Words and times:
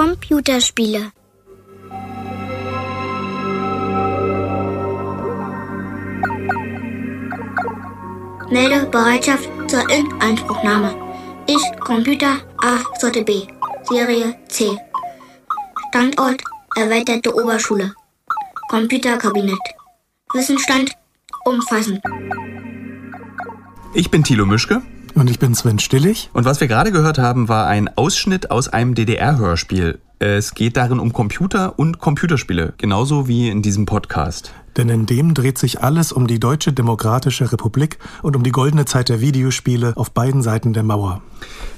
Computerspiele. 0.00 1.12
Melde 8.50 8.86
Bereitschaft 8.86 9.50
zur 9.68 9.86
Inanspruchnahme. 9.90 10.94
Ich, 11.46 11.60
Computer 11.80 12.38
A 12.62 12.78
Sorte 12.98 13.22
B, 13.22 13.46
Serie 13.82 14.38
C. 14.48 14.74
Standort 15.90 16.42
erweiterte 16.76 17.34
Oberschule. 17.34 17.92
Computerkabinett. 18.70 19.58
Wissensstand 20.32 20.92
umfassend. 21.44 22.00
Ich 23.92 24.10
bin 24.10 24.24
Thilo 24.24 24.46
Mischke. 24.46 24.80
Und 25.14 25.28
ich 25.28 25.38
bin 25.38 25.54
Sven 25.54 25.78
Stillig. 25.78 26.30
Und 26.32 26.44
was 26.44 26.60
wir 26.60 26.68
gerade 26.68 26.92
gehört 26.92 27.18
haben, 27.18 27.48
war 27.48 27.66
ein 27.66 27.88
Ausschnitt 27.96 28.50
aus 28.50 28.68
einem 28.68 28.94
DDR-Hörspiel. 28.94 29.98
Es 30.18 30.54
geht 30.54 30.76
darin 30.76 30.98
um 30.98 31.12
Computer 31.12 31.78
und 31.78 31.98
Computerspiele, 31.98 32.74
genauso 32.76 33.26
wie 33.26 33.48
in 33.48 33.62
diesem 33.62 33.86
Podcast. 33.86 34.52
Denn 34.76 34.88
in 34.88 35.06
dem 35.06 35.34
dreht 35.34 35.58
sich 35.58 35.82
alles 35.82 36.12
um 36.12 36.26
die 36.26 36.40
Deutsche 36.40 36.72
Demokratische 36.72 37.52
Republik 37.52 37.98
und 38.22 38.36
um 38.36 38.42
die 38.42 38.52
goldene 38.52 38.84
Zeit 38.84 39.08
der 39.08 39.20
Videospiele 39.20 39.92
auf 39.96 40.10
beiden 40.12 40.42
Seiten 40.42 40.72
der 40.72 40.82
Mauer. 40.82 41.22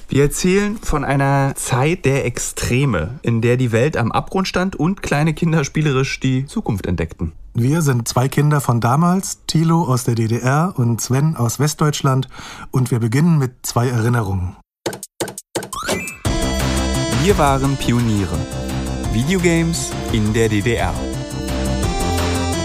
Wir 0.09 0.25
erzählen 0.25 0.77
von 0.77 1.05
einer 1.05 1.55
Zeit 1.55 2.05
der 2.05 2.27
Extreme, 2.27 3.19
in 3.23 3.41
der 3.41 3.57
die 3.57 3.73
Welt 3.73 3.97
am 3.97 4.13
Abgrund 4.13 4.47
stand 4.47 4.77
und 4.77 5.03
kleine 5.03 5.33
Kinder 5.33 5.65
spielerisch 5.65 6.21
die 6.21 6.45
Zukunft 6.45 6.87
entdeckten. 6.87 7.33
Wir 7.55 7.81
sind 7.81 8.09
zwei 8.09 8.29
Kinder 8.29 8.61
von 8.61 8.81
damals, 8.81 9.41
Thilo 9.47 9.85
aus 9.85 10.05
der 10.05 10.15
DDR 10.15 10.75
und 10.77 11.01
Sven 11.01 11.37
aus 11.37 11.59
Westdeutschland, 11.59 12.29
und 12.71 12.91
wir 12.91 12.99
beginnen 12.99 13.39
mit 13.39 13.53
zwei 13.63 13.89
Erinnerungen. 13.89 14.57
Wir 17.23 17.39
waren 17.39 17.77
Pioniere. 17.77 18.39
Videogames 19.13 19.93
in 20.13 20.33
der 20.33 20.49
DDR. 20.49 20.93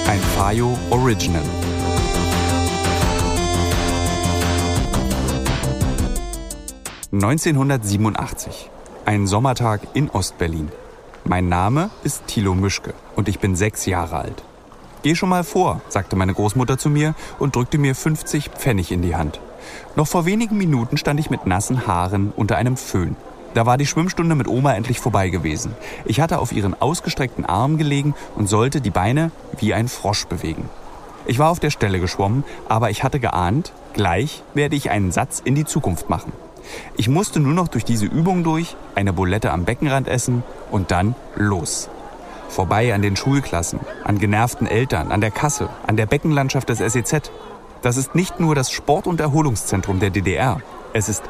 Ein 0.07 0.21
Fayo 0.21 0.77
Original. 0.89 1.43
...1987. 7.11 8.69
Ein 9.05 9.27
Sommertag 9.27 9.81
in 9.93 10.09
Ostberlin. 10.09 10.71
Mein 11.25 11.49
Name 11.49 11.89
ist 12.05 12.25
Thilo 12.27 12.55
Mischke 12.55 12.93
und 13.17 13.27
ich 13.27 13.39
bin 13.39 13.57
sechs 13.57 13.85
Jahre 13.85 14.19
alt. 14.19 14.43
Geh 15.03 15.13
schon 15.13 15.27
mal 15.27 15.43
vor, 15.43 15.81
sagte 15.89 16.15
meine 16.15 16.33
Großmutter 16.33 16.77
zu 16.77 16.89
mir 16.89 17.13
und 17.37 17.57
drückte 17.57 17.77
mir 17.77 17.93
50 17.93 18.51
Pfennig 18.51 18.93
in 18.93 19.01
die 19.01 19.17
Hand. 19.17 19.41
Noch 19.97 20.07
vor 20.07 20.25
wenigen 20.25 20.57
Minuten 20.57 20.95
stand 20.95 21.19
ich 21.19 21.29
mit 21.29 21.45
nassen 21.45 21.85
Haaren 21.85 22.31
unter 22.33 22.55
einem 22.55 22.77
Föhn. 22.77 23.17
Da 23.57 23.65
war 23.65 23.79
die 23.79 23.87
Schwimmstunde 23.87 24.35
mit 24.35 24.47
Oma 24.47 24.75
endlich 24.75 24.99
vorbei 24.99 25.29
gewesen. 25.29 25.75
Ich 26.05 26.19
hatte 26.19 26.37
auf 26.37 26.51
ihren 26.51 26.79
ausgestreckten 26.79 27.43
Arm 27.43 27.79
gelegen 27.79 28.13
und 28.35 28.47
sollte 28.47 28.81
die 28.81 28.91
Beine 28.91 29.31
wie 29.57 29.73
ein 29.73 29.87
Frosch 29.87 30.27
bewegen. 30.27 30.69
Ich 31.25 31.39
war 31.39 31.49
auf 31.49 31.59
der 31.59 31.71
Stelle 31.71 31.99
geschwommen, 31.99 32.43
aber 32.69 32.91
ich 32.91 33.03
hatte 33.03 33.19
geahnt, 33.19 33.73
gleich 33.93 34.43
werde 34.53 34.75
ich 34.75 34.91
einen 34.91 35.11
Satz 35.11 35.41
in 35.43 35.55
die 35.55 35.65
Zukunft 35.65 36.07
machen. 36.07 36.33
Ich 36.97 37.09
musste 37.09 37.39
nur 37.39 37.55
noch 37.55 37.67
durch 37.67 37.83
diese 37.83 38.05
Übung 38.05 38.43
durch, 38.43 38.75
eine 38.93 39.11
Bulette 39.11 39.51
am 39.51 39.65
Beckenrand 39.65 40.07
essen 40.07 40.43
und 40.69 40.91
dann 40.91 41.15
los. 41.35 41.89
Vorbei 42.49 42.93
an 42.93 43.01
den 43.01 43.15
Schulklassen, 43.15 43.79
an 44.03 44.19
genervten 44.19 44.67
Eltern, 44.67 45.11
an 45.11 45.19
der 45.19 45.31
Kasse, 45.31 45.69
an 45.87 45.97
der 45.97 46.05
Beckenlandschaft 46.05 46.69
des 46.69 46.77
SEZ. 46.77 47.31
Das 47.81 47.97
ist 47.97 48.13
nicht 48.13 48.39
nur 48.39 48.53
das 48.53 48.69
Sport- 48.69 49.07
und 49.07 49.19
Erholungszentrum 49.19 49.99
der 49.99 50.11
DDR. 50.11 50.61
Es 50.93 51.09
ist 51.09 51.23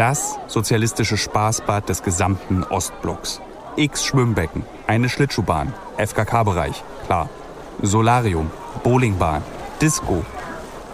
das 0.00 0.38
sozialistische 0.46 1.18
Spaßbad 1.18 1.90
des 1.90 2.02
gesamten 2.02 2.64
Ostblocks. 2.64 3.42
X 3.76 4.06
Schwimmbecken, 4.06 4.64
eine 4.86 5.10
Schlittschuhbahn, 5.10 5.74
FKK-Bereich, 5.98 6.82
klar. 7.04 7.28
Solarium, 7.82 8.50
Bowlingbahn, 8.82 9.42
Disco 9.82 10.24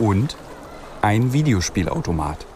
und 0.01 0.37
ein 1.03 1.33
Videospielautomat. 1.33 2.47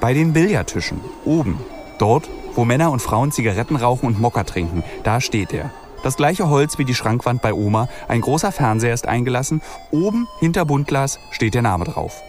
Bei 0.00 0.12
den 0.12 0.32
Billardtischen, 0.32 1.00
oben, 1.24 1.60
dort, 1.98 2.28
wo 2.56 2.64
Männer 2.64 2.90
und 2.90 3.00
Frauen 3.00 3.30
Zigaretten 3.30 3.76
rauchen 3.76 4.06
und 4.06 4.20
Mokka 4.20 4.42
trinken, 4.42 4.82
da 5.04 5.20
steht 5.20 5.52
er. 5.52 5.70
Das 6.02 6.16
gleiche 6.16 6.48
Holz 6.48 6.78
wie 6.78 6.84
die 6.84 6.96
Schrankwand 6.96 7.42
bei 7.42 7.54
Oma, 7.54 7.88
ein 8.08 8.22
großer 8.22 8.50
Fernseher 8.50 8.92
ist 8.92 9.06
eingelassen, 9.06 9.62
oben 9.92 10.26
hinter 10.40 10.64
Buntglas 10.64 11.20
steht 11.30 11.54
der 11.54 11.62
Name 11.62 11.84
drauf. 11.84 12.20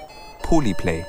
Polyplay. 0.43 1.05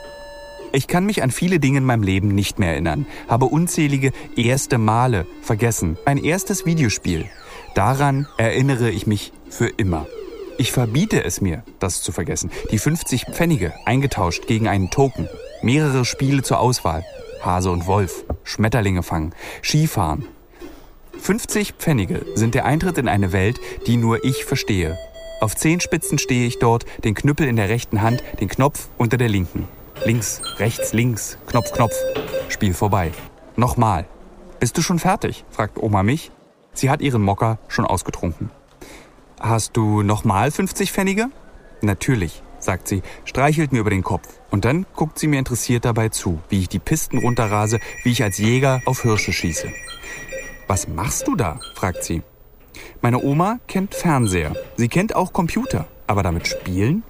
Ich 0.76 0.88
kann 0.88 1.06
mich 1.06 1.22
an 1.22 1.30
viele 1.30 1.58
Dinge 1.58 1.78
in 1.78 1.84
meinem 1.84 2.02
Leben 2.02 2.28
nicht 2.28 2.58
mehr 2.58 2.72
erinnern, 2.72 3.06
habe 3.28 3.46
unzählige 3.46 4.12
erste 4.36 4.76
Male 4.76 5.26
vergessen. 5.40 5.96
Ein 6.04 6.18
erstes 6.18 6.66
Videospiel. 6.66 7.24
Daran 7.74 8.28
erinnere 8.36 8.90
ich 8.90 9.06
mich 9.06 9.32
für 9.48 9.68
immer. 9.68 10.06
Ich 10.58 10.72
verbiete 10.72 11.24
es 11.24 11.40
mir, 11.40 11.62
das 11.78 12.02
zu 12.02 12.12
vergessen. 12.12 12.50
Die 12.72 12.78
50 12.78 13.24
Pfennige 13.32 13.72
eingetauscht 13.86 14.46
gegen 14.48 14.68
einen 14.68 14.90
Token. 14.90 15.30
Mehrere 15.62 16.04
Spiele 16.04 16.42
zur 16.42 16.60
Auswahl. 16.60 17.06
Hase 17.40 17.70
und 17.70 17.86
Wolf, 17.86 18.26
Schmetterlinge 18.44 19.02
fangen, 19.02 19.34
Skifahren. 19.62 20.26
50 21.18 21.72
Pfennige 21.78 22.26
sind 22.34 22.54
der 22.54 22.66
Eintritt 22.66 22.98
in 22.98 23.08
eine 23.08 23.32
Welt, 23.32 23.58
die 23.86 23.96
nur 23.96 24.26
ich 24.26 24.44
verstehe. 24.44 24.98
Auf 25.40 25.56
Zehenspitzen 25.56 26.18
stehe 26.18 26.46
ich 26.46 26.58
dort, 26.58 26.84
den 27.02 27.14
Knüppel 27.14 27.48
in 27.48 27.56
der 27.56 27.70
rechten 27.70 28.02
Hand, 28.02 28.22
den 28.40 28.48
Knopf 28.48 28.88
unter 28.98 29.16
der 29.16 29.30
linken. 29.30 29.66
Links, 30.04 30.40
rechts, 30.58 30.92
links, 30.92 31.38
Knopf, 31.46 31.72
Knopf. 31.72 31.94
Spiel 32.48 32.74
vorbei. 32.74 33.12
Nochmal. 33.56 34.06
Bist 34.60 34.76
du 34.76 34.82
schon 34.82 34.98
fertig? 34.98 35.44
fragt 35.50 35.78
Oma 35.82 36.02
mich. 36.02 36.30
Sie 36.74 36.90
hat 36.90 37.00
ihren 37.00 37.22
Mocker 37.22 37.58
schon 37.68 37.86
ausgetrunken. 37.86 38.50
Hast 39.40 39.76
du 39.76 40.02
nochmal 40.02 40.50
50 40.50 40.92
Pfennige? 40.92 41.26
Natürlich, 41.82 42.42
sagt 42.58 42.88
sie, 42.88 43.02
streichelt 43.24 43.72
mir 43.72 43.80
über 43.80 43.90
den 43.90 44.02
Kopf. 44.02 44.28
Und 44.50 44.64
dann 44.64 44.86
guckt 44.94 45.18
sie 45.18 45.26
mir 45.26 45.38
interessiert 45.38 45.84
dabei 45.84 46.08
zu, 46.10 46.40
wie 46.48 46.60
ich 46.60 46.68
die 46.68 46.78
Pisten 46.78 47.18
runterrase, 47.18 47.80
wie 48.04 48.12
ich 48.12 48.22
als 48.22 48.38
Jäger 48.38 48.82
auf 48.84 49.02
Hirsche 49.02 49.32
schieße. 49.32 49.72
Was 50.66 50.88
machst 50.88 51.26
du 51.26 51.36
da? 51.36 51.58
fragt 51.74 52.04
sie. 52.04 52.22
Meine 53.00 53.22
Oma 53.22 53.58
kennt 53.66 53.94
Fernseher. 53.94 54.54
Sie 54.76 54.88
kennt 54.88 55.14
auch 55.14 55.32
Computer. 55.32 55.86
Aber 56.06 56.22
damit 56.22 56.46
spielen? 56.46 57.02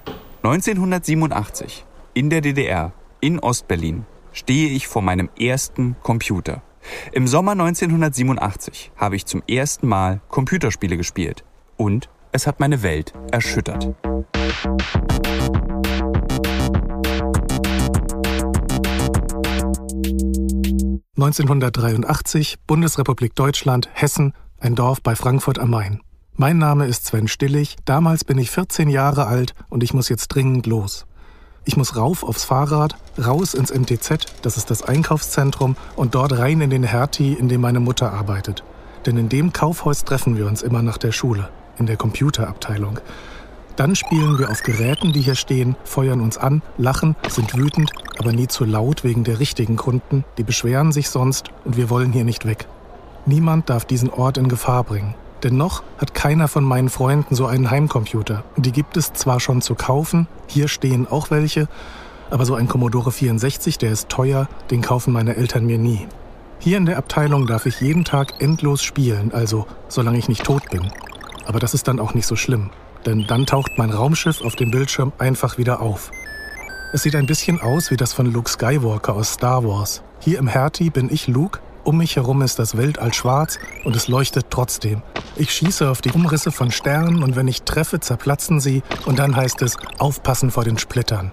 1987, 0.43 1.85
in 2.17 2.31
der 2.31 2.41
DDR, 2.41 2.95
in 3.21 3.41
Ostberlin, 3.41 4.07
stehe 4.33 4.71
ich 4.71 4.89
vor 4.89 5.03
meinem 5.03 5.29
ersten 5.39 5.97
Computer. 6.03 6.63
Im 7.13 7.27
Sommer 7.27 7.53
1987 7.53 8.91
habe 8.97 9.17
ich 9.17 9.27
zum 9.27 9.43
ersten 9.47 9.87
Mal 9.87 10.23
Computerspiele 10.29 10.97
gespielt. 10.97 11.45
Und 11.77 12.09
es 12.33 12.47
hat 12.47 12.59
meine 12.59 12.83
Welt 12.83 13.13
erschüttert. 13.31 13.95
1983, 21.19 22.57
Bundesrepublik 22.67 23.35
Deutschland, 23.35 23.91
Hessen, 23.93 24.33
ein 24.59 24.75
Dorf 24.75 25.03
bei 25.03 25.17
Frankfurt 25.17 25.59
am 25.59 25.69
Main. 25.69 26.01
Mein 26.35 26.57
Name 26.57 26.87
ist 26.87 27.05
Sven 27.05 27.29
Stillig, 27.29 27.77
damals 27.85 28.25
bin 28.25 28.39
ich 28.39 28.51
14 28.51 28.89
Jahre 28.89 29.27
alt 29.27 29.55
und 29.69 29.83
ich 29.83 29.93
muss 29.93 30.09
jetzt 30.09 30.29
dringend 30.29 30.67
los. 30.67 31.06
Ich 31.69 31.77
muss 31.77 31.97
rauf 31.97 32.23
aufs 32.23 32.45
Fahrrad, 32.45 32.97
raus 33.19 33.53
ins 33.53 33.75
MTZ, 33.75 34.27
das 34.43 34.57
ist 34.57 34.71
das 34.71 34.83
Einkaufszentrum, 34.83 35.77
und 35.97 36.15
dort 36.15 36.39
rein 36.39 36.61
in 36.61 36.71
den 36.71 36.85
Hertie, 36.85 37.33
in 37.33 37.49
dem 37.49 37.61
meine 37.61 37.81
Mutter 37.81 38.13
arbeitet. 38.13 38.63
Denn 39.05 39.17
in 39.17 39.29
dem 39.29 39.53
Kaufhaus 39.53 40.05
treffen 40.05 40.37
wir 40.37 40.47
uns 40.47 40.63
immer 40.63 40.81
nach 40.83 40.97
der 40.97 41.11
Schule, 41.11 41.49
in 41.77 41.87
der 41.87 41.97
Computerabteilung. 41.97 43.01
Dann 43.75 43.97
spielen 43.97 44.39
wir 44.39 44.49
auf 44.49 44.63
Geräten, 44.63 45.13
die 45.13 45.23
hier 45.23 45.35
stehen, 45.35 45.75
feuern 45.83 46.21
uns 46.21 46.39
an, 46.39 46.63
lachen, 46.79 47.17
sind 47.29 47.57
wütend, 47.57 47.91
aber 48.17 48.33
nie 48.33 48.47
zu 48.47 48.65
laut 48.65 49.03
wegen 49.03 49.25
der 49.25 49.41
richtigen 49.41 49.75
Kunden, 49.75 50.25
die 50.39 50.45
beschweren 50.45 50.93
sich 50.93 51.11
sonst 51.11 51.51
und 51.65 51.77
wir 51.77 51.91
wollen 51.91 52.13
hier 52.13 52.25
nicht 52.25 52.47
weg. 52.47 52.69
Niemand 53.27 53.71
darf 53.71 53.85
diesen 53.85 54.11
Ort 54.11 54.39
in 54.39 54.47
Gefahr 54.47 54.85
bringen. 54.85 55.17
Denn 55.43 55.57
noch 55.57 55.83
hat 55.99 56.15
keiner 56.15 56.49
von 56.49 56.65
meinen 56.65 56.89
Freunden 56.89 57.35
so 57.35 57.47
einen 57.47 57.71
Heimcomputer. 57.71 58.45
Die 58.57 58.73
gibt 58.73 58.97
es 58.97 59.13
zwar 59.13 59.41
schon 59.41 59.63
zu 59.63 59.75
kaufen, 59.75 60.29
hier 60.47 60.69
stehen 60.69 61.07
auch 61.07 61.31
welche, 61.31 61.69
aber 62.31 62.45
so 62.45 62.55
ein 62.55 62.69
Commodore 62.69 63.13
64, 63.13 63.79
der 63.79 63.93
ist 63.93 64.09
teuer, 64.09 64.49
den 64.71 64.83
kaufen 64.83 65.13
meine 65.13 65.37
Eltern 65.37 65.67
mir 65.67 65.79
nie. 65.79 66.07
Hier 66.59 66.79
in 66.79 66.87
der 66.87 66.99
Abteilung 66.99 67.47
darf 67.47 67.67
ich 67.67 67.81
jeden 67.81 68.05
Tag 68.05 68.41
endlos 68.41 68.83
spielen, 68.83 69.33
also 69.33 69.67
solange 69.89 70.19
ich 70.19 70.29
nicht 70.29 70.45
tot 70.45 70.69
bin. 70.71 70.91
Aber 71.47 71.61
das 71.61 71.75
ist 71.75 71.87
dann 71.87 72.01
auch 72.01 72.15
nicht 72.15 72.27
so 72.27 72.35
schlimm 72.35 72.71
denn 73.07 73.27
dann 73.27 73.47
taucht 73.47 73.79
mein 73.79 73.91
Raumschiff 73.91 74.43
auf 74.43 74.57
dem 74.57 74.71
Bildschirm 74.71 75.13
einfach 75.19 75.59
wieder 75.59 75.81
auf. 75.81 76.11
Es 76.93 77.03
sieht 77.03 77.15
ein 77.15 77.27
bisschen 77.27 77.61
aus 77.61 77.91
wie 77.91 77.97
das 77.97 78.13
von 78.13 78.27
Luke 78.27 78.51
Skywalker 78.51 79.15
aus 79.15 79.35
Star 79.35 79.65
Wars. 79.65 80.03
Hier 80.21 80.39
im 80.39 80.49
Hertie 80.49 80.91
bin 80.91 81.09
ich 81.13 81.29
Luke, 81.29 81.61
um 81.85 81.99
mich 81.99 82.17
herum 82.17 82.43
ist 82.43 82.59
das 82.59 82.77
Weltall 82.77 83.15
schwarz 83.15 83.59
und 83.85 83.95
es 83.95 84.09
leuchtet 84.09 84.47
trotzdem. 84.51 85.03
Ich 85.39 85.53
schieße 85.53 85.91
auf 85.91 86.01
die 86.01 86.13
Umrisse 86.13 86.51
von 86.51 86.71
Sternen 86.71 87.23
und 87.23 87.37
wenn 87.37 87.47
ich 87.47 87.63
treffe, 87.63 88.01
zerplatzen 88.01 88.59
sie 88.59 88.83
und 89.05 89.19
dann 89.19 89.37
heißt 89.37 89.61
es 89.61 89.77
aufpassen 89.99 90.51
vor 90.51 90.65
den 90.65 90.79
Splittern. 90.79 91.31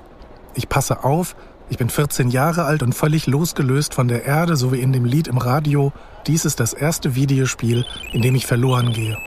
Ich 0.55 0.67
passe 0.67 1.05
auf, 1.05 1.37
ich 1.69 1.77
bin 1.77 1.89
14 1.89 2.29
Jahre 2.29 2.65
alt 2.65 2.83
und 2.83 2.93
völlig 2.93 3.27
losgelöst 3.27 3.93
von 3.93 4.09
der 4.09 4.25
Erde, 4.25 4.57
so 4.57 4.73
wie 4.73 4.81
in 4.81 4.91
dem 4.91 5.05
Lied 5.05 5.29
im 5.29 5.37
Radio. 5.37 5.93
Dies 6.27 6.43
ist 6.43 6.59
das 6.59 6.73
erste 6.73 7.15
Videospiel, 7.15 7.85
in 8.11 8.21
dem 8.21 8.35
ich 8.35 8.45
verloren 8.45 8.91
gehe. 8.91 9.17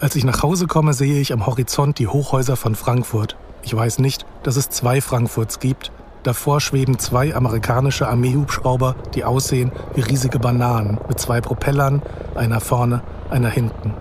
Als 0.00 0.16
ich 0.16 0.24
nach 0.24 0.42
Hause 0.42 0.66
komme, 0.66 0.94
sehe 0.94 1.20
ich 1.20 1.32
am 1.32 1.46
Horizont 1.46 2.00
die 2.00 2.08
Hochhäuser 2.08 2.56
von 2.56 2.74
Frankfurt. 2.74 3.36
Ich 3.62 3.74
weiß 3.74 4.00
nicht, 4.00 4.26
dass 4.42 4.56
es 4.56 4.68
zwei 4.68 5.00
Frankfurts 5.00 5.60
gibt. 5.60 5.92
Davor 6.24 6.60
schweben 6.60 6.98
zwei 6.98 7.36
amerikanische 7.36 8.08
Armeehubschrauber, 8.08 8.96
die 9.14 9.22
aussehen 9.22 9.70
wie 9.94 10.00
riesige 10.00 10.40
Bananen, 10.40 10.98
mit 11.06 11.20
zwei 11.20 11.40
Propellern, 11.40 12.02
einer 12.34 12.60
vorne, 12.60 13.02
einer 13.30 13.50
hinten. 13.50 13.94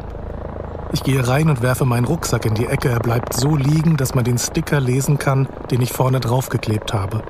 Ich 0.93 1.03
gehe 1.03 1.27
rein 1.27 1.49
und 1.49 1.63
werfe 1.63 1.85
meinen 1.85 2.05
Rucksack 2.05 2.45
in 2.45 2.53
die 2.53 2.67
Ecke. 2.67 2.89
Er 2.89 2.99
bleibt 2.99 3.33
so 3.33 3.55
liegen, 3.55 3.97
dass 3.97 4.13
man 4.13 4.23
den 4.23 4.37
Sticker 4.37 4.79
lesen 4.79 5.17
kann, 5.17 5.47
den 5.71 5.81
ich 5.81 5.91
vorne 5.91 6.19
draufgeklebt 6.19 6.93
habe. 6.93 7.23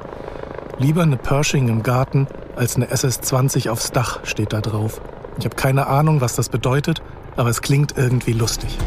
Lieber 0.80 1.02
eine 1.02 1.16
Pershing 1.16 1.70
im 1.70 1.82
Garten 1.82 2.28
als 2.58 2.76
eine 2.76 2.92
SS-20 2.92 3.70
aufs 3.70 3.92
Dach 3.92 4.20
steht 4.26 4.52
da 4.52 4.60
drauf. 4.60 5.00
Ich 5.40 5.46
habe 5.46 5.56
keine 5.56 5.88
Ahnung, 5.88 6.20
was 6.20 6.36
das 6.36 6.50
bedeutet, 6.50 7.02
aber 7.38 7.50
es 7.50 7.62
klingt 7.62 7.98
irgendwie 7.98 8.34
lustig. 8.34 8.78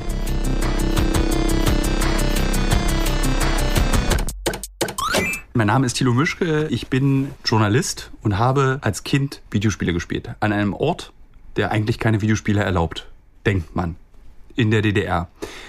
Mein 5.55 5.69
Name 5.69 5.87
ist 5.87 5.95
Thilo 5.95 6.13
Mischke, 6.13 6.67
ich 6.69 6.89
bin 6.89 7.31
Journalist 7.47 8.11
und 8.21 8.39
habe 8.39 8.79
als 8.83 9.05
Kind 9.05 9.41
Videospiele 9.51 9.95
gespielt. 9.95 10.35
An 10.41 10.53
einem 10.53 10.75
Ort, 10.75 11.15
der 11.57 11.71
eigentlich 11.71 11.99
keine 11.99 12.21
Videospiele 12.21 12.63
erlaubt, 12.63 13.09
denkt 13.47 13.75
man 13.75 13.97
in 14.57 14.71
der 14.71 14.83
DDR. 14.83 15.29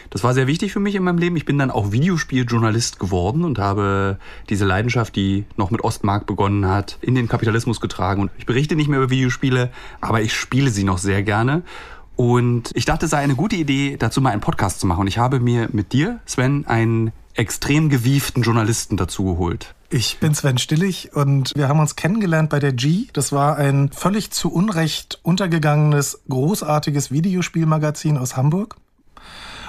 Das 0.10 0.24
war 0.24 0.34
sehr 0.34 0.48
wichtig 0.48 0.72
für 0.72 0.80
mich 0.80 0.96
in 0.96 1.04
meinem 1.04 1.18
Leben. 1.18 1.36
Ich 1.36 1.46
bin 1.46 1.58
dann 1.58 1.70
auch 1.70 1.92
Videospieljournalist 1.92 3.00
geworden 3.00 3.44
und 3.44 3.60
habe 3.60 4.18
diese 4.50 4.66
Leidenschaft, 4.66 5.16
die 5.16 5.46
noch 5.58 5.70
mit 5.70 5.84
Ostmark 5.84 6.26
begonnen 6.26 6.66
hat, 6.66 6.98
in 7.02 7.14
den 7.14 7.28
Kapitalismus 7.28 7.82
getragen. 7.82 8.22
Und 8.22 8.32
ich 8.38 8.46
berichte 8.46 8.76
nicht 8.76 8.88
mehr 8.88 9.00
über 9.00 9.10
Videospiele, 9.10 9.70
aber 10.02 10.22
ich 10.22 10.34
spiele 10.34 10.70
sie 10.70 10.84
noch 10.84 10.98
sehr 10.98 11.24
gerne. 11.24 11.64
Und 12.16 12.72
ich 12.74 12.86
dachte, 12.86 13.06
es 13.06 13.12
sei 13.12 13.20
eine 13.20 13.36
gute 13.36 13.56
Idee, 13.56 13.96
dazu 14.00 14.22
mal 14.22 14.32
einen 14.32 14.42
Podcast 14.42 14.80
zu 14.80 14.88
machen. 14.88 15.02
Und 15.02 15.08
ich 15.08 15.20
habe 15.20 15.40
mir 15.40 15.70
mit 15.72 15.94
dir, 15.94 16.20
Sven, 16.26 16.66
einen 16.66 17.12
extrem 17.36 17.90
gewieften 17.90 18.42
Journalisten 18.42 18.98
dazu 18.98 19.26
geholt. 19.26 19.76
Ich 19.90 20.20
bin 20.20 20.36
Sven 20.36 20.58
Stillig 20.58 21.14
und 21.14 21.54
wir 21.56 21.70
haben 21.70 21.80
uns 21.80 21.96
kennengelernt 21.96 22.50
bei 22.50 22.60
der 22.60 22.74
G. 22.74 23.06
Das 23.14 23.32
war 23.32 23.56
ein 23.56 23.90
völlig 23.94 24.32
zu 24.32 24.52
Unrecht 24.52 25.20
untergegangenes, 25.24 26.24
großartiges 26.28 27.10
Videospielmagazin 27.10 28.18
aus 28.18 28.36
Hamburg. 28.36 28.76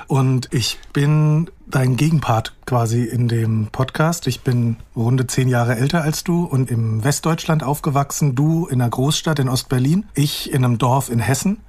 Und 0.09 0.49
ich 0.53 0.81
bin 0.93 1.49
dein 1.69 1.97
Gegenpart 1.97 2.57
quasi 2.67 3.05
in 3.05 3.29
dem 3.29 3.69
Podcast. 3.71 4.27
Ich 4.27 4.41
bin 4.41 4.79
runde 4.97 5.29
zehn 5.29 5.47
Jahre 5.47 5.77
älter 5.77 6.03
als 6.03 6.25
du 6.25 6.43
und 6.43 6.69
im 6.69 7.05
Westdeutschland 7.05 7.63
aufgewachsen. 7.63 8.35
Du 8.35 8.67
in 8.67 8.81
einer 8.81 8.91
Großstadt 8.91 9.39
in 9.39 9.49
Ostberlin, 9.49 10.09
ich 10.15 10.51
in 10.51 10.65
einem 10.65 10.79
Dorf 10.79 11.11
in 11.11 11.21
Hessen. 11.21 11.61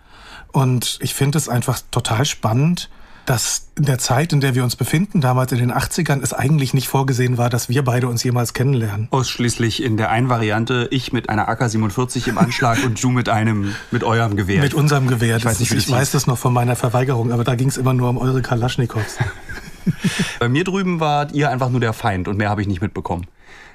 Und 0.52 0.98
ich 1.04 1.14
finde 1.14 1.38
es 1.38 1.50
einfach 1.50 1.82
total 1.92 2.26
spannend, 2.26 2.90
dass 3.30 3.68
in 3.78 3.86
der 3.86 4.00
Zeit, 4.00 4.34
in 4.34 4.42
der 4.42 4.56
wir 4.56 4.64
uns 4.64 4.76
befinden, 4.76 5.22
damals 5.22 5.52
in 5.52 5.60
den 5.60 5.72
80ern, 5.72 6.24
es 6.24 6.34
eigentlich 6.34 6.74
nicht 6.74 6.88
vorgesehen 6.88 7.38
war, 7.38 7.52
dass 7.52 7.70
wir 7.70 7.84
beide 7.84 8.08
uns 8.08 8.24
jemals 8.24 8.56
kennenlernen. 8.56 9.08
Ausschließlich 9.12 9.84
in 9.84 9.98
der 9.98 10.10
einen 10.10 10.30
Variante, 10.30 10.88
ich 10.90 11.14
mit 11.14 11.30
einer 11.30 11.48
AK-47 11.48 12.28
im 12.28 12.40
Anschlag 12.40 12.84
und 12.84 13.02
du 13.04 13.12
mit 13.12 13.30
einem, 13.30 13.76
mit 13.92 14.04
eurem 14.04 14.36
Gewehr. 14.36 14.64
Mit 14.64 14.74
unserem 14.74 15.06
Gewehr. 15.06 15.38
Ich 15.38 15.46
weiß, 15.46 15.60
nicht, 15.60 15.72
ich 15.72 15.92
weiß 15.92 16.10
das 16.10 16.26
noch 16.26 16.40
von 16.40 16.52
meiner 16.52 16.76
Verweigerung, 16.76 17.32
aber 17.32 17.44
da 17.44 17.54
ging 17.54 17.68
es 17.68 17.78
immer 17.78 17.94
nur 17.94 18.10
um 18.10 18.18
eure 18.18 18.42
Kalaschnikows. 18.42 19.20
bei 20.40 20.50
mir 20.50 20.64
drüben 20.64 21.00
wart 21.00 21.32
ihr 21.34 21.52
einfach 21.52 21.70
nur 21.70 21.82
der 21.82 21.94
Feind 21.94 22.28
und 22.28 22.38
mehr 22.38 22.50
habe 22.50 22.64
ich 22.64 22.68
nicht 22.68 22.82
mitbekommen. 22.82 23.28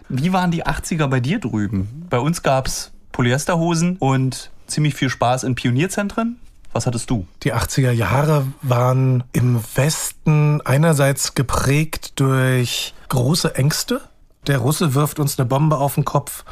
Wie 0.08 0.32
waren 0.32 0.50
die 0.50 0.66
80er 0.66 1.06
bei 1.06 1.20
dir 1.20 1.38
drüben? 1.38 2.06
Bei 2.10 2.18
uns 2.18 2.42
gab 2.42 2.66
es 2.66 2.90
Polyesterhosen 3.12 3.98
und 3.98 4.50
ziemlich 4.66 4.96
viel 4.96 5.10
Spaß 5.10 5.44
in 5.44 5.54
Pionierzentren. 5.54 6.40
Was 6.74 6.86
hattest 6.86 7.08
du? 7.08 7.24
Die 7.44 7.54
80er 7.54 7.92
Jahre 7.92 8.48
waren 8.60 9.22
im 9.32 9.62
Westen 9.76 10.60
einerseits 10.62 11.34
geprägt 11.34 12.18
durch 12.18 12.94
große 13.10 13.54
Ängste. 13.54 14.00
Der 14.48 14.58
Russe 14.58 14.92
wirft 14.92 15.20
uns 15.20 15.38
eine 15.38 15.46
Bombe 15.46 15.78
auf 15.78 15.94
den 15.94 16.04
Kopf, 16.04 16.44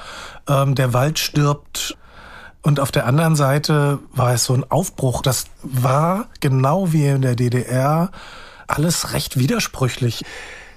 ähm, 0.49 0.77
der 0.77 0.93
Wald 0.93 1.19
stirbt. 1.19 1.99
Und 2.63 2.79
auf 2.79 2.93
der 2.93 3.07
anderen 3.07 3.35
Seite 3.35 3.99
war 4.13 4.33
es 4.33 4.45
so 4.45 4.55
ein 4.55 4.63
Aufbruch. 4.71 5.23
Das 5.23 5.47
war 5.65 6.29
genau 6.39 6.93
wie 6.93 7.05
in 7.05 7.23
der 7.23 7.35
DDR 7.35 8.13
alles 8.69 9.13
recht 9.13 9.41
widersprüchlich. 9.41 10.25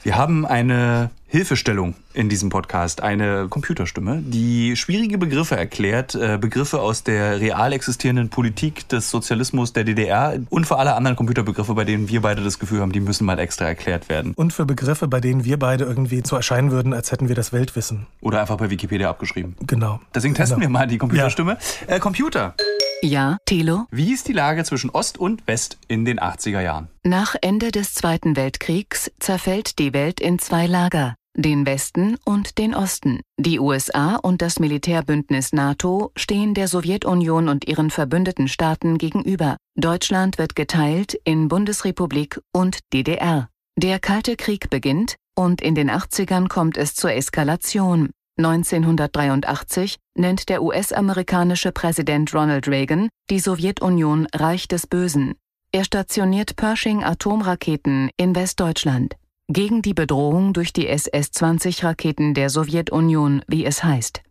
Wir 0.01 0.17
haben 0.17 0.47
eine 0.47 1.11
Hilfestellung 1.35 1.95
in 2.13 2.29
diesem 2.29 2.47
Podcast, 2.47 3.03
eine 3.03 3.47
Computerstimme, 3.49 4.21
die 4.25 4.77
schwierige 4.77 5.17
Begriffe 5.17 5.57
erklärt, 5.57 6.15
äh, 6.15 6.37
Begriffe 6.39 6.79
aus 6.79 7.03
der 7.03 7.41
real 7.41 7.73
existierenden 7.73 8.29
Politik 8.29 8.87
des 8.87 9.09
Sozialismus 9.09 9.73
der 9.73 9.83
DDR 9.83 10.39
und 10.49 10.65
für 10.65 10.77
alle 10.77 10.95
anderen 10.95 11.17
Computerbegriffe, 11.17 11.73
bei 11.73 11.83
denen 11.83 12.07
wir 12.07 12.21
beide 12.21 12.41
das 12.41 12.57
Gefühl 12.57 12.79
haben, 12.79 12.93
die 12.93 13.01
müssen 13.01 13.25
mal 13.25 13.37
extra 13.37 13.65
erklärt 13.65 14.07
werden. 14.07 14.31
Und 14.33 14.53
für 14.53 14.65
Begriffe, 14.65 15.09
bei 15.09 15.19
denen 15.19 15.43
wir 15.43 15.59
beide 15.59 15.83
irgendwie 15.83 16.23
so 16.25 16.37
erscheinen 16.37 16.71
würden, 16.71 16.93
als 16.93 17.11
hätten 17.11 17.27
wir 17.27 17.35
das 17.35 17.51
Weltwissen. 17.51 18.07
Oder 18.21 18.39
einfach 18.39 18.55
bei 18.55 18.69
Wikipedia 18.69 19.09
abgeschrieben. 19.09 19.57
Genau. 19.67 19.99
Deswegen 20.15 20.35
testen 20.35 20.61
genau. 20.61 20.69
wir 20.69 20.79
mal 20.79 20.87
die 20.87 20.97
Computerstimme. 20.97 21.57
Ja. 21.89 21.95
Äh, 21.95 21.99
Computer. 21.99 22.55
Ja, 23.01 23.39
Thilo? 23.45 23.87
Wie 23.91 24.13
ist 24.13 24.29
die 24.29 24.33
Lage 24.33 24.63
zwischen 24.63 24.89
Ost 24.89 25.17
und 25.17 25.45
West 25.47 25.79
in 25.89 26.05
den 26.05 26.17
80er 26.17 26.61
Jahren? 26.61 26.87
Nach 27.03 27.35
Ende 27.41 27.73
des 27.73 27.93
Zweiten 27.93 28.37
Weltkriegs 28.37 29.11
zerfällt 29.19 29.79
die 29.79 29.91
Welt 29.91 30.21
in 30.21 30.39
zwei 30.39 30.65
Lager 30.65 31.15
den 31.35 31.65
Westen 31.65 32.17
und 32.25 32.57
den 32.57 32.73
Osten. 32.73 33.19
Die 33.37 33.59
USA 33.59 34.15
und 34.15 34.41
das 34.41 34.59
Militärbündnis 34.59 35.53
NATO 35.53 36.11
stehen 36.15 36.53
der 36.53 36.67
Sowjetunion 36.67 37.49
und 37.49 37.67
ihren 37.67 37.91
verbündeten 37.91 38.47
Staaten 38.47 38.97
gegenüber. 38.97 39.57
Deutschland 39.75 40.37
wird 40.37 40.55
geteilt 40.55 41.13
in 41.25 41.47
Bundesrepublik 41.47 42.39
und 42.51 42.79
DDR. 42.93 43.49
Der 43.77 43.99
Kalte 43.99 44.37
Krieg 44.37 44.69
beginnt 44.69 45.15
und 45.35 45.61
in 45.61 45.75
den 45.75 45.91
80ern 45.91 46.47
kommt 46.47 46.77
es 46.77 46.95
zur 46.95 47.11
Eskalation. 47.11 48.09
1983 48.37 49.97
nennt 50.17 50.49
der 50.49 50.61
US-amerikanische 50.61 51.71
Präsident 51.71 52.33
Ronald 52.33 52.67
Reagan 52.67 53.09
die 53.29 53.39
Sowjetunion 53.39 54.27
Reich 54.33 54.67
des 54.67 54.87
Bösen. 54.87 55.35
Er 55.71 55.83
stationiert 55.83 56.55
Pershing-Atomraketen 56.55 58.09
in 58.17 58.35
Westdeutschland 58.35 59.15
gegen 59.47 59.81
die 59.81 59.93
Bedrohung 59.93 60.53
durch 60.53 60.73
die 60.73 60.87
SS-20-Raketen 60.87 62.33
der 62.33 62.49
Sowjetunion, 62.49 63.43
wie 63.47 63.65
es 63.65 63.83
heißt. 63.83 64.21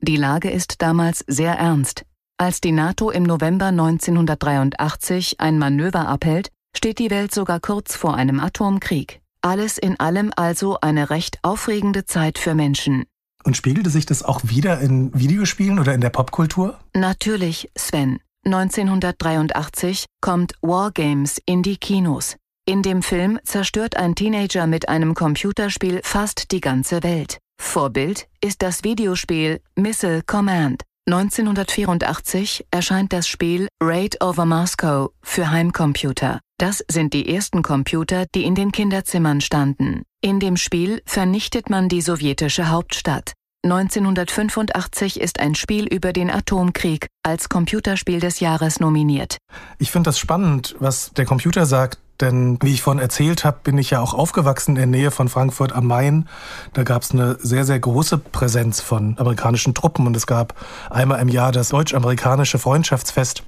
Die 0.00 0.16
Lage 0.16 0.50
ist 0.50 0.82
damals 0.82 1.24
sehr 1.26 1.54
ernst. 1.54 2.04
Als 2.38 2.60
die 2.60 2.72
NATO 2.72 3.10
im 3.10 3.22
November 3.22 3.66
1983 3.66 5.40
ein 5.40 5.58
Manöver 5.58 6.08
abhält, 6.08 6.50
steht 6.76 6.98
die 6.98 7.10
Welt 7.10 7.32
sogar 7.32 7.60
kurz 7.60 7.94
vor 7.94 8.16
einem 8.16 8.40
Atomkrieg. 8.40 9.20
Alles 9.42 9.78
in 9.78 10.00
allem 10.00 10.32
also 10.34 10.78
eine 10.80 11.10
recht 11.10 11.38
aufregende 11.42 12.04
Zeit 12.04 12.38
für 12.38 12.54
Menschen. 12.54 13.04
Und 13.44 13.56
spiegelte 13.56 13.90
sich 13.90 14.06
das 14.06 14.22
auch 14.22 14.40
wieder 14.44 14.80
in 14.80 15.12
Videospielen 15.14 15.78
oder 15.78 15.94
in 15.94 16.00
der 16.00 16.10
Popkultur? 16.10 16.78
Natürlich, 16.94 17.70
Sven. 17.76 18.20
1983 18.44 20.06
kommt 20.20 20.54
Wargames 20.62 21.40
in 21.44 21.62
die 21.62 21.76
Kinos. 21.76 22.36
In 22.64 22.82
dem 22.82 23.02
Film 23.02 23.40
zerstört 23.42 23.96
ein 23.96 24.14
Teenager 24.14 24.68
mit 24.68 24.88
einem 24.88 25.14
Computerspiel 25.14 26.00
fast 26.04 26.52
die 26.52 26.60
ganze 26.60 27.02
Welt. 27.02 27.38
Vorbild 27.60 28.28
ist 28.40 28.62
das 28.62 28.84
Videospiel 28.84 29.60
Missile 29.74 30.22
Command. 30.22 30.82
1984 31.08 32.66
erscheint 32.70 33.12
das 33.12 33.26
Spiel 33.26 33.66
Raid 33.82 34.22
over 34.22 34.46
Moscow 34.46 35.10
für 35.24 35.50
Heimcomputer. 35.50 36.38
Das 36.56 36.84
sind 36.88 37.14
die 37.14 37.34
ersten 37.34 37.62
Computer, 37.62 38.26
die 38.32 38.44
in 38.44 38.54
den 38.54 38.70
Kinderzimmern 38.70 39.40
standen. 39.40 40.02
In 40.20 40.38
dem 40.38 40.56
Spiel 40.56 41.02
vernichtet 41.04 41.68
man 41.68 41.88
die 41.88 42.00
sowjetische 42.00 42.70
Hauptstadt. 42.70 43.32
1985 43.64 45.20
ist 45.20 45.40
ein 45.40 45.56
Spiel 45.56 45.86
über 45.86 46.12
den 46.12 46.30
Atomkrieg 46.30 47.08
als 47.24 47.48
Computerspiel 47.48 48.20
des 48.20 48.38
Jahres 48.38 48.78
nominiert. 48.78 49.38
Ich 49.78 49.90
finde 49.90 50.08
das 50.08 50.18
spannend, 50.20 50.76
was 50.78 51.12
der 51.12 51.24
Computer 51.24 51.66
sagt, 51.66 51.98
denn 52.22 52.56
wie 52.62 52.72
ich 52.72 52.82
vorhin 52.82 53.02
erzählt 53.02 53.44
habe, 53.44 53.58
bin 53.62 53.76
ich 53.76 53.90
ja 53.90 54.00
auch 54.00 54.14
aufgewachsen 54.14 54.70
in 54.70 54.76
der 54.76 54.86
Nähe 54.86 55.10
von 55.10 55.28
Frankfurt 55.28 55.72
am 55.72 55.86
Main. 55.86 56.28
Da 56.72 56.84
gab 56.84 57.02
es 57.02 57.10
eine 57.10 57.36
sehr, 57.40 57.64
sehr 57.64 57.80
große 57.80 58.16
Präsenz 58.16 58.80
von 58.80 59.18
amerikanischen 59.18 59.74
Truppen 59.74 60.06
und 60.06 60.16
es 60.16 60.26
gab 60.26 60.54
einmal 60.88 61.20
im 61.20 61.28
Jahr 61.28 61.52
das 61.52 61.70
deutsch-amerikanische 61.70 62.58
Freundschaftsfest. 62.58 63.42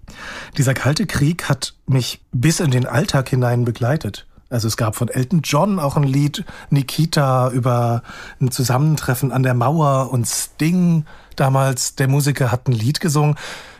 Dieser 0.58 0.74
Kalte 0.74 1.06
Krieg 1.06 1.48
hat 1.48 1.74
mich 1.86 2.20
bis 2.32 2.60
in 2.60 2.70
den 2.70 2.86
Alltag 2.86 3.28
hinein 3.28 3.64
begleitet. 3.64 4.26
Also 4.50 4.68
es 4.68 4.76
gab 4.76 4.94
von 4.94 5.08
Elton 5.08 5.40
John 5.42 5.78
auch 5.78 5.96
ein 5.96 6.02
Lied, 6.02 6.44
Nikita 6.70 7.50
über 7.50 8.02
ein 8.40 8.50
Zusammentreffen 8.50 9.32
an 9.32 9.42
der 9.42 9.54
Mauer 9.54 10.10
und 10.12 10.26
Sting 10.26 11.06
damals, 11.36 11.94
der 11.96 12.08
Musiker 12.08 12.52
hat 12.52 12.68
ein 12.68 12.72
Lied 12.72 13.00
gesungen, 13.00 13.36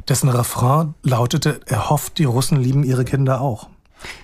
dessen 0.09 0.29
Refrain 0.29 0.95
lautete, 1.03 1.61
er 1.67 1.91
hofft, 1.91 2.19
die 2.19 2.25
Russen 2.25 2.61
lieben 2.61 2.85
ihre 2.85 3.05
Kinder 3.05 3.41
auch. 3.41 3.69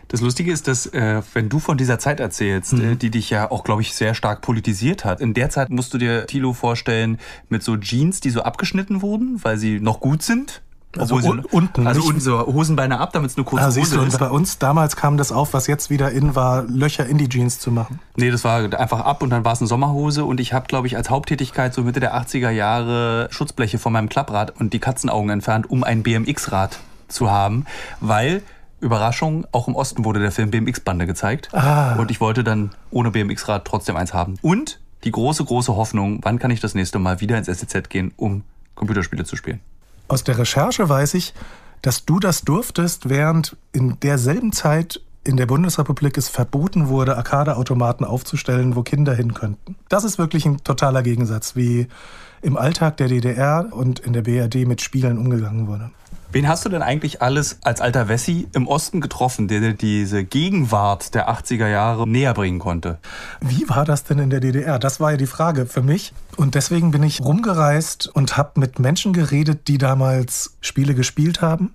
Das 0.08 0.20
Lustige 0.20 0.52
ist, 0.52 0.68
dass 0.68 0.86
äh, 0.86 1.22
wenn 1.34 1.48
du 1.48 1.58
von 1.58 1.78
dieser 1.78 1.98
Zeit 1.98 2.20
erzählst, 2.20 2.72
mhm. 2.72 2.92
äh, 2.92 2.96
die 2.96 3.10
dich 3.10 3.30
ja 3.30 3.50
auch, 3.50 3.64
glaube 3.64 3.82
ich, 3.82 3.94
sehr 3.94 4.14
stark 4.14 4.40
politisiert 4.40 5.04
hat, 5.04 5.20
in 5.20 5.34
der 5.34 5.50
Zeit 5.50 5.70
musst 5.70 5.94
du 5.94 5.98
dir 5.98 6.26
Tilo 6.26 6.52
vorstellen 6.52 7.18
mit 7.48 7.62
so 7.62 7.76
Jeans, 7.76 8.20
die 8.20 8.30
so 8.30 8.42
abgeschnitten 8.42 9.02
wurden, 9.02 9.42
weil 9.42 9.58
sie 9.58 9.80
noch 9.80 10.00
gut 10.00 10.22
sind 10.22 10.62
Also 10.98 11.16
Obwohl 11.16 11.38
un 11.38 11.44
unten. 11.44 11.86
Also 11.86 12.02
unten 12.02 12.20
so 12.20 12.46
Hosenbeine 12.46 12.98
ab, 12.98 13.12
damit 13.12 13.30
es 13.30 13.36
eine 13.36 13.44
kurze 13.44 13.64
Ah, 13.64 13.70
siehst 13.70 13.94
du, 13.94 14.02
ist. 14.02 14.18
bei 14.18 14.28
uns 14.28 14.58
damals 14.58 14.96
kam 14.96 15.16
das 15.16 15.30
auf, 15.30 15.52
was 15.52 15.68
jetzt 15.68 15.88
wieder 15.88 16.10
in 16.10 16.34
war, 16.34 16.64
Löcher 16.64 17.06
in 17.06 17.16
die 17.16 17.28
Jeans 17.28 17.60
zu 17.60 17.70
machen. 17.70 18.00
Nee, 18.16 18.32
das 18.32 18.42
war 18.42 18.60
einfach 18.74 19.00
ab 19.00 19.22
und 19.22 19.30
dann 19.30 19.44
war 19.44 19.52
es 19.52 19.60
eine 19.60 19.68
Sommerhose 19.68 20.24
und 20.24 20.40
ich 20.40 20.52
habe, 20.52 20.66
glaube 20.66 20.88
ich, 20.88 20.96
als 20.96 21.08
Haupttätigkeit 21.08 21.72
so 21.72 21.82
Mitte 21.82 22.00
der 22.00 22.16
80er 22.16 22.50
Jahre 22.50 23.28
Schutzbleche 23.30 23.78
von 23.78 23.92
meinem 23.92 24.08
Klapprad 24.08 24.58
und 24.58 24.72
die 24.72 24.80
Katzenaugen 24.80 25.30
entfernt, 25.30 25.70
um 25.70 25.84
ein 25.84 26.02
BMX-Rad 26.02 26.80
zu 27.06 27.30
haben, 27.30 27.66
weil, 28.00 28.42
Überraschung, 28.80 29.46
auch 29.52 29.68
im 29.68 29.74
Osten 29.74 30.04
wurde 30.04 30.20
der 30.20 30.32
Film 30.32 30.50
BMX-Bande 30.50 31.06
gezeigt 31.06 31.48
Ah. 31.52 31.96
und 31.96 32.10
ich 32.10 32.20
wollte 32.20 32.44
dann 32.44 32.70
ohne 32.90 33.10
BMX-Rad 33.10 33.64
trotzdem 33.64 33.96
eins 33.96 34.14
haben. 34.14 34.36
Und 34.42 34.80
die 35.04 35.10
große, 35.12 35.44
große 35.44 35.74
Hoffnung, 35.76 36.20
wann 36.22 36.38
kann 36.38 36.50
ich 36.50 36.60
das 36.60 36.74
nächste 36.74 36.98
Mal 36.98 37.20
wieder 37.20 37.38
ins 37.38 37.46
SEZ 37.46 37.88
gehen, 37.88 38.12
um 38.16 38.42
Computerspiele 38.74 39.24
zu 39.24 39.36
spielen? 39.36 39.60
Aus 40.08 40.24
der 40.24 40.38
Recherche 40.38 40.88
weiß 40.88 41.14
ich, 41.14 41.34
dass 41.82 42.04
du 42.04 42.18
das 42.20 42.42
durftest, 42.42 43.08
während 43.08 43.56
in 43.72 43.98
derselben 44.00 44.52
Zeit 44.52 45.00
in 45.24 45.36
der 45.36 45.46
Bundesrepublik 45.46 46.16
es 46.18 46.28
verboten 46.28 46.88
wurde, 46.88 47.16
Arcade-Automaten 47.16 48.04
aufzustellen, 48.04 48.74
wo 48.76 48.82
Kinder 48.82 49.14
hin 49.14 49.34
könnten. 49.34 49.76
Das 49.88 50.04
ist 50.04 50.18
wirklich 50.18 50.46
ein 50.46 50.64
totaler 50.64 51.02
Gegensatz, 51.02 51.56
wie 51.56 51.88
im 52.42 52.56
Alltag 52.56 52.96
der 52.96 53.08
DDR 53.08 53.68
und 53.70 53.98
in 54.00 54.14
der 54.14 54.22
BRD 54.22 54.66
mit 54.66 54.80
Spielen 54.80 55.18
umgegangen 55.18 55.66
wurde. 55.66 55.90
Wen 56.32 56.46
hast 56.46 56.64
du 56.64 56.68
denn 56.68 56.82
eigentlich 56.82 57.22
alles 57.22 57.58
als 57.62 57.80
alter 57.80 58.06
Wessi 58.06 58.46
im 58.52 58.68
Osten 58.68 59.00
getroffen, 59.00 59.48
der 59.48 59.58
dir 59.58 59.74
diese 59.74 60.22
Gegenwart 60.22 61.12
der 61.16 61.28
80er 61.28 61.66
Jahre 61.66 62.08
näher 62.08 62.34
bringen 62.34 62.60
konnte? 62.60 62.98
Wie 63.40 63.68
war 63.68 63.84
das 63.84 64.04
denn 64.04 64.20
in 64.20 64.30
der 64.30 64.38
DDR? 64.38 64.78
Das 64.78 65.00
war 65.00 65.10
ja 65.10 65.16
die 65.16 65.26
Frage 65.26 65.66
für 65.66 65.82
mich. 65.82 66.12
Und 66.36 66.54
deswegen 66.54 66.92
bin 66.92 67.02
ich 67.02 67.20
rumgereist 67.20 68.06
und 68.06 68.36
habe 68.36 68.60
mit 68.60 68.78
Menschen 68.78 69.12
geredet, 69.12 69.66
die 69.66 69.78
damals 69.78 70.56
Spiele 70.60 70.94
gespielt 70.94 71.42
haben. 71.42 71.74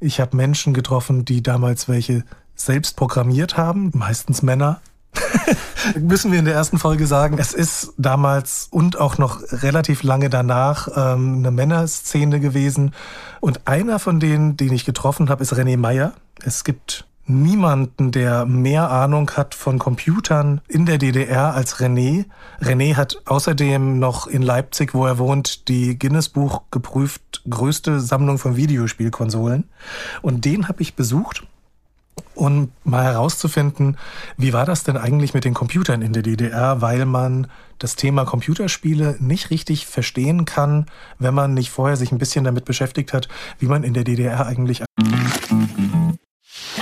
Ich 0.00 0.20
habe 0.20 0.38
Menschen 0.38 0.72
getroffen, 0.72 1.26
die 1.26 1.42
damals 1.42 1.86
welche 1.86 2.24
selbst 2.54 2.96
programmiert 2.96 3.58
haben, 3.58 3.90
meistens 3.94 4.40
Männer. 4.40 4.80
Müssen 6.00 6.32
wir 6.32 6.38
in 6.38 6.44
der 6.44 6.54
ersten 6.54 6.78
Folge 6.78 7.06
sagen, 7.06 7.38
es 7.38 7.52
ist 7.52 7.94
damals 7.96 8.68
und 8.70 8.98
auch 8.98 9.18
noch 9.18 9.40
relativ 9.50 10.02
lange 10.02 10.30
danach 10.30 10.88
ähm, 10.94 11.38
eine 11.38 11.50
Männerszene 11.50 12.40
gewesen. 12.40 12.94
Und 13.40 13.66
einer 13.66 13.98
von 13.98 14.20
denen, 14.20 14.56
den 14.56 14.72
ich 14.72 14.84
getroffen 14.84 15.28
habe, 15.28 15.42
ist 15.42 15.52
René 15.52 15.76
Meyer. 15.76 16.12
Es 16.42 16.64
gibt 16.64 17.06
niemanden, 17.26 18.10
der 18.10 18.46
mehr 18.46 18.90
Ahnung 18.90 19.30
hat 19.32 19.54
von 19.54 19.78
Computern 19.78 20.60
in 20.66 20.86
der 20.86 20.98
DDR 20.98 21.54
als 21.54 21.76
René. 21.76 22.26
René 22.60 22.96
hat 22.96 23.22
außerdem 23.26 23.98
noch 23.98 24.26
in 24.26 24.42
Leipzig, 24.42 24.94
wo 24.94 25.06
er 25.06 25.18
wohnt, 25.18 25.68
die 25.68 25.98
Guinness 25.98 26.28
Buch 26.28 26.62
geprüft 26.70 27.42
größte 27.48 28.00
Sammlung 28.00 28.38
von 28.38 28.56
Videospielkonsolen. 28.56 29.68
Und 30.20 30.44
den 30.44 30.68
habe 30.68 30.82
ich 30.82 30.94
besucht 30.94 31.44
um 32.34 32.72
mal 32.84 33.04
herauszufinden, 33.04 33.96
wie 34.36 34.52
war 34.52 34.64
das 34.64 34.84
denn 34.84 34.96
eigentlich 34.96 35.34
mit 35.34 35.44
den 35.44 35.54
Computern 35.54 36.02
in 36.02 36.12
der 36.12 36.22
DDR, 36.22 36.80
weil 36.80 37.04
man 37.04 37.46
das 37.78 37.96
Thema 37.96 38.24
Computerspiele 38.24 39.16
nicht 39.20 39.50
richtig 39.50 39.86
verstehen 39.86 40.44
kann, 40.44 40.86
wenn 41.18 41.34
man 41.34 41.54
nicht 41.54 41.70
vorher 41.70 41.96
sich 41.96 42.12
ein 42.12 42.18
bisschen 42.18 42.44
damit 42.44 42.64
beschäftigt 42.64 43.12
hat, 43.12 43.28
wie 43.58 43.66
man 43.66 43.82
in 43.82 43.94
der 43.94 44.04
DDR 44.04 44.46
eigentlich 44.46 44.82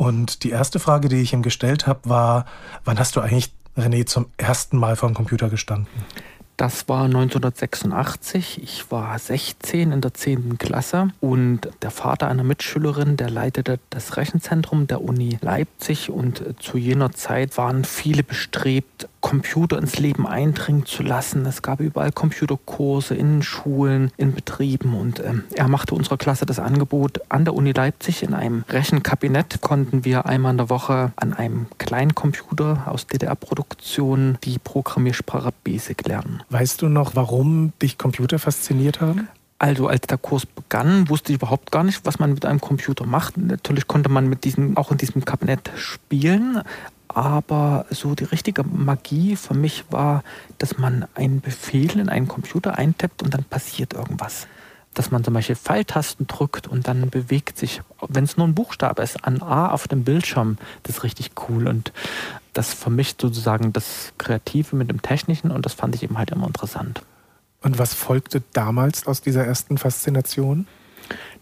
Und 0.00 0.44
die 0.44 0.50
erste 0.50 0.80
Frage, 0.80 1.10
die 1.10 1.20
ich 1.20 1.34
ihm 1.34 1.42
gestellt 1.42 1.86
habe, 1.86 2.08
war, 2.08 2.46
wann 2.86 2.98
hast 2.98 3.16
du 3.16 3.20
eigentlich, 3.20 3.52
René, 3.76 4.06
zum 4.06 4.28
ersten 4.38 4.78
Mal 4.78 4.96
vor 4.96 5.10
dem 5.10 5.14
Computer 5.14 5.50
gestanden? 5.50 5.88
Das 6.56 6.88
war 6.88 7.04
1986. 7.04 8.62
Ich 8.62 8.90
war 8.90 9.18
16 9.18 9.92
in 9.92 10.00
der 10.00 10.14
10. 10.14 10.56
Klasse 10.56 11.10
und 11.20 11.68
der 11.82 11.90
Vater 11.90 12.28
einer 12.28 12.44
Mitschülerin, 12.44 13.18
der 13.18 13.28
leitete 13.28 13.78
das 13.90 14.16
Rechenzentrum 14.16 14.86
der 14.86 15.02
Uni 15.02 15.36
Leipzig 15.42 16.10
und 16.10 16.44
zu 16.60 16.78
jener 16.78 17.12
Zeit 17.12 17.58
waren 17.58 17.84
viele 17.84 18.22
bestrebt, 18.22 19.06
Computer 19.20 19.78
ins 19.78 19.98
Leben 19.98 20.26
eindringen 20.26 20.86
zu 20.86 21.02
lassen. 21.02 21.44
Es 21.46 21.62
gab 21.62 21.80
überall 21.80 22.12
Computerkurse 22.12 23.14
in 23.14 23.42
Schulen, 23.42 24.10
in 24.16 24.34
Betrieben 24.34 24.94
und 24.94 25.20
ähm, 25.20 25.44
er 25.54 25.68
machte 25.68 25.94
unserer 25.94 26.16
Klasse 26.16 26.46
das 26.46 26.58
Angebot 26.58 27.20
an 27.28 27.44
der 27.44 27.54
Uni 27.54 27.72
Leipzig 27.72 28.22
in 28.22 28.34
einem 28.34 28.64
Rechenkabinett 28.68 29.60
konnten 29.60 30.04
wir 30.04 30.26
einmal 30.26 30.52
in 30.52 30.58
der 30.58 30.70
Woche 30.70 31.12
an 31.16 31.32
einem 31.32 31.66
kleinen 31.78 32.14
Computer 32.14 32.84
aus 32.86 33.06
DDR-Produktion 33.06 34.38
die 34.44 34.58
Programmiersprache 34.58 35.52
BASIC 35.64 36.06
lernen. 36.06 36.42
Weißt 36.50 36.82
du 36.82 36.88
noch, 36.88 37.14
warum 37.14 37.72
dich 37.80 37.98
Computer 37.98 38.38
fasziniert 38.38 39.00
haben? 39.00 39.28
Also 39.58 39.88
als 39.88 40.06
der 40.06 40.16
Kurs 40.16 40.46
begann, 40.46 41.10
wusste 41.10 41.32
ich 41.32 41.36
überhaupt 41.36 41.70
gar 41.70 41.84
nicht, 41.84 42.06
was 42.06 42.18
man 42.18 42.32
mit 42.32 42.46
einem 42.46 42.62
Computer 42.62 43.04
macht. 43.04 43.36
Natürlich 43.36 43.86
konnte 43.86 44.08
man 44.08 44.26
mit 44.26 44.44
diesem, 44.44 44.78
auch 44.78 44.90
in 44.90 44.96
diesem 44.96 45.26
Kabinett 45.26 45.70
spielen, 45.76 46.62
aber 47.16 47.86
so 47.90 48.14
die 48.14 48.24
richtige 48.24 48.62
Magie 48.64 49.36
für 49.36 49.54
mich 49.54 49.84
war, 49.90 50.22
dass 50.58 50.78
man 50.78 51.06
einen 51.14 51.40
Befehl 51.40 51.98
in 51.98 52.08
einen 52.08 52.28
Computer 52.28 52.78
eintippt 52.78 53.22
und 53.22 53.34
dann 53.34 53.44
passiert 53.44 53.94
irgendwas. 53.94 54.46
Dass 54.94 55.10
man 55.10 55.22
zum 55.22 55.34
Beispiel 55.34 55.56
Pfeiltasten 55.56 56.26
drückt 56.26 56.66
und 56.66 56.88
dann 56.88 57.10
bewegt 57.10 57.58
sich, 57.58 57.80
wenn 58.08 58.24
es 58.24 58.36
nur 58.36 58.46
ein 58.46 58.54
Buchstabe 58.54 59.02
ist, 59.02 59.24
ein 59.24 59.42
A 59.42 59.70
auf 59.70 59.88
dem 59.88 60.04
Bildschirm. 60.04 60.58
Das 60.82 60.96
ist 60.96 61.04
richtig 61.04 61.32
cool 61.48 61.68
und 61.68 61.92
das 62.52 62.74
vermischt 62.74 63.20
sozusagen 63.20 63.72
das 63.72 64.12
Kreative 64.18 64.76
mit 64.76 64.90
dem 64.90 65.02
Technischen 65.02 65.50
und 65.50 65.66
das 65.66 65.74
fand 65.74 65.94
ich 65.94 66.02
eben 66.02 66.18
halt 66.18 66.30
immer 66.30 66.46
interessant. 66.46 67.02
Und 67.62 67.78
was 67.78 67.94
folgte 67.94 68.42
damals 68.52 69.06
aus 69.06 69.20
dieser 69.20 69.44
ersten 69.44 69.78
Faszination? 69.78 70.66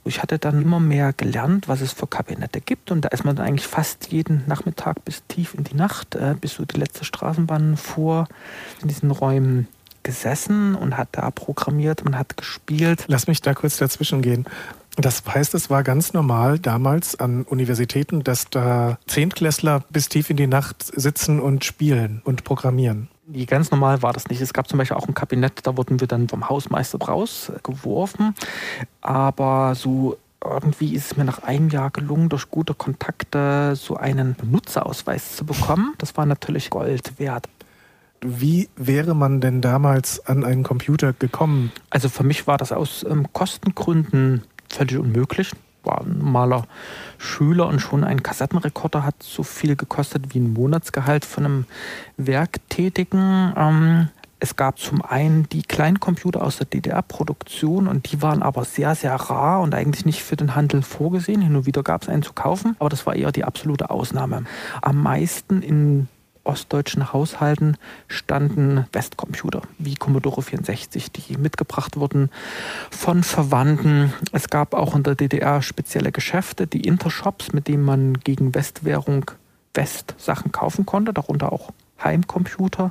Ich 0.05 0.23
hatte 0.23 0.39
dann 0.39 0.63
immer 0.63 0.81
mehr 0.81 1.13
gelernt, 1.13 1.69
was 1.69 1.81
es 1.81 1.93
für 1.93 2.07
Kabinette 2.07 2.61
gibt. 2.61 2.91
Und 2.91 3.03
da 3.03 3.09
ist 3.09 3.25
man 3.25 3.37
dann 3.37 3.47
eigentlich 3.47 3.67
fast 3.67 4.11
jeden 4.11 4.45
Nachmittag 4.47 5.05
bis 5.05 5.23
tief 5.29 5.55
in 5.55 5.65
die 5.65 5.77
Nacht, 5.77 6.15
äh, 6.15 6.35
bis 6.41 6.55
so 6.55 6.65
die 6.65 6.79
letzte 6.79 7.05
Straßenbahn 7.05 7.77
fuhr, 7.77 8.27
in 8.83 8.89
diesen 8.89 9.11
Räumen 9.11 9.69
gesessen 10.03 10.75
und 10.75 10.97
hat 10.97 11.09
da 11.13 11.31
programmiert, 11.31 12.05
man 12.05 12.19
hat 12.19 12.37
gespielt. 12.37 13.05
Lass 13.09 13.27
mich 13.27 13.43
da 13.43 13.53
kurz 13.53 13.77
dazwischen 13.77 14.23
gehen. 14.23 14.47
Das 14.97 15.23
heißt, 15.25 15.55
es 15.55 15.71
war 15.71 15.83
ganz 15.83 16.13
normal 16.13 16.59
damals 16.59 17.21
an 17.21 17.43
Universitäten, 17.43 18.25
dass 18.25 18.51
da 18.51 18.99
Zehntklässler 19.07 19.85
bis 19.91 20.09
tief 20.09 20.31
in 20.31 20.37
die 20.37 20.47
Nacht 20.47 20.83
sitzen 20.83 21.41
und 21.41 21.65
spielen 21.65 22.21
und 22.25 22.43
programmieren. 22.43 23.09
Die 23.31 23.45
ganz 23.45 23.71
normal 23.71 24.03
war 24.03 24.15
das 24.15 24.29
nicht. 24.29 24.41
Es 24.41 24.55
gab 24.55 24.69
zum 24.69 24.79
Beispiel 24.79 24.97
auch 24.97 25.07
ein 25.07 25.13
Kabinett, 25.13 25.67
da 25.67 25.77
wurden 25.77 26.01
wir 26.01 26.07
dann 26.07 26.29
vom 26.29 26.49
Hausmeister 26.49 26.99
rausgeworfen. 26.99 28.35
Aber 29.03 29.75
so 29.75 30.17
irgendwie 30.43 30.95
ist 30.95 31.13
es 31.13 31.17
mir 31.19 31.25
nach 31.25 31.43
einem 31.43 31.69
Jahr 31.69 31.91
gelungen, 31.91 32.31
durch 32.31 32.51
gute 32.51 32.73
Kontakte 32.73 33.77
so 33.77 33.97
einen 33.97 34.35
Benutzerausweis 34.35 35.37
zu 35.37 35.45
bekommen. 35.45 35.93
Das 35.99 36.17
war 36.17 36.25
natürlich 36.25 36.71
Gold 36.71 37.19
wert. 37.19 37.51
Wie 38.23 38.71
wäre 38.77 39.15
man 39.15 39.43
denn 39.43 39.61
damals 39.61 40.25
an 40.27 40.43
einen 40.43 40.63
Computer 40.63 41.13
gekommen? 41.13 41.71
Also 41.91 42.09
für 42.09 42.25
mich 42.25 42.47
war 42.47 42.57
das 42.57 42.73
aus 42.73 43.05
ähm, 43.09 43.31
Kostengründen 43.35 44.43
völlig 44.71 44.97
unmöglich. 44.97 45.53
War 45.85 46.03
ein 46.03 46.19
normaler 46.19 46.67
Schüler 47.19 47.67
und 47.67 47.81
schon 47.81 48.05
ein 48.05 48.23
Kassettenrekorder 48.23 49.05
hat 49.05 49.23
so 49.23 49.43
viel 49.43 49.77
gekostet 49.77 50.35
wie 50.35 50.41
ein 50.41 50.53
Monatsgehalt 50.53 51.25
von 51.25 51.45
einem 51.45 51.65
Werktätigen. 52.17 53.53
Ähm, 53.57 54.09
es 54.41 54.55
gab 54.55 54.79
zum 54.79 55.03
einen 55.03 55.49
die 55.49 55.63
Kleincomputer 55.63 56.43
aus 56.43 56.59
der 56.59 56.67
DDR-Produktion 56.67 57.89
und 57.89 58.13
die 58.13 58.23
waren 58.23 58.43
aber 58.43 58.65
sehr, 58.65 58.95
sehr 58.95 59.15
rar 59.15 59.61
und 59.61 59.75
eigentlich 59.75 60.07
nicht 60.07 60.23
für 60.23 60.37
den 60.37 60.55
Handel 60.55 60.83
vorgesehen. 60.83 61.43
Hin 61.43 61.57
und 61.57 61.67
wieder 61.67 61.83
gab 61.83 62.03
es 62.03 62.09
einen 62.09 62.23
zu 62.23 62.33
kaufen, 62.33 62.77
aber 62.79 62.89
das 62.89 63.05
war 63.07 63.17
eher 63.17 63.33
die 63.33 63.45
absolute 63.45 63.91
Ausnahme. 63.91 64.45
Am 64.81 65.03
meisten 65.03 65.63
in 65.63 66.09
ostdeutschen 66.49 67.13
Haushalten 67.13 67.77
standen 68.09 68.87
Westcomputer 68.93 69.63
wie 69.79 69.95
Commodore 69.95 70.43
64, 70.43 71.13
die 71.13 71.37
mitgebracht 71.37 71.97
wurden 71.97 72.31
von 72.91 73.23
Verwandten. 73.23 74.13
Es 74.33 74.49
gab 74.49 74.75
auch 74.75 74.97
in 74.97 75.03
der 75.03 75.15
DDR 75.15 75.63
spezielle 75.63 76.11
Geschäfte, 76.11 76.67
die 76.67 76.81
Intershops, 76.81 77.53
mit 77.53 77.69
denen 77.69 77.85
man 77.85 78.15
gegen 78.15 78.55
Westwährung 78.55 79.31
West-Sachen 79.75 80.51
kaufen 80.51 80.87
konnte, 80.87 81.13
darunter 81.13 81.53
auch 81.53 81.71
Heimcomputer. 82.03 82.91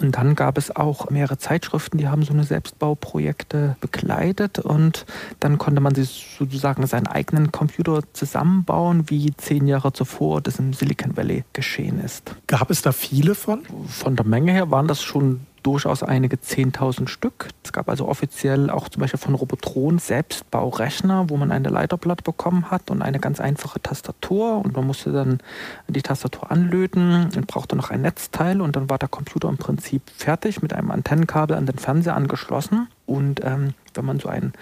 Und 0.00 0.16
dann 0.16 0.34
gab 0.34 0.58
es 0.58 0.74
auch 0.74 1.10
mehrere 1.10 1.38
Zeitschriften, 1.38 1.98
die 1.98 2.08
haben 2.08 2.22
so 2.22 2.32
eine 2.32 2.44
Selbstbauprojekte 2.44 3.76
begleitet 3.80 4.58
und 4.58 5.06
dann 5.40 5.58
konnte 5.58 5.80
man 5.80 5.94
sich 5.94 6.36
sozusagen 6.38 6.86
seinen 6.86 7.06
eigenen 7.06 7.52
Computer 7.52 8.02
zusammenbauen, 8.12 9.08
wie 9.10 9.32
zehn 9.36 9.66
Jahre 9.66 9.92
zuvor 9.92 10.40
das 10.40 10.58
im 10.58 10.72
Silicon 10.72 11.16
Valley 11.16 11.44
geschehen 11.52 12.00
ist. 12.00 12.34
Gab 12.46 12.70
es 12.70 12.82
da 12.82 12.92
viele 12.92 13.34
von? 13.34 13.62
Von 13.88 14.16
der 14.16 14.26
Menge 14.26 14.52
her 14.52 14.70
waren 14.70 14.88
das 14.88 15.02
schon 15.02 15.46
durchaus 15.64 16.02
einige 16.02 16.36
10.000 16.36 17.08
Stück. 17.08 17.48
Es 17.64 17.72
gab 17.72 17.88
also 17.88 18.06
offiziell 18.06 18.70
auch 18.70 18.88
zum 18.88 19.00
Beispiel 19.00 19.18
von 19.18 19.34
Robotron 19.34 19.98
Selbstbaurechner, 19.98 21.30
wo 21.30 21.36
man 21.36 21.50
eine 21.50 21.70
Leiterblatt 21.70 22.22
bekommen 22.22 22.70
hat 22.70 22.90
und 22.90 23.02
eine 23.02 23.18
ganz 23.18 23.40
einfache 23.40 23.80
Tastatur 23.80 24.58
und 24.64 24.76
man 24.76 24.86
musste 24.86 25.10
dann 25.10 25.38
die 25.88 26.02
Tastatur 26.02 26.50
anlöten 26.50 27.30
und 27.34 27.46
brauchte 27.46 27.76
noch 27.76 27.90
ein 27.90 28.02
Netzteil 28.02 28.60
und 28.60 28.76
dann 28.76 28.88
war 28.90 28.98
der 28.98 29.08
Computer 29.08 29.48
im 29.48 29.56
Prinzip 29.56 30.02
fertig 30.16 30.62
mit 30.62 30.72
einem 30.72 30.90
Antennenkabel 30.90 31.56
an 31.56 31.66
den 31.66 31.78
Fernseher 31.78 32.14
angeschlossen. 32.14 32.88
Und 33.06 33.42
ähm, 33.44 33.74
wenn 33.94 34.04
man 34.04 34.20
so 34.20 34.28
einen 34.28 34.52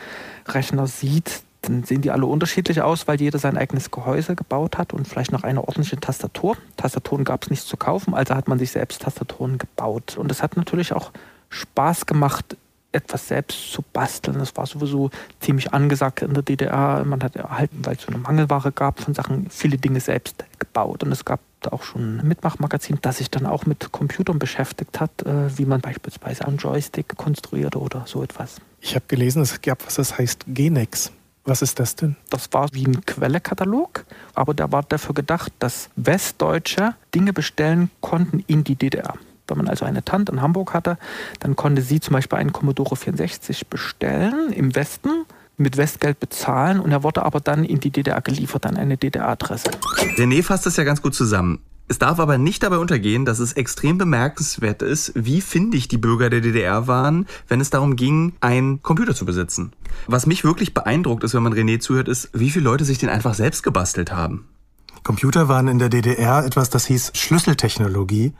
Rechner 0.46 0.86
sieht, 0.86 1.42
dann 1.62 1.84
sehen 1.84 2.02
die 2.02 2.10
alle 2.10 2.26
unterschiedlich 2.26 2.82
aus, 2.82 3.06
weil 3.06 3.20
jeder 3.20 3.38
sein 3.38 3.56
eigenes 3.56 3.90
Gehäuse 3.90 4.34
gebaut 4.34 4.78
hat 4.78 4.92
und 4.92 5.06
vielleicht 5.06 5.32
noch 5.32 5.44
eine 5.44 5.60
ordentliche 5.60 5.98
Tastatur. 5.98 6.56
Tastaturen 6.76 7.24
gab 7.24 7.44
es 7.44 7.50
nicht 7.50 7.62
zu 7.62 7.76
kaufen, 7.76 8.14
also 8.14 8.34
hat 8.34 8.48
man 8.48 8.58
sich 8.58 8.72
selbst 8.72 9.02
Tastaturen 9.02 9.58
gebaut. 9.58 10.16
Und 10.16 10.30
es 10.30 10.42
hat 10.42 10.56
natürlich 10.56 10.92
auch 10.92 11.12
Spaß 11.50 12.06
gemacht, 12.06 12.56
etwas 12.90 13.28
selbst 13.28 13.72
zu 13.72 13.82
basteln. 13.92 14.38
Das 14.38 14.56
war 14.56 14.66
sowieso 14.66 15.10
ziemlich 15.40 15.72
angesagt 15.72 16.22
in 16.22 16.34
der 16.34 16.42
DDR. 16.42 17.04
Man 17.04 17.22
hat 17.22 17.36
erhalten, 17.36 17.78
weil 17.84 17.96
es 17.96 18.02
so 18.02 18.08
eine 18.08 18.18
Mangelware 18.18 18.72
gab 18.72 19.00
von 19.00 19.14
Sachen, 19.14 19.48
viele 19.48 19.78
Dinge 19.78 20.00
selbst 20.00 20.44
gebaut. 20.58 21.02
Und 21.02 21.12
es 21.12 21.24
gab 21.24 21.40
auch 21.70 21.84
schon 21.84 22.18
ein 22.18 22.28
Mitmachmagazin, 22.28 22.98
das 23.00 23.18
sich 23.18 23.30
dann 23.30 23.46
auch 23.46 23.66
mit 23.66 23.92
Computern 23.92 24.38
beschäftigt 24.38 25.00
hat, 25.00 25.22
äh, 25.22 25.56
wie 25.56 25.64
man 25.64 25.80
beispielsweise 25.80 26.44
einen 26.46 26.58
Joystick 26.58 27.16
konstruierte 27.16 27.78
oder 27.78 28.04
so 28.06 28.22
etwas. 28.22 28.56
Ich 28.80 28.94
habe 28.94 29.04
gelesen, 29.08 29.42
es 29.42 29.60
gab 29.62 29.86
was, 29.86 29.94
das 29.94 30.18
heißt 30.18 30.44
Genex. 30.48 31.12
Was 31.44 31.60
ist 31.60 31.80
das 31.80 31.96
denn? 31.96 32.16
Das 32.30 32.52
war 32.52 32.68
wie 32.72 32.86
ein 32.86 33.04
Quellekatalog, 33.04 34.04
aber 34.34 34.54
der 34.54 34.70
war 34.70 34.84
dafür 34.84 35.14
gedacht, 35.14 35.52
dass 35.58 35.90
Westdeutsche 35.96 36.94
Dinge 37.14 37.32
bestellen 37.32 37.90
konnten 38.00 38.44
in 38.46 38.62
die 38.62 38.76
DDR. 38.76 39.14
Wenn 39.48 39.56
man 39.56 39.68
also 39.68 39.84
eine 39.84 40.04
Tante 40.04 40.30
in 40.32 40.40
Hamburg 40.40 40.72
hatte, 40.72 40.98
dann 41.40 41.56
konnte 41.56 41.82
sie 41.82 41.98
zum 41.98 42.12
Beispiel 42.12 42.38
einen 42.38 42.52
Commodore 42.52 42.94
64 42.94 43.66
bestellen 43.66 44.52
im 44.52 44.74
Westen, 44.76 45.24
mit 45.56 45.76
Westgeld 45.76 46.20
bezahlen 46.20 46.78
und 46.78 46.92
er 46.92 47.02
wurde 47.02 47.24
aber 47.24 47.40
dann 47.40 47.64
in 47.64 47.80
die 47.80 47.90
DDR 47.90 48.20
geliefert 48.20 48.64
an 48.64 48.76
eine 48.76 48.96
DDR-Adresse. 48.96 49.70
René 50.16 50.42
fasst 50.42 50.66
das 50.66 50.76
ja 50.76 50.84
ganz 50.84 51.02
gut 51.02 51.14
zusammen. 51.14 51.60
Es 51.92 51.98
darf 51.98 52.20
aber 52.20 52.38
nicht 52.38 52.62
dabei 52.62 52.78
untergehen, 52.78 53.26
dass 53.26 53.38
es 53.38 53.52
extrem 53.52 53.98
bemerkenswert 53.98 54.80
ist, 54.80 55.12
wie 55.14 55.42
findig 55.42 55.88
die 55.88 55.98
Bürger 55.98 56.30
der 56.30 56.40
DDR 56.40 56.86
waren, 56.86 57.26
wenn 57.48 57.60
es 57.60 57.68
darum 57.68 57.96
ging, 57.96 58.32
einen 58.40 58.82
Computer 58.82 59.14
zu 59.14 59.26
besitzen. 59.26 59.74
Was 60.06 60.24
mich 60.24 60.42
wirklich 60.42 60.72
beeindruckt 60.72 61.22
ist, 61.22 61.34
wenn 61.34 61.42
man 61.42 61.52
René 61.52 61.80
zuhört, 61.80 62.08
ist, 62.08 62.30
wie 62.32 62.48
viele 62.48 62.64
Leute 62.64 62.86
sich 62.86 62.96
den 62.96 63.10
einfach 63.10 63.34
selbst 63.34 63.62
gebastelt 63.62 64.10
haben. 64.10 64.48
Computer 65.02 65.50
waren 65.50 65.68
in 65.68 65.78
der 65.78 65.90
DDR 65.90 66.46
etwas, 66.46 66.70
das 66.70 66.86
hieß 66.86 67.12
Schlüsseltechnologie. 67.14 68.32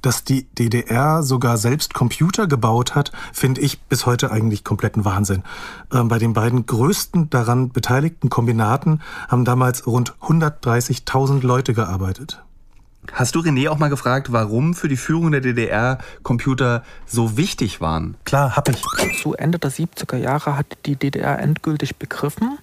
Dass 0.00 0.22
die 0.22 0.44
DDR 0.44 1.24
sogar 1.24 1.56
selbst 1.56 1.94
Computer 1.94 2.46
gebaut 2.46 2.94
hat, 2.94 3.10
finde 3.32 3.60
ich 3.60 3.80
bis 3.80 4.06
heute 4.06 4.30
eigentlich 4.30 4.62
kompletten 4.62 5.04
Wahnsinn. 5.04 5.42
Ähm, 5.92 6.06
bei 6.06 6.20
den 6.20 6.32
beiden 6.32 6.64
größten 6.64 7.28
daran 7.28 7.70
beteiligten 7.70 8.30
Kombinaten 8.30 9.02
haben 9.26 9.44
damals 9.44 9.84
rund 9.84 10.14
130.000 10.20 11.44
Leute 11.44 11.74
gearbeitet. 11.74 12.44
Hast 13.12 13.34
du 13.34 13.40
René 13.40 13.68
auch 13.68 13.78
mal 13.78 13.90
gefragt, 13.90 14.32
warum 14.32 14.74
für 14.74 14.88
die 14.88 14.96
Führung 14.96 15.30
der 15.32 15.40
DDR 15.40 15.98
Computer 16.22 16.82
so 17.06 17.36
wichtig 17.36 17.80
waren? 17.80 18.16
Klar, 18.24 18.56
hab 18.56 18.68
ich. 18.68 18.82
Zu 19.20 19.34
Ende 19.34 19.58
der 19.58 19.70
70er 19.70 20.16
Jahre 20.16 20.56
hat 20.56 20.66
die 20.86 20.96
DDR 20.96 21.38
endgültig 21.38 21.96
begriffen, 21.96 22.58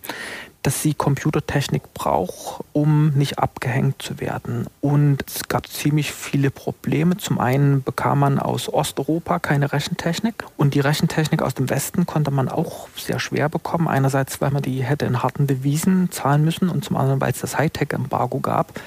dass 0.63 0.82
sie 0.82 0.94
Computertechnik 0.94 1.94
braucht, 1.94 2.63
um 2.72 3.10
nicht 3.10 3.39
abgehängt 3.39 4.01
zu 4.01 4.20
werden. 4.20 4.68
Und 4.80 5.24
es 5.27 5.48
gab 5.48 5.68
ziemlich 5.68 6.12
viele 6.12 6.51
Probleme. 6.51 7.18
Zum 7.18 7.39
einen 7.39 7.84
bekam 7.84 8.20
man 8.20 8.38
aus 8.38 8.72
Osteuropa 8.72 9.40
keine 9.40 9.74
Rechentechnik 9.74 10.46
und 10.57 10.75
die 10.75 10.79
Rechentechnik 10.79 11.42
aus 11.42 11.55
dem 11.55 11.70
Westen 11.70 12.05
konnte 12.05 12.29
man 12.29 12.48
auch 12.48 12.88
sehr 12.96 13.20
schwer 13.20 13.50
bekommen. 13.50 13.88
Einerseits, 13.88 14.40
weil 14.42 14.51
man 14.51 14.62
die 14.62 14.83
hätte 14.83 15.05
in 15.05 15.24
harten 15.24 15.48
Devisen 15.48 16.12
zahlen 16.12 16.46
müssen 16.46 16.70
und 16.70 16.85
zum 16.85 16.98
anderen, 16.98 17.20
weil 17.22 17.31
es 17.31 17.40
das 17.40 17.57
Hightech-Embargo 17.57 18.40
gab. 18.40 18.79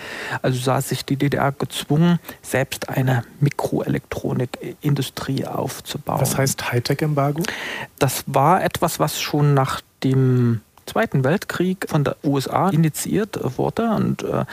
Also 0.42 0.61
sah 0.61 0.81
sich 0.81 1.05
die 1.05 1.16
DDR 1.16 1.51
gezwungen, 1.51 2.20
selbst 2.42 2.88
eine 2.88 3.25
Mikroelektronikindustrie 3.40 5.46
aufzubauen. 5.46 6.20
Was 6.20 6.38
heißt 6.38 6.70
Hightech-Embargo? 6.70 7.42
Das 7.98 8.22
war 8.27 8.62
etwas, 8.62 9.01
was 9.01 9.20
schon 9.20 9.55
nach 9.55 9.81
dem 10.05 10.61
Zweiten 10.87 11.25
Weltkrieg 11.25 11.87
von 11.88 12.05
der 12.05 12.16
USA 12.25 12.68
initiiert 12.70 13.38
wurde 13.59 13.90
und 13.90 14.23
äh, 14.23 14.44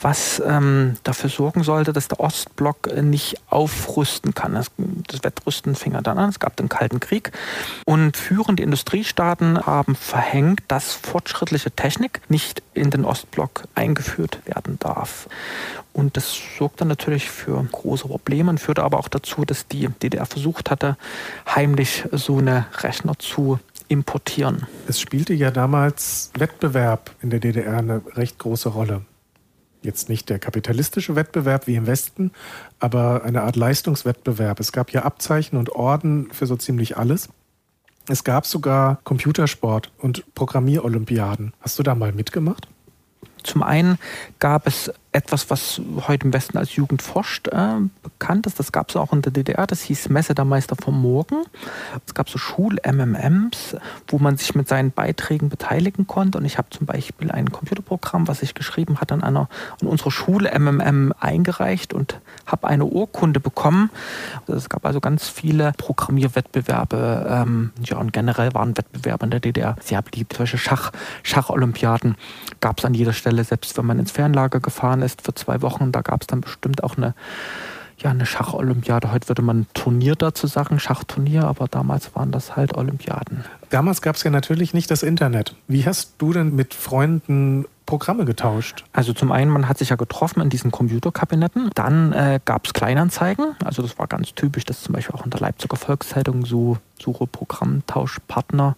was 0.00 0.42
ähm, 0.44 0.96
dafür 1.02 1.30
sorgen 1.30 1.62
sollte, 1.62 1.92
dass 1.92 2.08
der 2.08 2.20
Ostblock 2.20 2.88
äh, 2.88 3.02
nicht 3.02 3.36
aufrüsten 3.48 4.34
kann. 4.34 4.54
Das, 4.54 4.70
das 5.06 5.24
Wettrüsten 5.24 5.74
fing 5.74 5.92
ja 5.92 6.00
dann 6.00 6.18
an, 6.18 6.30
es 6.30 6.38
gab 6.38 6.56
den 6.56 6.68
Kalten 6.68 7.00
Krieg 7.00 7.32
und 7.84 8.16
führende 8.16 8.62
Industriestaaten 8.62 9.66
haben 9.66 9.94
verhängt, 9.94 10.60
dass 10.68 10.92
fortschrittliche 10.92 11.70
Technik 11.70 12.20
nicht 12.28 12.62
in 12.74 12.90
den 12.90 13.04
Ostblock 13.04 13.64
eingeführt 13.74 14.40
werden 14.46 14.78
darf. 14.78 15.28
Und 15.92 16.16
das 16.16 16.38
sorgte 16.56 16.84
natürlich 16.84 17.28
für 17.28 17.60
große 17.72 18.06
Probleme 18.06 18.50
und 18.50 18.60
führte 18.60 18.84
aber 18.84 19.00
auch 19.00 19.08
dazu, 19.08 19.44
dass 19.44 19.66
die 19.66 19.88
DDR 19.88 20.26
versucht 20.26 20.70
hatte, 20.70 20.96
heimlich 21.52 22.04
so 22.12 22.38
eine 22.38 22.66
Rechner 22.82 23.18
zu 23.18 23.58
importieren. 23.88 24.66
Es 24.86 25.00
spielte 25.00 25.34
ja 25.34 25.50
damals 25.50 26.30
Wettbewerb 26.36 27.14
in 27.22 27.30
der 27.30 27.40
DDR 27.40 27.78
eine 27.78 28.02
recht 28.14 28.38
große 28.38 28.68
Rolle. 28.68 29.02
Jetzt 29.82 30.08
nicht 30.08 30.28
der 30.28 30.38
kapitalistische 30.38 31.14
Wettbewerb 31.14 31.66
wie 31.66 31.76
im 31.76 31.86
Westen, 31.86 32.32
aber 32.80 33.22
eine 33.24 33.42
Art 33.42 33.56
Leistungswettbewerb. 33.56 34.60
Es 34.60 34.72
gab 34.72 34.90
ja 34.90 35.02
Abzeichen 35.02 35.56
und 35.56 35.70
Orden 35.70 36.30
für 36.32 36.46
so 36.46 36.56
ziemlich 36.56 36.96
alles. 36.96 37.28
Es 38.08 38.24
gab 38.24 38.46
sogar 38.46 38.98
Computersport 39.04 39.92
und 39.98 40.24
Programmierolympiaden. 40.34 41.52
Hast 41.60 41.78
du 41.78 41.82
da 41.82 41.94
mal 41.94 42.12
mitgemacht? 42.12 42.66
Zum 43.42 43.62
einen 43.62 43.98
gab 44.38 44.66
es 44.66 44.92
etwas, 45.12 45.48
was 45.50 45.80
heute 46.06 46.26
im 46.26 46.32
Westen 46.34 46.58
als 46.58 46.76
Jugend 46.76 47.00
forscht 47.00 47.48
äh, 47.48 47.76
bekannt 48.02 48.46
ist. 48.46 48.58
Das 48.58 48.72
gab 48.72 48.90
es 48.90 48.96
auch 48.96 49.12
in 49.12 49.22
der 49.22 49.32
DDR. 49.32 49.66
Das 49.66 49.80
hieß 49.82 50.10
Messe 50.10 50.34
der 50.34 50.44
Meister 50.44 50.76
vom 50.76 51.00
Morgen. 51.00 51.44
Es 52.06 52.14
gab 52.14 52.28
so 52.28 52.38
Schul-MMMs, 52.38 53.76
wo 54.08 54.18
man 54.18 54.36
sich 54.36 54.54
mit 54.54 54.68
seinen 54.68 54.90
Beiträgen 54.90 55.48
beteiligen 55.48 56.06
konnte. 56.06 56.38
Und 56.38 56.44
ich 56.44 56.58
habe 56.58 56.68
zum 56.70 56.86
Beispiel 56.86 57.30
ein 57.30 57.50
Computerprogramm, 57.50 58.28
was 58.28 58.42
ich 58.42 58.54
geschrieben 58.54 59.00
hatte, 59.00 59.14
an 59.14 59.22
einer 59.22 59.48
an 59.80 59.88
unserer 59.88 60.10
Schule 60.10 60.50
MMM 60.58 61.14
eingereicht 61.18 61.94
und 61.94 62.20
habe 62.46 62.68
eine 62.68 62.84
Urkunde 62.84 63.40
bekommen. 63.40 63.90
Es 64.46 64.68
gab 64.68 64.84
also 64.84 65.00
ganz 65.00 65.28
viele 65.28 65.72
Programmierwettbewerbe. 65.78 67.26
Ähm, 67.30 67.72
ja, 67.82 67.96
und 67.96 68.12
generell 68.12 68.52
waren 68.54 68.76
Wettbewerbe 68.76 69.24
in 69.24 69.30
der 69.30 69.40
DDR 69.40 69.76
sehr 69.80 70.02
beliebt. 70.02 70.34
Solche 70.34 70.58
Schach, 70.58 70.92
Schacholympiaden 71.22 72.16
gab 72.60 72.78
es 72.78 72.84
an 72.84 72.94
jeder 72.94 73.12
Stelle, 73.12 73.44
selbst 73.44 73.76
wenn 73.78 73.86
man 73.86 73.98
ins 73.98 74.12
Fernlager 74.12 74.60
gefahren 74.60 74.97
ist 75.02 75.18
ist 75.18 75.22
für 75.22 75.34
zwei 75.34 75.62
Wochen. 75.62 75.92
Da 75.92 76.02
gab 76.02 76.22
es 76.22 76.26
dann 76.26 76.40
bestimmt 76.40 76.84
auch 76.84 76.96
eine, 76.96 77.14
ja, 77.98 78.10
eine 78.10 78.26
Schacholympiade. 78.26 79.12
Heute 79.12 79.28
würde 79.28 79.42
man 79.42 79.66
Turnier 79.74 80.14
dazu 80.14 80.46
sagen, 80.46 80.78
Schachturnier, 80.78 81.44
aber 81.44 81.66
damals 81.68 82.14
waren 82.14 82.30
das 82.30 82.56
halt 82.56 82.74
Olympiaden. 82.74 83.44
Damals 83.70 84.02
gab 84.02 84.16
es 84.16 84.22
ja 84.22 84.30
natürlich 84.30 84.74
nicht 84.74 84.90
das 84.90 85.02
Internet. 85.02 85.54
Wie 85.66 85.84
hast 85.84 86.14
du 86.18 86.32
denn 86.32 86.54
mit 86.54 86.74
Freunden 86.74 87.66
Programme 87.88 88.26
getauscht? 88.26 88.84
Also 88.92 89.14
zum 89.14 89.32
einen, 89.32 89.50
man 89.50 89.66
hat 89.66 89.78
sich 89.78 89.88
ja 89.88 89.96
getroffen 89.96 90.42
in 90.42 90.50
diesen 90.50 90.70
Computerkabinetten. 90.70 91.70
Dann 91.74 92.12
äh, 92.12 92.38
gab 92.44 92.66
es 92.66 92.74
Kleinanzeigen. 92.74 93.56
Also 93.64 93.80
das 93.80 93.98
war 93.98 94.06
ganz 94.06 94.34
typisch, 94.34 94.66
dass 94.66 94.82
zum 94.82 94.92
Beispiel 94.92 95.16
auch 95.16 95.24
in 95.24 95.30
der 95.30 95.40
Leipziger 95.40 95.78
Volkszeitung 95.78 96.44
so 96.44 96.76
Suche 97.00 97.26
Programmtauschpartner 97.26 98.76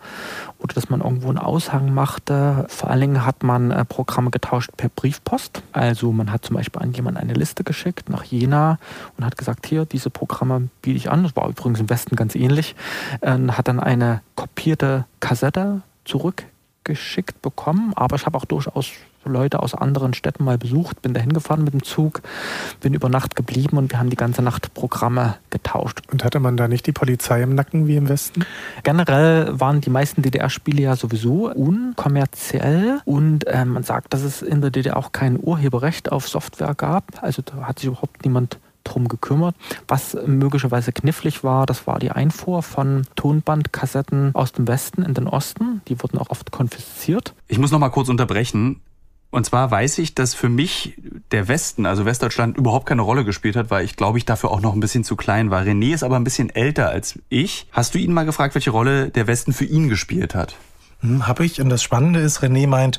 oder 0.60 0.74
dass 0.74 0.90
man 0.90 1.00
irgendwo 1.00 1.28
einen 1.28 1.38
Aushang 1.38 1.92
machte. 1.92 2.66
Vor 2.68 2.88
allen 2.88 3.00
Dingen 3.00 3.26
hat 3.26 3.42
man 3.42 3.72
äh, 3.72 3.84
Programme 3.84 4.30
getauscht 4.30 4.70
per 4.76 4.90
Briefpost. 4.90 5.60
Also 5.72 6.12
man 6.12 6.30
hat 6.30 6.44
zum 6.44 6.54
Beispiel 6.54 6.80
an 6.80 6.92
jemanden 6.92 7.18
eine 7.18 7.32
Liste 7.32 7.64
geschickt 7.64 8.10
nach 8.10 8.22
Jena 8.22 8.78
und 9.18 9.24
hat 9.24 9.36
gesagt, 9.36 9.66
hier, 9.66 9.86
diese 9.86 10.10
Programme 10.10 10.68
biete 10.82 10.98
ich 10.98 11.10
an. 11.10 11.24
Das 11.24 11.34
war 11.34 11.48
übrigens 11.48 11.80
im 11.80 11.90
Westen 11.90 12.14
ganz 12.14 12.36
ähnlich. 12.36 12.76
Äh, 13.22 13.38
hat 13.48 13.66
dann 13.66 13.80
eine 13.80 14.20
kopierte 14.36 15.06
Kassette 15.18 15.82
zurück 16.04 16.44
geschickt 16.84 17.42
bekommen, 17.42 17.92
aber 17.94 18.16
ich 18.16 18.26
habe 18.26 18.36
auch 18.38 18.44
durchaus 18.44 18.90
Leute 19.24 19.60
aus 19.60 19.74
anderen 19.74 20.14
Städten 20.14 20.44
mal 20.44 20.56
besucht, 20.56 21.02
bin 21.02 21.12
da 21.12 21.20
hingefahren 21.20 21.64
mit 21.64 21.74
dem 21.74 21.82
Zug, 21.82 22.22
bin 22.80 22.94
über 22.94 23.08
Nacht 23.08 23.36
geblieben 23.36 23.76
und 23.76 23.90
wir 23.92 23.98
haben 23.98 24.10
die 24.10 24.16
ganze 24.16 24.42
Nacht 24.42 24.72
Programme 24.72 25.36
getauscht. 25.50 26.00
Und 26.10 26.24
hatte 26.24 26.40
man 26.40 26.56
da 26.56 26.68
nicht 26.68 26.86
die 26.86 26.92
Polizei 26.92 27.42
im 27.42 27.54
Nacken 27.54 27.86
wie 27.86 27.96
im 27.96 28.08
Westen? 28.08 28.46
Generell 28.82 29.60
waren 29.60 29.80
die 29.82 29.90
meisten 29.90 30.22
DDR-Spiele 30.22 30.82
ja 30.82 30.96
sowieso 30.96 31.50
unkommerziell 31.50 33.00
und 33.04 33.46
äh, 33.46 33.64
man 33.64 33.82
sagt, 33.82 34.14
dass 34.14 34.22
es 34.22 34.40
in 34.40 34.62
der 34.62 34.70
DDR 34.70 34.96
auch 34.96 35.12
kein 35.12 35.38
Urheberrecht 35.38 36.10
auf 36.10 36.26
Software 36.28 36.74
gab. 36.74 37.22
Also 37.22 37.42
da 37.42 37.66
hat 37.66 37.78
sich 37.78 37.88
überhaupt 37.88 38.24
niemand 38.24 38.58
drum 38.90 39.08
gekümmert. 39.08 39.54
Was 39.88 40.16
möglicherweise 40.26 40.92
knifflig 40.92 41.44
war, 41.44 41.66
das 41.66 41.86
war 41.86 41.98
die 41.98 42.10
Einfuhr 42.10 42.62
von 42.62 43.06
Tonbandkassetten 43.16 44.34
aus 44.34 44.52
dem 44.52 44.68
Westen 44.68 45.02
in 45.02 45.14
den 45.14 45.26
Osten. 45.26 45.82
Die 45.88 46.02
wurden 46.02 46.18
auch 46.18 46.30
oft 46.30 46.50
konfisziert. 46.50 47.34
Ich 47.48 47.58
muss 47.58 47.70
noch 47.70 47.78
mal 47.78 47.90
kurz 47.90 48.08
unterbrechen. 48.08 48.80
Und 49.30 49.46
zwar 49.46 49.70
weiß 49.70 49.98
ich, 49.98 50.16
dass 50.16 50.34
für 50.34 50.48
mich 50.48 50.94
der 51.30 51.46
Westen, 51.46 51.86
also 51.86 52.04
Westdeutschland, 52.04 52.56
überhaupt 52.56 52.86
keine 52.86 53.02
Rolle 53.02 53.24
gespielt 53.24 53.54
hat, 53.54 53.70
weil 53.70 53.84
ich 53.84 53.94
glaube 53.94 54.18
ich 54.18 54.24
dafür 54.24 54.50
auch 54.50 54.60
noch 54.60 54.74
ein 54.74 54.80
bisschen 54.80 55.04
zu 55.04 55.14
klein 55.14 55.52
war. 55.52 55.62
René 55.62 55.94
ist 55.94 56.02
aber 56.02 56.16
ein 56.16 56.24
bisschen 56.24 56.50
älter 56.50 56.88
als 56.88 57.18
ich. 57.28 57.68
Hast 57.70 57.94
du 57.94 57.98
ihn 57.98 58.12
mal 58.12 58.24
gefragt, 58.24 58.54
welche 58.54 58.70
Rolle 58.70 59.10
der 59.10 59.28
Westen 59.28 59.52
für 59.52 59.64
ihn 59.64 59.88
gespielt 59.88 60.34
hat? 60.34 60.56
Hm, 61.00 61.28
hab 61.28 61.38
ich. 61.38 61.60
Und 61.60 61.68
das 61.68 61.82
Spannende 61.82 62.18
ist, 62.18 62.42
René 62.42 62.66
meint, 62.66 62.98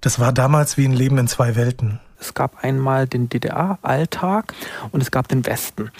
das 0.00 0.20
war 0.20 0.32
damals 0.32 0.76
wie 0.76 0.84
ein 0.84 0.92
Leben 0.92 1.18
in 1.18 1.26
zwei 1.26 1.56
Welten. 1.56 1.98
Es 2.24 2.32
gab 2.32 2.64
einmal 2.64 3.06
den 3.06 3.28
DDR-Alltag 3.28 4.54
und 4.92 5.02
es 5.02 5.10
gab 5.10 5.28
den 5.28 5.44
Westen. 5.44 5.90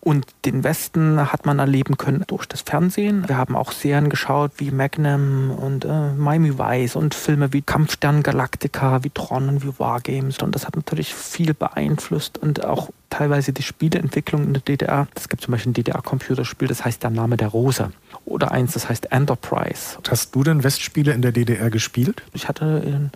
Und 0.00 0.26
den 0.44 0.62
Westen 0.62 1.32
hat 1.32 1.46
man 1.46 1.58
erleben 1.58 1.96
können 1.96 2.24
durch 2.26 2.44
das 2.44 2.60
Fernsehen. 2.60 3.26
Wir 3.28 3.38
haben 3.38 3.56
auch 3.56 3.72
Serien 3.72 4.10
geschaut 4.10 4.52
wie 4.58 4.70
Magnum 4.70 5.50
und 5.50 5.86
äh, 5.86 6.12
Miami 6.12 6.58
Vice 6.58 6.96
und 6.96 7.14
Filme 7.14 7.52
wie 7.54 7.62
Kampfstern 7.62 8.22
Galactica, 8.22 9.02
wie 9.02 9.10
Tron 9.10 9.48
und 9.48 9.64
wie 9.64 9.78
Wargames. 9.78 10.38
Und 10.40 10.54
das 10.54 10.66
hat 10.66 10.76
natürlich 10.76 11.14
viel 11.14 11.54
beeinflusst 11.54 12.36
und 12.36 12.62
auch 12.64 12.90
teilweise 13.08 13.52
die 13.52 13.62
Spieleentwicklung 13.62 14.44
in 14.44 14.52
der 14.52 14.62
DDR. 14.62 15.08
Es 15.14 15.28
gibt 15.28 15.42
zum 15.42 15.52
Beispiel 15.52 15.70
ein 15.70 15.74
DDR-Computerspiel, 15.74 16.68
das 16.68 16.84
heißt 16.84 17.02
Der 17.02 17.10
Name 17.10 17.36
der 17.36 17.48
Rose. 17.48 17.90
Oder 18.26 18.52
eins, 18.52 18.72
das 18.72 18.88
heißt 18.88 19.12
Enterprise. 19.12 19.98
Hast 20.08 20.34
du 20.34 20.42
denn 20.42 20.64
Westspiele 20.64 21.12
in 21.12 21.20
der 21.20 21.32
DDR 21.32 21.70
gespielt? 21.70 22.22
Ich 22.32 22.48
hatte 22.48 22.82
in, 22.84 23.10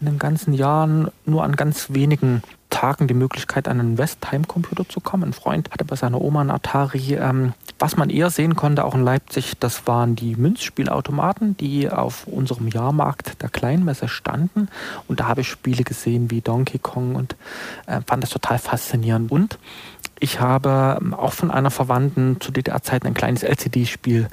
in 0.00 0.06
den 0.06 0.18
ganzen 0.18 0.54
Jahren 0.54 1.10
nur 1.26 1.44
an 1.44 1.54
ganz 1.54 1.92
wenigen 1.92 2.42
Tagen 2.70 3.08
die 3.08 3.14
Möglichkeit, 3.14 3.68
an 3.68 3.80
einen 3.80 3.98
West-Heimcomputer 3.98 4.88
zu 4.88 5.00
kommen. 5.00 5.24
Ein 5.24 5.32
Freund 5.32 5.70
hatte 5.70 5.84
bei 5.84 5.96
seiner 5.96 6.20
Oma 6.20 6.42
einen 6.42 6.50
Atari. 6.50 7.14
Ähm, 7.14 7.54
was 7.78 7.96
man 7.96 8.10
eher 8.10 8.30
sehen 8.30 8.56
konnte, 8.56 8.84
auch 8.84 8.94
in 8.94 9.04
Leipzig, 9.04 9.54
das 9.60 9.86
waren 9.86 10.16
die 10.16 10.34
Münzspielautomaten, 10.34 11.56
die 11.56 11.88
auf 11.88 12.26
unserem 12.26 12.68
Jahrmarkt 12.68 13.40
der 13.40 13.48
Kleinmesse 13.48 14.08
standen. 14.08 14.68
Und 15.06 15.20
da 15.20 15.28
habe 15.28 15.42
ich 15.42 15.48
Spiele 15.48 15.84
gesehen 15.84 16.30
wie 16.30 16.40
Donkey 16.40 16.78
Kong 16.78 17.14
und 17.14 17.36
äh, 17.86 18.00
fand 18.06 18.24
das 18.24 18.30
total 18.30 18.58
faszinierend. 18.58 19.30
Und 19.30 19.58
ich 20.18 20.40
habe 20.40 20.98
ähm, 21.00 21.14
auch 21.14 21.32
von 21.32 21.50
einer 21.50 21.70
Verwandten 21.70 22.40
zu 22.40 22.50
DDR-Zeiten 22.50 23.06
ein 23.06 23.14
kleines 23.14 23.44
LCD-Spiel 23.44 24.28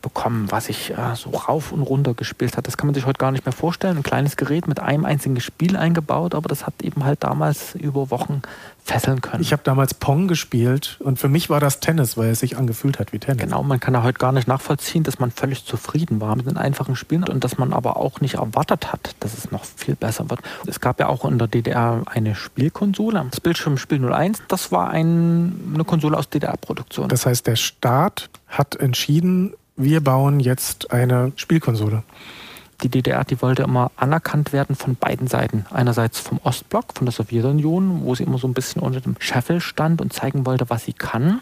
bekommen, 0.00 0.50
was 0.50 0.68
ich 0.68 0.90
äh, 0.90 1.14
so 1.14 1.30
rauf 1.30 1.72
und 1.72 1.82
runter 1.82 2.14
gespielt 2.14 2.56
hat. 2.56 2.66
Das 2.66 2.76
kann 2.76 2.86
man 2.86 2.94
sich 2.94 3.06
heute 3.06 3.18
gar 3.18 3.32
nicht 3.32 3.44
mehr 3.44 3.52
vorstellen. 3.52 3.98
Ein 3.98 4.02
kleines 4.02 4.36
Gerät 4.36 4.66
mit 4.66 4.80
einem 4.80 5.04
einzigen 5.04 5.40
Spiel 5.40 5.76
eingebaut, 5.76 6.34
aber 6.34 6.48
das 6.48 6.66
hat 6.66 6.82
eben 6.82 7.04
halt 7.04 7.22
damals 7.22 7.74
über 7.74 8.10
Wochen 8.10 8.42
fesseln 8.84 9.20
können. 9.20 9.42
Ich 9.42 9.52
habe 9.52 9.62
damals 9.64 9.94
Pong 9.94 10.26
gespielt 10.26 10.98
und 11.00 11.18
für 11.18 11.28
mich 11.28 11.50
war 11.50 11.60
das 11.60 11.80
Tennis, 11.80 12.16
weil 12.16 12.30
es 12.30 12.40
sich 12.40 12.56
angefühlt 12.56 12.98
hat 12.98 13.12
wie 13.12 13.18
Tennis. 13.18 13.42
Genau, 13.42 13.62
man 13.62 13.78
kann 13.78 13.94
ja 13.94 14.02
heute 14.02 14.18
gar 14.18 14.32
nicht 14.32 14.48
nachvollziehen, 14.48 15.02
dass 15.02 15.18
man 15.18 15.30
völlig 15.30 15.64
zufrieden 15.64 16.20
war 16.20 16.34
mit 16.36 16.46
den 16.46 16.56
einfachen 16.56 16.96
Spielen 16.96 17.24
und 17.24 17.44
dass 17.44 17.58
man 17.58 17.72
aber 17.72 17.96
auch 17.96 18.20
nicht 18.20 18.34
erwartet 18.34 18.92
hat, 18.92 19.14
dass 19.20 19.36
es 19.36 19.50
noch 19.50 19.64
viel 19.64 19.94
besser 19.94 20.30
wird. 20.30 20.40
Es 20.66 20.80
gab 20.80 20.98
ja 20.98 21.08
auch 21.08 21.24
in 21.24 21.38
der 21.38 21.48
DDR 21.48 22.02
eine 22.06 22.34
Spielkonsole, 22.34 23.26
das 23.30 23.40
Bildschirmspiel 23.40 24.04
01, 24.04 24.42
das 24.48 24.72
war 24.72 24.90
ein, 24.90 25.72
eine 25.74 25.84
Konsole 25.84 26.16
aus 26.16 26.28
DDR-Produktion. 26.28 27.08
Das 27.08 27.26
heißt, 27.26 27.46
der 27.46 27.56
Staat 27.56 28.30
hat 28.48 28.76
entschieden, 28.76 29.54
wir 29.82 30.02
bauen 30.02 30.40
jetzt 30.40 30.92
eine 30.92 31.32
Spielkonsole 31.36 32.02
die 32.82 32.88
DDR, 32.88 33.24
die 33.24 33.40
wollte 33.42 33.62
immer 33.62 33.90
anerkannt 33.96 34.52
werden 34.52 34.76
von 34.76 34.96
beiden 34.96 35.26
Seiten. 35.26 35.66
Einerseits 35.70 36.18
vom 36.18 36.40
Ostblock, 36.42 36.94
von 36.94 37.06
der 37.06 37.12
Sowjetunion, 37.12 38.04
wo 38.04 38.14
sie 38.14 38.24
immer 38.24 38.38
so 38.38 38.48
ein 38.48 38.54
bisschen 38.54 38.82
unter 38.82 39.00
dem 39.00 39.16
Scheffel 39.18 39.60
stand 39.60 40.00
und 40.00 40.12
zeigen 40.12 40.46
wollte, 40.46 40.70
was 40.70 40.84
sie 40.84 40.92
kann. 40.92 41.40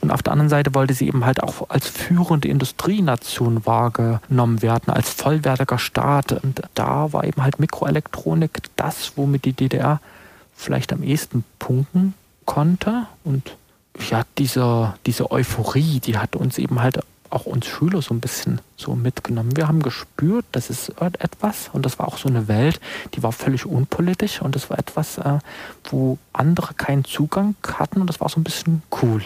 Und 0.00 0.10
auf 0.10 0.22
der 0.22 0.32
anderen 0.32 0.48
Seite 0.48 0.74
wollte 0.74 0.94
sie 0.94 1.06
eben 1.06 1.24
halt 1.24 1.42
auch 1.42 1.70
als 1.70 1.88
führende 1.88 2.48
Industrienation 2.48 3.64
wahrgenommen 3.66 4.62
werden, 4.62 4.92
als 4.92 5.10
vollwertiger 5.10 5.78
Staat. 5.78 6.32
Und 6.32 6.62
da 6.74 7.12
war 7.12 7.24
eben 7.24 7.42
halt 7.42 7.60
Mikroelektronik 7.60 8.62
das, 8.76 9.12
womit 9.16 9.44
die 9.44 9.52
DDR 9.52 10.00
vielleicht 10.54 10.92
am 10.92 11.02
ehesten 11.02 11.44
punkten 11.58 12.14
konnte. 12.44 13.06
Und 13.24 13.56
ja, 14.10 14.22
diese, 14.38 14.94
diese 15.06 15.30
Euphorie, 15.30 16.00
die 16.00 16.18
hat 16.18 16.36
uns 16.36 16.58
eben 16.58 16.80
halt 16.80 17.00
auch 17.30 17.46
uns 17.46 17.66
Schüler 17.66 18.02
so 18.02 18.14
ein 18.14 18.20
bisschen 18.20 18.60
so 18.76 18.94
mitgenommen. 18.94 19.56
Wir 19.56 19.68
haben 19.68 19.82
gespürt, 19.82 20.44
das 20.52 20.70
ist 20.70 20.92
etwas 20.98 21.70
und 21.72 21.86
das 21.86 21.98
war 21.98 22.08
auch 22.08 22.18
so 22.18 22.28
eine 22.28 22.48
Welt, 22.48 22.80
die 23.14 23.22
war 23.22 23.32
völlig 23.32 23.66
unpolitisch 23.66 24.42
und 24.42 24.54
das 24.54 24.70
war 24.70 24.78
etwas, 24.78 25.18
äh, 25.18 25.38
wo 25.90 26.18
andere 26.32 26.74
keinen 26.74 27.04
Zugang 27.04 27.54
hatten 27.66 28.00
und 28.00 28.06
das 28.08 28.20
war 28.20 28.28
so 28.28 28.40
ein 28.40 28.44
bisschen 28.44 28.82
cool. 29.02 29.22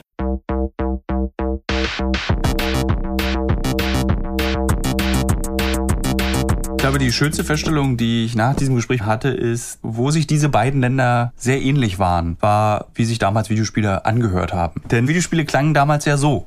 Ich 6.77 6.87
glaube, 6.87 6.99
die 6.99 7.13
schönste 7.13 7.45
Feststellung, 7.45 7.97
die 7.97 8.27
ich 8.27 8.35
nach 8.35 8.55
diesem 8.55 8.75
Gespräch 8.75 9.03
hatte, 9.03 9.29
ist, 9.29 9.79
wo 9.81 10.11
sich 10.11 10.27
diese 10.27 10.51
beiden 10.51 10.83
Länder 10.83 11.33
sehr 11.35 11.63
ähnlich 11.63 11.99
waren, 11.99 12.37
war, 12.41 12.89
wie 12.95 13.07
sich 13.07 13.19
damals 13.19 13.49
Videospiele 13.49 14.05
angehört 14.05 14.53
haben. 14.53 14.83
Denn 14.91 15.09
Videospiele 15.09 15.47
klangen 15.47 15.73
damals 15.73 16.05
ja 16.05 16.19
so. 16.19 16.45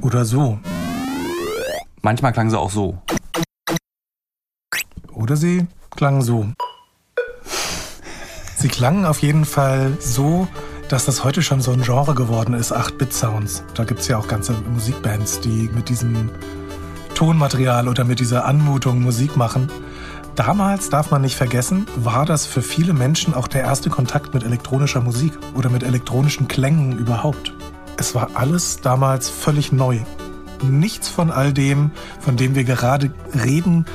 Oder 0.00 0.24
so. 0.24 0.58
Manchmal 2.02 2.32
klangen 2.32 2.50
sie 2.50 2.58
auch 2.58 2.70
so. 2.70 2.98
Oder 5.12 5.36
sie 5.36 5.66
klangen 5.90 6.22
so. 6.22 6.48
Sie 8.56 8.68
klangen 8.68 9.04
auf 9.04 9.20
jeden 9.20 9.44
Fall 9.44 9.96
so, 10.00 10.48
dass 10.88 11.04
das 11.04 11.24
heute 11.24 11.42
schon 11.42 11.60
so 11.60 11.72
ein 11.72 11.82
Genre 11.82 12.14
geworden 12.14 12.54
ist, 12.54 12.74
8-Bit-Sounds. 12.74 13.64
Da 13.74 13.84
gibt 13.84 14.00
es 14.00 14.08
ja 14.08 14.18
auch 14.18 14.28
ganze 14.28 14.52
Musikbands, 14.52 15.40
die 15.40 15.70
mit 15.74 15.88
diesem 15.88 16.30
Tonmaterial 17.14 17.88
oder 17.88 18.04
mit 18.04 18.20
dieser 18.20 18.44
Anmutung 18.44 19.00
Musik 19.00 19.36
machen. 19.36 19.70
Damals, 20.34 20.90
darf 20.90 21.10
man 21.10 21.22
nicht 21.22 21.36
vergessen, 21.36 21.86
war 21.96 22.26
das 22.26 22.44
für 22.44 22.60
viele 22.60 22.92
Menschen 22.92 23.34
auch 23.34 23.46
der 23.46 23.62
erste 23.62 23.88
Kontakt 23.88 24.34
mit 24.34 24.42
elektronischer 24.42 25.00
Musik 25.00 25.32
oder 25.54 25.70
mit 25.70 25.84
elektronischen 25.84 26.48
Klängen 26.48 26.98
überhaupt. 26.98 27.54
Es 27.96 28.14
war 28.14 28.30
alles 28.34 28.80
damals 28.80 29.30
völlig 29.30 29.72
neu. 29.72 30.00
Nichts 30.62 31.08
von 31.08 31.30
all 31.30 31.52
dem, 31.52 31.90
von 32.20 32.36
dem 32.36 32.54
wir 32.54 32.64
gerade 32.64 33.12
reden, 33.44 33.86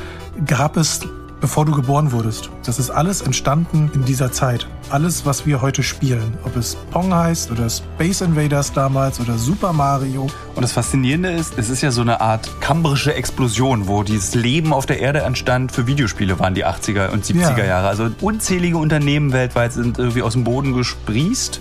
gab 0.46 0.78
es, 0.78 1.02
bevor 1.42 1.66
du 1.66 1.74
geboren 1.74 2.12
wurdest. 2.12 2.50
Das 2.66 2.80
ist 2.80 2.92
alles 2.92 3.22
entstanden 3.22 3.92
in 3.94 4.06
dieser 4.06 4.32
Zeit. 4.32 4.68
Alles, 4.90 5.26
was 5.26 5.46
wir 5.46 5.62
heute 5.62 5.84
spielen. 5.84 6.38
Ob 6.46 6.56
es 6.56 6.76
Pong 6.92 7.14
heißt 7.14 7.52
oder 7.52 7.70
Space 7.70 8.22
Invaders 8.22 8.72
damals 8.72 9.20
oder 9.20 9.38
Super 9.38 9.74
Mario. 9.74 10.28
Und 10.56 10.62
das 10.62 10.72
Faszinierende 10.72 11.32
ist, 11.32 11.58
es 11.58 11.70
ist 11.70 11.82
ja 11.82 11.92
so 11.92 12.02
eine 12.02 12.22
Art 12.22 12.62
kambrische 12.62 13.14
Explosion, 13.14 13.88
wo 13.88 14.04
dieses 14.04 14.34
Leben 14.34 14.74
auf 14.74 14.86
der 14.86 15.00
Erde 15.00 15.22
entstand. 15.22 15.72
Für 15.72 15.88
Videospiele 15.88 16.40
waren 16.40 16.56
die 16.56 16.66
80er 16.66 17.10
und 17.10 17.26
70er 17.26 17.60
ja. 17.60 17.66
Jahre. 17.66 17.88
Also 17.88 18.10
unzählige 18.22 18.78
Unternehmen 18.78 19.34
weltweit 19.34 19.74
sind 19.74 19.98
irgendwie 19.98 20.22
aus 20.22 20.34
dem 20.34 20.44
Boden 20.44 20.74
gesprießt 20.74 21.60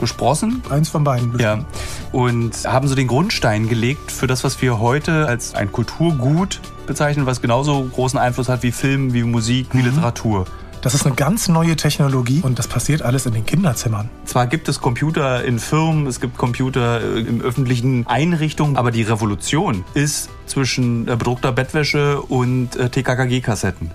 gesprossen. 0.00 0.62
Eins 0.70 0.88
von 0.88 1.04
beiden. 1.04 1.32
Bestimmt. 1.32 1.66
Ja. 2.12 2.18
Und 2.18 2.52
haben 2.64 2.88
so 2.88 2.94
den 2.94 3.06
Grundstein 3.06 3.68
gelegt 3.68 4.10
für 4.10 4.26
das, 4.26 4.42
was 4.42 4.60
wir 4.60 4.80
heute 4.80 5.26
als 5.26 5.54
ein 5.54 5.70
Kulturgut 5.70 6.60
bezeichnen, 6.86 7.26
was 7.26 7.40
genauso 7.40 7.84
großen 7.84 8.18
Einfluss 8.18 8.48
hat 8.48 8.62
wie 8.62 8.72
Film, 8.72 9.12
wie 9.12 9.22
Musik, 9.22 9.68
wie 9.72 9.78
mhm. 9.78 9.86
Literatur. 9.86 10.46
Das 10.82 10.94
ist 10.94 11.04
eine 11.04 11.14
ganz 11.14 11.48
neue 11.48 11.76
Technologie 11.76 12.40
und 12.42 12.58
das 12.58 12.66
passiert 12.66 13.02
alles 13.02 13.26
in 13.26 13.34
den 13.34 13.44
Kinderzimmern. 13.44 14.08
Zwar 14.24 14.46
gibt 14.46 14.66
es 14.68 14.80
Computer 14.80 15.44
in 15.44 15.58
Firmen, 15.58 16.06
es 16.06 16.20
gibt 16.20 16.38
Computer 16.38 17.02
äh, 17.02 17.20
in 17.20 17.42
öffentlichen 17.42 18.06
Einrichtungen, 18.06 18.76
aber 18.76 18.90
die 18.90 19.02
Revolution 19.02 19.84
ist 19.92 20.30
zwischen 20.46 21.06
äh, 21.06 21.16
bedruckter 21.16 21.52
Bettwäsche 21.52 22.22
und 22.22 22.76
äh, 22.76 22.88
TKKG-Kassetten. 22.88 23.90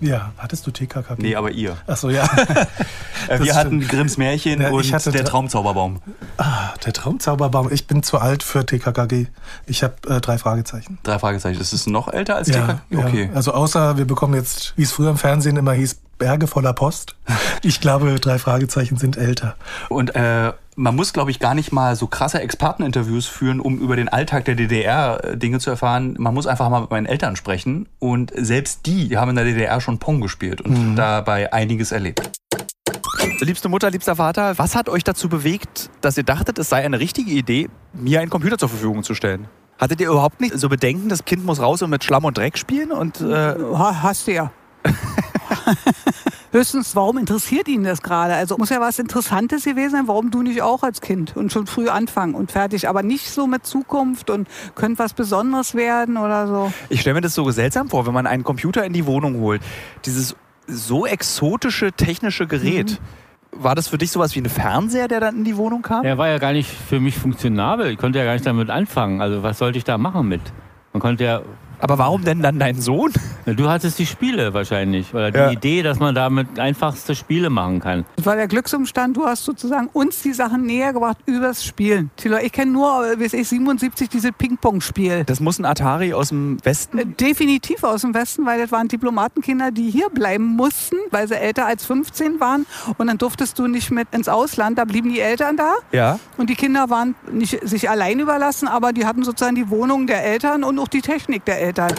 Ja, 0.00 0.32
hattest 0.38 0.66
du 0.66 0.70
TKKG? 0.70 1.16
Nee, 1.18 1.36
aber 1.36 1.50
ihr. 1.50 1.76
Ach 1.86 1.96
so, 1.96 2.10
ja. 2.10 2.22
wir 3.28 3.38
das 3.38 3.56
hatten 3.56 3.80
Grimms 3.86 4.16
Märchen 4.16 4.60
ja, 4.60 4.70
und 4.70 5.14
der 5.14 5.24
Traumzauberbaum. 5.24 6.00
Ah, 6.38 6.70
der 6.84 6.92
Traumzauberbaum. 6.92 7.70
Ich 7.70 7.86
bin 7.86 8.02
zu 8.02 8.18
alt 8.18 8.42
für 8.42 8.64
TKKG. 8.64 9.26
Ich 9.66 9.82
habe 9.82 9.94
äh, 10.08 10.20
drei 10.20 10.38
Fragezeichen. 10.38 10.98
Drei 11.02 11.18
Fragezeichen. 11.18 11.60
Ist 11.60 11.72
es 11.72 11.86
noch 11.86 12.08
älter 12.08 12.36
als 12.36 12.48
ja, 12.48 12.80
TKKG? 12.90 12.96
Okay. 12.96 13.28
Ja. 13.30 13.36
Also 13.36 13.52
außer 13.52 13.98
wir 13.98 14.06
bekommen 14.06 14.34
jetzt, 14.34 14.72
wie 14.76 14.82
es 14.82 14.92
früher 14.92 15.10
im 15.10 15.18
Fernsehen 15.18 15.56
immer 15.56 15.72
hieß, 15.72 16.00
Berge 16.20 16.46
voller 16.46 16.72
Post. 16.72 17.16
Ich 17.62 17.80
glaube, 17.80 18.20
drei 18.20 18.38
Fragezeichen 18.38 18.96
sind 18.96 19.16
älter. 19.16 19.56
Und 19.88 20.14
äh, 20.14 20.52
man 20.76 20.94
muss, 20.94 21.12
glaube 21.12 21.32
ich, 21.32 21.40
gar 21.40 21.54
nicht 21.54 21.72
mal 21.72 21.96
so 21.96 22.06
krasse 22.06 22.40
Experteninterviews 22.40 23.26
führen, 23.26 23.58
um 23.58 23.78
über 23.78 23.96
den 23.96 24.08
Alltag 24.08 24.44
der 24.44 24.54
DDR 24.54 25.24
äh, 25.24 25.36
Dinge 25.36 25.58
zu 25.58 25.70
erfahren. 25.70 26.14
Man 26.18 26.32
muss 26.32 26.46
einfach 26.46 26.68
mal 26.68 26.82
mit 26.82 26.90
meinen 26.90 27.06
Eltern 27.06 27.34
sprechen. 27.34 27.88
Und 27.98 28.32
selbst 28.36 28.86
die, 28.86 29.08
die 29.08 29.18
haben 29.18 29.30
in 29.30 29.36
der 29.36 29.46
DDR 29.46 29.80
schon 29.80 29.98
Pong 29.98 30.20
gespielt 30.20 30.60
und 30.60 30.90
mhm. 30.90 30.96
dabei 30.96 31.52
einiges 31.52 31.90
erlebt. 31.90 32.30
Liebste 33.40 33.70
Mutter, 33.70 33.90
liebster 33.90 34.16
Vater, 34.16 34.58
was 34.58 34.76
hat 34.76 34.90
euch 34.90 35.02
dazu 35.02 35.30
bewegt, 35.30 35.88
dass 36.02 36.18
ihr 36.18 36.24
dachtet, 36.24 36.58
es 36.58 36.68
sei 36.68 36.84
eine 36.84 37.00
richtige 37.00 37.30
Idee, 37.30 37.70
mir 37.94 38.20
einen 38.20 38.30
Computer 38.30 38.58
zur 38.58 38.68
Verfügung 38.68 39.02
zu 39.02 39.14
stellen? 39.14 39.48
Hattet 39.78 40.02
ihr 40.02 40.10
überhaupt 40.10 40.42
nicht 40.42 40.58
so 40.58 40.68
Bedenken, 40.68 41.08
das 41.08 41.24
Kind 41.24 41.46
muss 41.46 41.60
raus 41.60 41.80
und 41.80 41.88
mit 41.88 42.04
Schlamm 42.04 42.26
und 42.26 42.36
Dreck 42.36 42.58
spielen? 42.58 42.92
Und, 42.92 43.22
äh 43.22 43.54
Hast 43.74 44.26
du 44.26 44.32
ja. 44.32 44.52
Höchstens, 46.52 46.96
warum 46.96 47.18
interessiert 47.18 47.68
ihn 47.68 47.84
das 47.84 48.02
gerade? 48.02 48.34
Also 48.34 48.56
muss 48.58 48.70
ja 48.70 48.80
was 48.80 48.98
Interessantes 48.98 49.64
gewesen 49.64 49.92
sein. 49.92 50.08
Warum 50.08 50.30
du 50.30 50.42
nicht 50.42 50.62
auch 50.62 50.82
als 50.82 51.00
Kind 51.00 51.36
und 51.36 51.52
schon 51.52 51.66
früh 51.66 51.88
anfangen 51.88 52.34
und 52.34 52.50
fertig, 52.50 52.88
aber 52.88 53.02
nicht 53.02 53.30
so 53.30 53.46
mit 53.46 53.66
Zukunft 53.66 54.30
und 54.30 54.48
könnte 54.74 54.98
was 54.98 55.14
Besonderes 55.14 55.74
werden 55.74 56.16
oder 56.16 56.46
so. 56.46 56.72
Ich 56.88 57.00
stelle 57.02 57.14
mir 57.14 57.20
das 57.20 57.34
so 57.34 57.48
seltsam 57.50 57.88
vor, 57.88 58.06
wenn 58.06 58.14
man 58.14 58.26
einen 58.26 58.44
Computer 58.44 58.84
in 58.84 58.92
die 58.92 59.06
Wohnung 59.06 59.40
holt. 59.40 59.62
Dieses 60.04 60.34
so 60.66 61.06
exotische 61.06 61.92
technische 61.92 62.46
Gerät. 62.46 63.00
Mhm. 63.00 63.62
War 63.62 63.74
das 63.74 63.88
für 63.88 63.98
dich 63.98 64.12
sowas 64.12 64.34
wie 64.36 64.40
ein 64.40 64.48
Fernseher, 64.48 65.08
der 65.08 65.18
dann 65.18 65.38
in 65.38 65.44
die 65.44 65.56
Wohnung 65.56 65.82
kam? 65.82 66.04
Er 66.04 66.18
war 66.18 66.28
ja 66.28 66.38
gar 66.38 66.52
nicht 66.52 66.70
für 66.70 67.00
mich 67.00 67.16
funktionabel. 67.16 67.90
Ich 67.90 67.98
konnte 67.98 68.18
ja 68.18 68.24
gar 68.24 68.34
nicht 68.34 68.46
damit 68.46 68.70
anfangen. 68.70 69.20
Also 69.20 69.42
was 69.42 69.58
sollte 69.58 69.76
ich 69.76 69.84
da 69.84 69.98
machen 69.98 70.28
mit? 70.28 70.40
Man 70.92 71.00
konnte 71.00 71.24
ja 71.24 71.42
aber 71.80 71.98
warum 71.98 72.24
denn 72.24 72.42
dann 72.42 72.58
dein 72.58 72.80
Sohn? 72.80 73.12
Du 73.46 73.68
hattest 73.68 73.98
die 73.98 74.06
Spiele 74.06 74.52
wahrscheinlich. 74.54 75.14
Oder 75.14 75.30
die 75.30 75.38
ja. 75.38 75.50
Idee, 75.50 75.82
dass 75.82 75.98
man 75.98 76.14
damit 76.14 76.58
einfachste 76.58 77.14
Spiele 77.14 77.50
machen 77.50 77.80
kann. 77.80 78.04
Das 78.16 78.26
war 78.26 78.36
der 78.36 78.48
Glücksumstand, 78.48 79.16
du 79.16 79.26
hast 79.26 79.44
sozusagen 79.44 79.88
uns 79.92 80.22
die 80.22 80.32
Sachen 80.32 80.66
näher 80.66 80.92
gebracht 80.92 81.18
übers 81.26 81.64
Spielen. 81.64 82.10
Ich 82.42 82.52
kenne 82.52 82.70
nur, 82.70 82.86
weiß 82.88 83.32
ich, 83.32 83.48
77 83.48 84.08
dieses 84.08 84.32
Ping-Pong-Spiel. 84.32 85.24
Das 85.24 85.40
muss 85.40 85.58
ein 85.58 85.64
Atari 85.64 86.12
aus 86.12 86.28
dem 86.28 86.58
Westen? 86.64 86.98
Äh, 86.98 87.06
definitiv 87.06 87.82
aus 87.82 88.02
dem 88.02 88.14
Westen, 88.14 88.44
weil 88.46 88.60
das 88.60 88.72
waren 88.72 88.88
Diplomatenkinder, 88.88 89.70
die 89.70 89.90
hier 89.90 90.10
bleiben 90.10 90.44
mussten, 90.44 90.96
weil 91.10 91.28
sie 91.28 91.36
älter 91.36 91.66
als 91.66 91.84
15 91.86 92.40
waren. 92.40 92.66
Und 92.98 93.06
dann 93.06 93.18
durftest 93.18 93.58
du 93.58 93.66
nicht 93.66 93.90
mit 93.90 94.08
ins 94.12 94.28
Ausland, 94.28 94.78
da 94.78 94.84
blieben 94.84 95.10
die 95.10 95.20
Eltern 95.20 95.56
da. 95.56 95.74
Ja. 95.92 96.18
Und 96.36 96.50
die 96.50 96.56
Kinder 96.56 96.90
waren 96.90 97.14
nicht 97.32 97.66
sich 97.66 97.88
allein 97.88 98.20
überlassen, 98.20 98.68
aber 98.68 98.92
die 98.92 99.06
hatten 99.06 99.24
sozusagen 99.24 99.56
die 99.56 99.70
Wohnung 99.70 100.06
der 100.06 100.24
Eltern 100.24 100.62
und 100.62 100.78
auch 100.78 100.88
die 100.88 101.00
Technik 101.00 101.44
der 101.44 101.60
Eltern. 101.60 101.69
Eltern. 101.70 101.92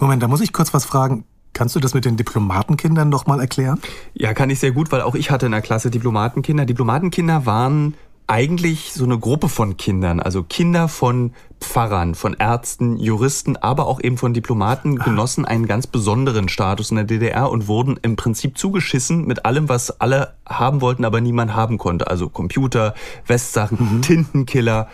Moment, 0.00 0.20
da 0.22 0.26
muss 0.26 0.40
ich 0.40 0.52
kurz 0.52 0.74
was 0.74 0.84
fragen. 0.84 1.24
Kannst 1.52 1.76
du 1.76 1.80
das 1.80 1.94
mit 1.94 2.04
den 2.04 2.16
Diplomatenkindern 2.16 3.08
noch 3.08 3.26
mal 3.26 3.38
erklären? 3.38 3.80
Ja, 4.14 4.34
kann 4.34 4.50
ich 4.50 4.58
sehr 4.58 4.72
gut, 4.72 4.90
weil 4.90 5.02
auch 5.02 5.14
ich 5.14 5.30
hatte 5.30 5.46
in 5.46 5.52
der 5.52 5.60
Klasse 5.60 5.90
Diplomatenkinder. 5.90 6.64
Diplomatenkinder 6.64 7.46
waren 7.46 7.94
eigentlich 8.26 8.92
so 8.94 9.04
eine 9.04 9.18
Gruppe 9.18 9.48
von 9.48 9.76
Kindern, 9.76 10.18
also 10.18 10.42
Kinder 10.42 10.88
von 10.88 11.34
Pfarrern, 11.60 12.14
von 12.14 12.34
Ärzten, 12.34 12.96
Juristen, 12.96 13.56
aber 13.56 13.86
auch 13.86 14.00
eben 14.00 14.16
von 14.16 14.32
Diplomaten 14.32 15.00
ah. 15.00 15.04
genossen 15.04 15.44
einen 15.44 15.66
ganz 15.66 15.86
besonderen 15.86 16.48
Status 16.48 16.90
in 16.90 16.96
der 16.96 17.04
DDR 17.04 17.50
und 17.50 17.68
wurden 17.68 18.00
im 18.02 18.16
Prinzip 18.16 18.58
zugeschissen 18.58 19.26
mit 19.26 19.44
allem, 19.44 19.68
was 19.68 20.00
alle 20.00 20.34
haben 20.48 20.80
wollten, 20.80 21.04
aber 21.04 21.20
niemand 21.20 21.54
haben 21.54 21.78
konnte. 21.78 22.08
Also 22.08 22.28
Computer, 22.28 22.94
Westsachen, 23.26 23.96
mhm. 23.96 24.02
Tintenkiller. 24.02 24.88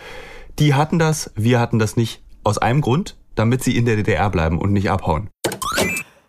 Die 0.59 0.75
hatten 0.75 0.99
das, 0.99 1.31
wir 1.35 1.61
hatten 1.61 1.79
das 1.79 1.97
nicht. 1.97 2.21
Aus 2.45 2.59
einem 2.59 2.81
Grund, 2.81 3.17
damit 3.39 3.63
sie 3.63 3.77
in 3.77 3.85
der 3.85 3.97
DDR 3.97 4.31
bleiben 4.31 4.59
und 4.59 4.73
nicht 4.73 4.91
abhauen. 4.91 5.31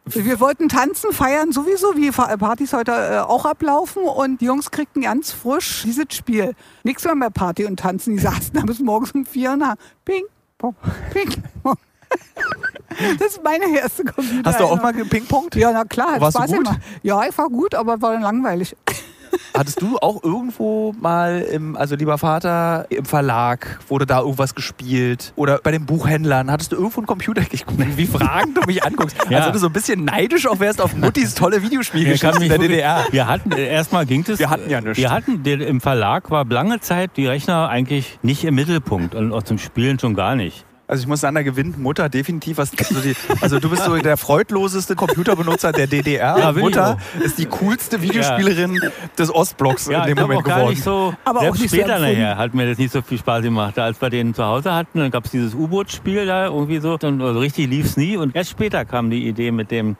Wir 0.05 0.39
wollten 0.39 0.69
tanzen, 0.69 1.11
feiern 1.11 1.51
sowieso, 1.51 1.95
wie 1.95 2.09
Partys 2.09 2.73
heute 2.73 2.91
äh, 2.91 3.17
auch 3.19 3.45
ablaufen. 3.45 4.03
Und 4.03 4.41
die 4.41 4.45
Jungs 4.45 4.71
kriegten 4.71 5.03
ganz 5.03 5.31
frisch 5.31 5.83
dieses 5.85 6.05
Spiel. 6.15 6.55
Nichts 6.83 7.03
mehr 7.03 7.15
mehr 7.15 7.29
Party 7.29 7.65
und 7.65 7.79
tanzen. 7.79 8.15
Die 8.15 8.19
saßen 8.23 8.53
da 8.53 8.61
bis 8.61 8.79
morgens 8.79 9.11
um 9.11 9.25
vier 9.25 9.51
und 9.51 9.65
haben 9.65 9.79
Ping, 10.05 10.23
Pong, 10.57 10.75
Ping, 11.13 11.31
Pong. 11.63 11.75
Das 13.19 13.33
ist 13.33 13.43
meine 13.43 13.65
erste 13.77 14.03
Computer. 14.03 14.49
Hast 14.49 14.59
du 14.59 14.63
auch 14.63 14.81
mal 14.81 14.93
gepingpongt? 14.93 15.55
Ja, 15.55 15.71
na 15.71 15.85
klar. 15.85 16.19
Warst 16.19 16.35
Spaß 16.35 16.49
du 16.49 16.57
gut? 16.57 16.67
Immer. 16.67 16.79
Ja, 17.03 17.23
ich 17.23 17.37
war 17.37 17.47
gut, 17.47 17.75
aber 17.75 18.01
war 18.01 18.13
dann 18.13 18.23
langweilig. 18.23 18.75
Hattest 19.53 19.81
du 19.81 19.97
auch 19.97 20.23
irgendwo 20.23 20.93
mal, 20.99 21.41
im, 21.41 21.75
also 21.75 21.95
lieber 21.95 22.17
Vater, 22.17 22.85
im 22.89 23.05
Verlag, 23.05 23.79
wurde 23.87 24.05
da 24.05 24.19
irgendwas 24.19 24.55
gespielt? 24.55 25.33
Oder 25.35 25.59
bei 25.61 25.71
den 25.71 25.85
Buchhändlern, 25.85 26.51
hattest 26.51 26.71
du 26.71 26.75
irgendwo 26.75 26.99
einen 26.99 27.07
Computer? 27.07 27.41
Ich, 27.51 27.65
wie 27.67 28.07
Fragen 28.07 28.53
du 28.53 28.61
mich 28.61 28.83
anguckst. 28.83 29.17
Ja. 29.29 29.37
Als 29.37 29.47
wenn 29.47 29.53
du 29.53 29.59
so 29.59 29.67
ein 29.67 29.73
bisschen 29.73 30.05
neidisch 30.05 30.47
auch 30.47 30.59
wärst 30.59 30.81
auf 30.81 30.95
Muttis 30.95 31.35
tolle 31.35 31.61
Videospiele 31.61 32.15
ja, 32.15 32.31
in 32.31 32.49
der 32.49 32.57
DDR. 32.57 33.05
Wir 33.11 33.27
hatten, 33.27 33.51
äh, 33.51 33.67
erstmal 33.67 34.05
ging 34.05 34.23
es. 34.27 34.39
Wir 34.39 34.49
hatten 34.49 34.69
ja 34.69 34.81
nichts. 34.81 34.97
Wir 34.97 35.11
hatten, 35.11 35.43
im 35.45 35.81
Verlag 35.81 36.31
war 36.31 36.45
lange 36.45 36.79
Zeit 36.79 37.11
die 37.17 37.27
Rechner 37.27 37.69
eigentlich 37.69 38.19
nicht 38.21 38.43
im 38.43 38.55
Mittelpunkt 38.55 39.15
und 39.15 39.33
auch 39.33 39.43
zum 39.43 39.57
Spielen 39.57 39.99
schon 39.99 40.15
gar 40.15 40.35
nicht. 40.35 40.65
Also 40.89 41.03
ich 41.03 41.07
muss 41.07 41.21
sagen, 41.21 41.35
da 41.35 41.43
gewinnt 41.43 41.77
Mutter 41.77 42.09
definitiv 42.09 42.57
was. 42.57 42.71
Also, 42.75 43.01
die, 43.01 43.15
also 43.41 43.59
du 43.59 43.69
bist 43.69 43.83
so 43.85 43.95
der 43.97 44.17
freudloseste 44.17 44.95
Computerbenutzer 44.95 45.71
der 45.71 45.85
DDR. 45.85 46.35
Ja, 46.39 46.51
Mutter 46.51 46.97
ist 47.23 47.37
die 47.37 47.45
coolste 47.45 48.01
Videospielerin 48.01 48.73
ja. 48.73 48.89
des 49.15 49.31
Ostblocks 49.31 49.85
ja, 49.85 50.01
in 50.01 50.15
dem 50.15 50.23
Moment 50.23 50.43
geworden. 50.43 50.69
Nicht 50.69 50.83
so, 50.83 51.13
Aber 51.25 51.41
auch 51.41 51.55
nicht 51.55 51.69
später 51.69 51.99
so 51.99 52.05
nachher 52.05 52.37
hat 52.37 52.55
mir 52.55 52.67
das 52.67 52.79
nicht 52.79 52.91
so 52.91 53.03
viel 53.03 53.19
Spaß 53.19 53.43
gemacht. 53.43 53.77
Als 53.77 54.01
wir 54.01 54.09
den 54.09 54.33
zu 54.33 54.43
Hause 54.43 54.73
hatten, 54.73 54.97
dann 54.97 55.11
gab 55.11 55.25
es 55.25 55.31
dieses 55.31 55.53
U-Boot-Spiel 55.53 56.25
da 56.25 56.47
irgendwie 56.47 56.79
so. 56.79 56.93
Und 56.93 57.21
also 57.21 57.39
richtig 57.39 57.69
lief 57.69 57.85
es 57.85 57.95
nie. 57.95 58.17
Und 58.17 58.35
erst 58.35 58.49
später 58.49 58.83
kam 58.83 59.11
die 59.11 59.27
Idee 59.27 59.51
mit 59.51 59.69
dem 59.69 59.95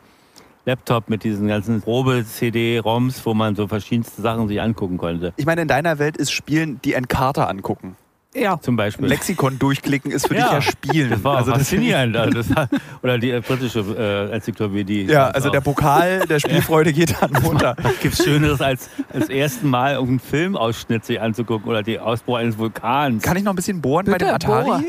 Laptop 0.66 1.08
mit 1.08 1.24
diesen 1.24 1.48
ganzen 1.48 1.84
Probe-CD-ROMs, 1.84 3.24
wo 3.28 3.36
man 3.36 3.56
so 3.56 3.68
verschiedenste 3.68 4.24
Sachen 4.24 4.48
sich 4.48 4.60
angucken 4.60 4.98
konnte. 4.98 5.34
Ich 5.38 5.46
meine, 5.46 5.62
in 5.62 5.68
deiner 5.68 6.00
Welt 6.00 6.18
ist 6.18 6.32
Spielen 6.32 6.82
die 6.84 6.94
Encarta 6.94 7.46
angucken. 7.46 7.96
Ja. 8.40 8.60
Zum 8.62 8.76
Beispiel. 8.76 9.08
Lexikon 9.08 9.60
durchklicken 9.60 10.12
ist 10.12 10.28
für 10.28 10.36
ja. 10.36 10.56
dich 10.56 10.66
ja 10.66 10.72
Spielen. 10.72 11.10
Das 11.10 11.24
war 11.24 11.38
also 11.38 11.52
faszinierend. 11.52 12.16
Das, 12.16 12.26
also 12.36 12.54
das 12.54 12.68
oder 13.02 13.18
die 13.18 13.32
äh, 13.32 13.42
britische 13.42 13.80
äh, 13.80 14.34
Enzyklopädie. 14.34 15.06
Ja, 15.06 15.28
also 15.28 15.50
auch. 15.50 15.52
der 15.54 15.62
Pokal 15.62 16.20
der 16.28 16.40
Spielfreude 16.40 16.94
geht 16.94 17.16
dann 17.22 17.36
runter. 17.38 17.76
Gibt 18.02 18.14
es 18.14 18.24
Schöneres 18.24 18.62
als 18.62 18.90
das 19.14 19.30
erste 19.30 19.66
Mal 19.66 19.98
einen 19.98 20.20
Filmausschnitt 20.20 21.06
sich 21.06 21.20
anzugucken 21.20 21.70
oder 21.70 21.84
die 21.84 22.00
Ausbruch 22.00 22.38
eines 22.38 22.58
Vulkans. 22.58 23.24
Kann 23.24 23.38
ich 23.38 23.44
noch 23.44 23.54
ein 23.54 23.56
bisschen 23.56 23.82
bohren 23.82 24.06
Bitte, 24.06 24.18
bei 24.18 24.26
dem 24.26 24.36
Atari? 24.36 24.66
Bohrer 24.66 24.84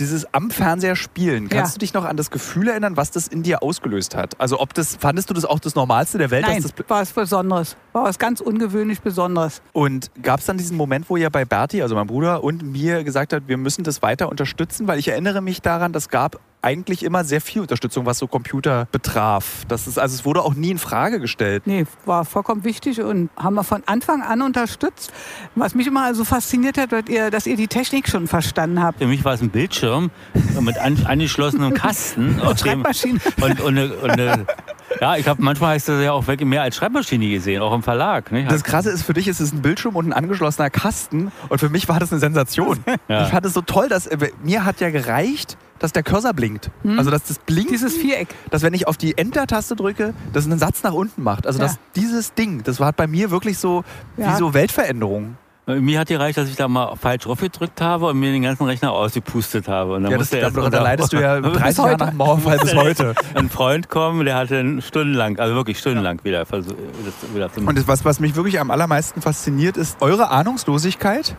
dieses 0.00 0.32
am 0.32 0.50
Fernseher 0.50 0.96
spielen, 0.96 1.48
kannst 1.48 1.72
ja. 1.72 1.74
du 1.74 1.78
dich 1.80 1.94
noch 1.94 2.04
an 2.04 2.16
das 2.16 2.30
Gefühl 2.30 2.68
erinnern, 2.68 2.96
was 2.96 3.10
das 3.10 3.28
in 3.28 3.42
dir 3.42 3.62
ausgelöst 3.62 4.16
hat? 4.16 4.40
Also 4.40 4.58
ob 4.58 4.74
das, 4.74 4.96
fandest 4.96 5.30
du 5.30 5.34
das 5.34 5.44
auch 5.44 5.60
das 5.60 5.74
Normalste 5.74 6.18
der 6.18 6.30
Welt? 6.30 6.46
Nein, 6.46 6.62
das 6.62 6.72
war 6.88 7.00
was 7.00 7.12
Besonderes. 7.12 7.76
War 7.92 8.04
was 8.04 8.18
ganz 8.18 8.40
ungewöhnlich 8.40 9.00
Besonderes. 9.00 9.62
Und 9.72 10.10
gab 10.22 10.40
es 10.40 10.46
dann 10.46 10.58
diesen 10.58 10.76
Moment, 10.76 11.10
wo 11.10 11.16
ihr 11.16 11.30
bei 11.30 11.44
Berti, 11.44 11.82
also 11.82 11.94
meinem 11.94 12.06
Bruder, 12.06 12.44
und 12.44 12.62
mir 12.62 13.04
gesagt 13.04 13.32
habt, 13.32 13.48
wir 13.48 13.56
müssen 13.56 13.84
das 13.84 14.02
weiter 14.02 14.28
unterstützen? 14.28 14.86
Weil 14.86 14.98
ich 14.98 15.08
erinnere 15.08 15.40
mich 15.40 15.60
daran, 15.62 15.92
das 15.92 16.08
gab 16.08 16.40
eigentlich 16.62 17.04
immer 17.04 17.24
sehr 17.24 17.40
viel 17.40 17.62
Unterstützung, 17.62 18.06
was 18.06 18.18
so 18.18 18.26
Computer 18.26 18.86
betraf. 18.92 19.64
Das 19.68 19.86
ist, 19.86 19.98
also 19.98 20.14
es 20.14 20.24
wurde 20.24 20.42
auch 20.42 20.54
nie 20.54 20.70
in 20.70 20.78
Frage 20.78 21.20
gestellt. 21.20 21.66
Nee, 21.66 21.86
war 22.04 22.24
vollkommen 22.24 22.64
wichtig 22.64 23.00
und 23.00 23.30
haben 23.36 23.54
wir 23.54 23.64
von 23.64 23.82
Anfang 23.86 24.22
an 24.22 24.42
unterstützt. 24.42 25.12
Was 25.54 25.74
mich 25.74 25.86
immer 25.86 26.14
so 26.14 26.24
fasziniert 26.24 26.78
hat, 26.78 26.92
dass 26.92 27.08
ihr, 27.08 27.30
dass 27.30 27.46
ihr 27.46 27.56
die 27.56 27.68
Technik 27.68 28.08
schon 28.08 28.26
verstanden 28.26 28.82
habt. 28.82 28.98
Für 28.98 29.06
mich 29.06 29.24
war 29.24 29.34
es 29.34 29.40
ein 29.40 29.50
Bildschirm 29.50 30.10
mit 30.60 30.78
an, 30.78 30.98
angeschlossenem 31.06 31.74
Kasten. 31.74 32.40
und 32.46 32.60
Schreibmaschine. 32.60 33.20
Und, 33.40 33.60
und, 33.60 33.78
eine, 33.78 33.94
und 33.94 34.10
eine, 34.10 34.46
ja, 35.00 35.16
ich 35.16 35.28
habe 35.28 35.42
manchmal 35.42 35.76
hast 35.76 35.88
du 35.88 35.92
ja 36.02 36.12
auch 36.12 36.26
wirklich 36.26 36.48
mehr 36.48 36.62
als 36.62 36.76
Schreibmaschine 36.76 37.28
gesehen, 37.28 37.62
auch 37.62 37.74
im 37.74 37.82
Verlag. 37.82 38.32
Ne? 38.32 38.46
Das 38.48 38.64
Krasse 38.64 38.90
ist, 38.90 39.02
für 39.02 39.14
dich 39.14 39.28
ist 39.28 39.40
es 39.40 39.52
ein 39.52 39.62
Bildschirm 39.62 39.96
und 39.96 40.08
ein 40.08 40.12
angeschlossener 40.12 40.70
Kasten 40.70 41.30
und 41.48 41.58
für 41.58 41.68
mich 41.68 41.88
war 41.88 42.00
das 42.00 42.12
eine 42.12 42.20
Sensation. 42.20 42.78
Ja. 43.08 43.24
Ich 43.24 43.30
fand 43.30 43.44
es 43.44 43.54
so 43.54 43.60
toll, 43.60 43.88
dass 43.88 44.06
äh, 44.06 44.30
mir 44.42 44.64
hat 44.64 44.80
ja 44.80 44.90
gereicht, 44.90 45.56
dass 45.78 45.92
der 45.92 46.02
Cursor 46.02 46.32
blinkt. 46.32 46.70
Hm? 46.82 46.98
Also 46.98 47.10
dass 47.10 47.24
das 47.24 47.38
blinkt. 47.38 47.70
Dieses 47.70 47.96
Viereck. 47.96 48.28
Dass 48.50 48.62
wenn 48.62 48.74
ich 48.74 48.86
auf 48.86 48.96
die 48.96 49.18
Enter-Taste 49.18 49.74
drücke, 49.74 50.14
das 50.32 50.44
einen 50.44 50.58
Satz 50.58 50.82
nach 50.82 50.92
unten 50.92 51.22
macht. 51.22 51.46
Also 51.46 51.58
ja. 51.58 51.66
dass 51.66 51.78
dieses 51.96 52.34
Ding, 52.34 52.62
das 52.62 52.78
war 52.78 52.92
bei 52.92 53.06
mir 53.06 53.30
wirklich 53.30 53.58
so 53.58 53.84
ja. 54.16 54.32
wie 54.32 54.36
so 54.36 54.54
Weltveränderung. 54.54 55.36
Mir 55.78 56.00
hat 56.00 56.08
gereicht, 56.08 56.38
dass 56.38 56.48
ich 56.48 56.56
da 56.56 56.68
mal 56.68 56.96
falsch 56.96 57.24
draufgedrückt 57.24 57.80
habe 57.80 58.06
und 58.06 58.18
mir 58.18 58.32
den 58.32 58.42
ganzen 58.42 58.64
Rechner 58.64 58.92
ausgepustet 58.92 59.68
habe. 59.68 59.94
Und 59.94 60.04
dann 60.04 60.12
ja, 60.12 60.18
das, 60.18 60.30
da, 60.30 60.50
da 60.50 60.82
leidest 60.82 61.12
du 61.12 61.20
ja 61.20 61.40
30 61.40 61.78
Jahre 61.78 61.96
nach 61.96 62.08
dem 62.08 62.16
Mauerfall 62.16 62.58
bis 62.58 62.74
heute. 62.76 63.14
Ein 63.34 63.50
Freund 63.50 63.88
kommen, 63.88 64.24
der 64.24 64.36
hatte 64.36 64.82
stundenlang, 64.82 65.38
also 65.38 65.54
wirklich 65.54 65.78
stundenlang 65.78 66.18
ja. 66.18 66.24
wieder 66.24 66.46
versucht. 66.46 66.76
Und 67.56 67.78
das, 67.78 67.86
was, 67.86 68.04
was 68.04 68.20
mich 68.20 68.34
wirklich 68.36 68.58
am 68.58 68.70
allermeisten 68.70 69.20
fasziniert, 69.20 69.76
ist 69.76 70.00
eure 70.00 70.30
Ahnungslosigkeit 70.30 71.36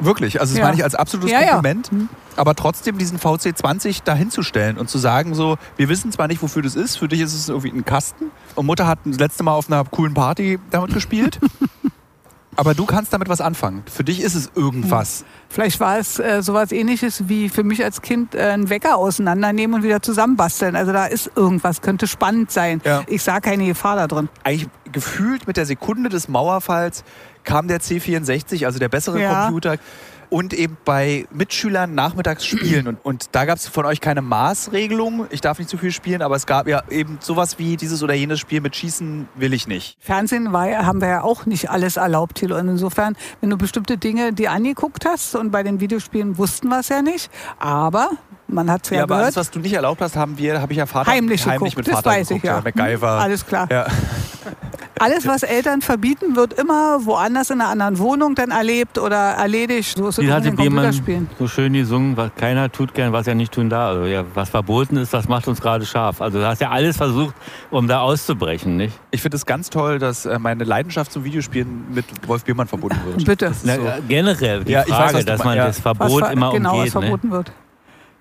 Wirklich, 0.00 0.40
also 0.40 0.54
das 0.54 0.58
ja. 0.58 0.64
meine 0.64 0.76
ich 0.76 0.84
als 0.84 0.94
absolutes 0.94 1.30
ja, 1.30 1.40
Kompliment. 1.40 1.88
Ja. 1.92 1.98
Mhm. 1.98 2.08
Aber 2.36 2.54
trotzdem 2.54 2.96
diesen 2.96 3.18
VC20 3.18 4.02
dahinzustellen 4.04 4.78
und 4.78 4.88
zu 4.88 4.98
sagen 4.98 5.34
so, 5.34 5.58
wir 5.76 5.88
wissen 5.88 6.10
zwar 6.10 6.26
nicht, 6.26 6.42
wofür 6.42 6.62
das 6.62 6.74
ist, 6.74 6.96
für 6.96 7.08
dich 7.08 7.20
ist 7.20 7.34
es 7.34 7.48
irgendwie 7.48 7.70
ein 7.70 7.84
Kasten. 7.84 8.30
Und 8.54 8.66
Mutter 8.66 8.86
hat 8.86 9.00
das 9.04 9.18
letzte 9.18 9.42
Mal 9.42 9.52
auf 9.52 9.70
einer 9.70 9.84
coolen 9.84 10.14
Party 10.14 10.58
damit 10.70 10.94
gespielt. 10.94 11.38
aber 12.56 12.74
du 12.74 12.84
kannst 12.84 13.12
damit 13.12 13.28
was 13.28 13.40
anfangen. 13.40 13.82
Für 13.90 14.04
dich 14.04 14.20
ist 14.20 14.34
es 14.34 14.50
irgendwas. 14.54 15.24
Vielleicht 15.48 15.80
war 15.80 15.98
es 15.98 16.18
äh, 16.18 16.42
sowas 16.42 16.72
ähnliches 16.72 17.28
wie 17.28 17.48
für 17.48 17.64
mich 17.64 17.82
als 17.84 18.02
Kind 18.02 18.34
äh, 18.34 18.40
einen 18.40 18.70
Wecker 18.70 18.96
auseinandernehmen 18.96 19.76
und 19.76 19.82
wieder 19.82 20.02
zusammenbasteln. 20.02 20.76
Also 20.76 20.92
da 20.92 21.06
ist 21.06 21.30
irgendwas, 21.36 21.80
könnte 21.80 22.06
spannend 22.06 22.50
sein. 22.50 22.80
Ja. 22.84 23.02
Ich 23.06 23.22
sah 23.22 23.40
keine 23.40 23.66
Gefahr 23.66 23.96
da 23.96 24.06
drin. 24.06 24.28
Eigentlich 24.42 24.68
gefühlt 24.92 25.46
mit 25.46 25.56
der 25.56 25.66
Sekunde 25.66 26.08
des 26.08 26.28
Mauerfalls 26.28 27.04
kam 27.44 27.68
der 27.68 27.80
C64, 27.80 28.66
also 28.66 28.78
der 28.78 28.88
bessere 28.88 29.20
ja. 29.20 29.44
Computer 29.44 29.76
und 30.30 30.54
eben 30.54 30.76
bei 30.84 31.26
Mitschülern 31.32 31.94
nachmittags 31.94 32.46
spielen. 32.46 32.86
Und, 32.86 33.04
und 33.04 33.26
da 33.32 33.44
gab 33.44 33.58
es 33.58 33.68
von 33.68 33.84
euch 33.84 34.00
keine 34.00 34.22
Maßregelung. 34.22 35.26
Ich 35.30 35.40
darf 35.40 35.58
nicht 35.58 35.68
zu 35.68 35.76
viel 35.76 35.92
spielen, 35.92 36.22
aber 36.22 36.36
es 36.36 36.46
gab 36.46 36.68
ja 36.68 36.82
eben 36.88 37.18
sowas 37.20 37.58
wie 37.58 37.76
dieses 37.76 38.02
oder 38.02 38.14
jenes 38.14 38.40
Spiel 38.40 38.60
mit 38.60 38.76
Schießen 38.76 39.28
will 39.34 39.52
ich 39.52 39.66
nicht. 39.66 39.96
Fernsehen 40.00 40.52
war, 40.52 40.68
haben 40.86 41.00
wir 41.00 41.08
ja 41.08 41.22
auch 41.22 41.46
nicht 41.46 41.70
alles 41.70 41.96
erlaubt, 41.96 42.36
Thilo. 42.36 42.56
Und 42.56 42.68
insofern, 42.68 43.16
wenn 43.40 43.50
du 43.50 43.58
bestimmte 43.58 43.98
Dinge 43.98 44.32
dir 44.32 44.52
angeguckt 44.52 45.04
hast 45.04 45.34
und 45.34 45.50
bei 45.50 45.62
den 45.62 45.80
Videospielen 45.80 46.38
wussten 46.38 46.68
wir 46.68 46.80
es 46.80 46.88
ja 46.88 47.02
nicht, 47.02 47.30
aber 47.58 48.10
man 48.52 48.70
hat 48.70 48.84
es 48.84 48.90
ja, 48.90 48.98
ja 48.98 49.02
aber 49.04 49.14
gehört. 49.16 49.24
alles, 49.26 49.36
was 49.36 49.50
du 49.50 49.58
nicht 49.60 49.72
erlaubt 49.72 50.00
hast, 50.00 50.16
haben 50.16 50.36
wir, 50.38 50.60
habe 50.60 50.72
ich 50.72 50.78
ja 50.78 50.86
Vater 50.86 51.10
heimlich, 51.10 51.46
heimlich 51.46 51.76
mit 51.76 51.86
das 51.86 51.94
Vater 51.96 52.10
weiß 52.10 52.28
geguckt, 52.28 52.44
ich, 52.44 52.48
ja. 52.50 52.56
ja 52.56 52.62
MacGyver. 52.62 53.08
Alles 53.10 53.46
klar. 53.46 53.68
Ja. 53.70 53.86
Alles, 54.98 55.26
was 55.26 55.42
Eltern 55.42 55.80
verbieten, 55.80 56.36
wird 56.36 56.52
immer 56.52 57.06
woanders 57.06 57.48
in 57.48 57.60
einer 57.62 57.70
anderen 57.70 57.98
Wohnung 57.98 58.34
dann 58.34 58.50
erlebt 58.50 58.98
oder 58.98 59.16
erledigt. 59.16 59.96
So 59.96 60.08
ist 60.08 60.18
es 60.18 60.24
Biermann 60.26 60.56
Computerspielen. 60.56 61.30
so 61.38 61.48
schön 61.48 61.72
gesungen, 61.72 62.18
was 62.18 62.30
keiner 62.36 62.70
tut 62.70 62.92
gern, 62.92 63.10
was 63.14 63.26
er 63.26 63.34
nicht 63.34 63.52
tun 63.52 63.70
darf. 63.70 63.92
Also, 63.96 64.04
ja, 64.04 64.24
was 64.34 64.50
verboten 64.50 64.98
ist, 64.98 65.14
das 65.14 65.26
macht 65.26 65.48
uns 65.48 65.60
gerade 65.62 65.86
scharf. 65.86 66.20
Also 66.20 66.38
du 66.38 66.46
hast 66.46 66.60
ja 66.60 66.68
alles 66.68 66.98
versucht, 66.98 67.34
um 67.70 67.88
da 67.88 68.00
auszubrechen, 68.00 68.76
nicht? 68.76 68.98
Ich 69.10 69.22
finde 69.22 69.38
es 69.38 69.46
ganz 69.46 69.70
toll, 69.70 69.98
dass 69.98 70.26
äh, 70.26 70.38
meine 70.38 70.64
Leidenschaft 70.64 71.12
zum 71.12 71.24
Videospielen 71.24 71.86
mit 71.94 72.04
Wolf 72.28 72.44
Biermann 72.44 72.66
verbunden 72.68 73.00
wird. 73.06 73.24
Bitte. 73.24 73.52
Na, 73.62 73.76
so. 73.76 73.82
Generell 74.06 74.64
die 74.64 74.72
Ja, 74.72 74.82
ich 74.82 74.88
Frage, 74.92 75.14
weiß, 75.14 75.14
was 75.14 75.24
dass 75.24 75.44
man 75.44 75.56
ja. 75.56 75.66
das 75.66 75.80
Verbot 75.80 76.20
ver- 76.24 76.32
immer 76.32 76.52
genau, 76.52 76.74
umgeht. 76.76 76.94
was 76.94 77.00
Ne? 77.02 77.08
verboten 77.08 77.30
wird. 77.30 77.52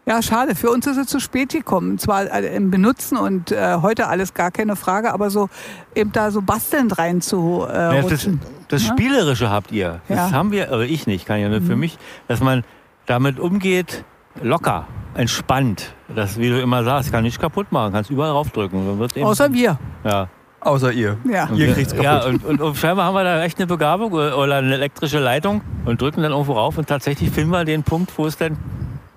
Ja, 0.10 0.24
schade. 0.24 0.56
Für 0.56 0.72
uns 0.72 0.88
ist 0.88 0.98
es 0.98 1.06
zu 1.06 1.19
spät 1.19 1.50
gekommen. 1.52 2.00
Zwar 2.00 2.24
äh, 2.34 2.56
im 2.56 2.72
Benutzen 2.72 3.15
und 3.15 3.52
äh, 3.52 3.76
heute 3.80 4.08
alles 4.08 4.34
gar 4.34 4.50
keine 4.50 4.76
Frage, 4.76 5.13
aber 5.13 5.30
so 5.30 5.50
eben 5.93 6.12
da 6.12 6.32
so 6.32 6.41
bastelnd 6.41 6.98
rein 6.98 7.22
zu 7.22 7.63
äh, 7.72 7.98
Ja, 7.98 8.02
das, 8.02 8.28
das 8.69 8.88
Ja? 8.88 8.93
Spielerische 8.93 9.52
habt 9.52 9.72
ihr. 9.72 10.02
Das 10.08 10.17
Ja. 10.17 10.28
Mhm. 10.28 10.32
haben 10.34 10.52
wir, 10.52 10.74
aber 10.74 10.86
ich 10.86 11.06
nicht, 11.06 11.28
kann 11.28 11.39
ja 11.39 11.48
nur 11.48 11.62
für 11.62 11.76
mich, 11.76 12.00
dass 12.28 12.39
man 12.39 12.63
damit 13.06 13.39
umgeht, 13.39 14.04
locker, 14.41 14.88
entspannt. 15.13 15.93
Das, 16.15 16.39
wie 16.39 16.50
du 16.50 16.60
immer 16.60 16.84
sagst, 16.84 17.12
kann 17.12 17.24
nicht 17.24 17.39
kaputt 17.39 17.72
machen, 17.72 17.93
kannst 17.93 18.10
überall 18.10 18.32
raufdrücken. 18.32 19.00
Außer 19.22 19.54
wir. 19.54 19.78
ja. 20.04 20.28
Außer 20.62 20.91
ihr. 20.91 21.17
Ja. 21.24 21.45
Und 21.45 21.56
Ihr 21.58 21.72
kriegt's 21.74 21.91
kaputt. 21.93 22.04
Ja, 22.04 22.26
und, 22.26 22.43
und, 22.43 22.60
und 22.60 22.76
scheinbar 22.76 23.06
haben 23.06 23.13
wir 23.13 23.24
da 23.24 23.43
echt 23.43 23.60
eine 23.60 23.67
Begabung 23.67 24.12
oder 24.12 24.38
oder 24.38 24.56
eine 24.58 24.74
elektrische 24.74 25.19
Leitung 25.19 25.62
und 25.86 26.02
drücken 26.02 26.22
dann 26.22 26.32
irgendwo 26.34 26.52
rauf 26.54 26.78
und 26.78 26.86
tatsächlich 26.89 27.30
finden 27.30 27.52
wir 27.52 27.63
den 27.63 27.84
Punkt, 27.84 28.12
wo 28.17 28.26
es 28.26 28.36
dann 28.36 28.58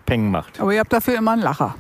Peng 0.05 0.31
macht. 0.31 0.61
Aber 0.61 0.73
ihr 0.73 0.81
habt 0.81 0.93
dafür 0.93 1.17
immer 1.17 1.33
einen 1.33 1.43
Lacher. 1.43 1.75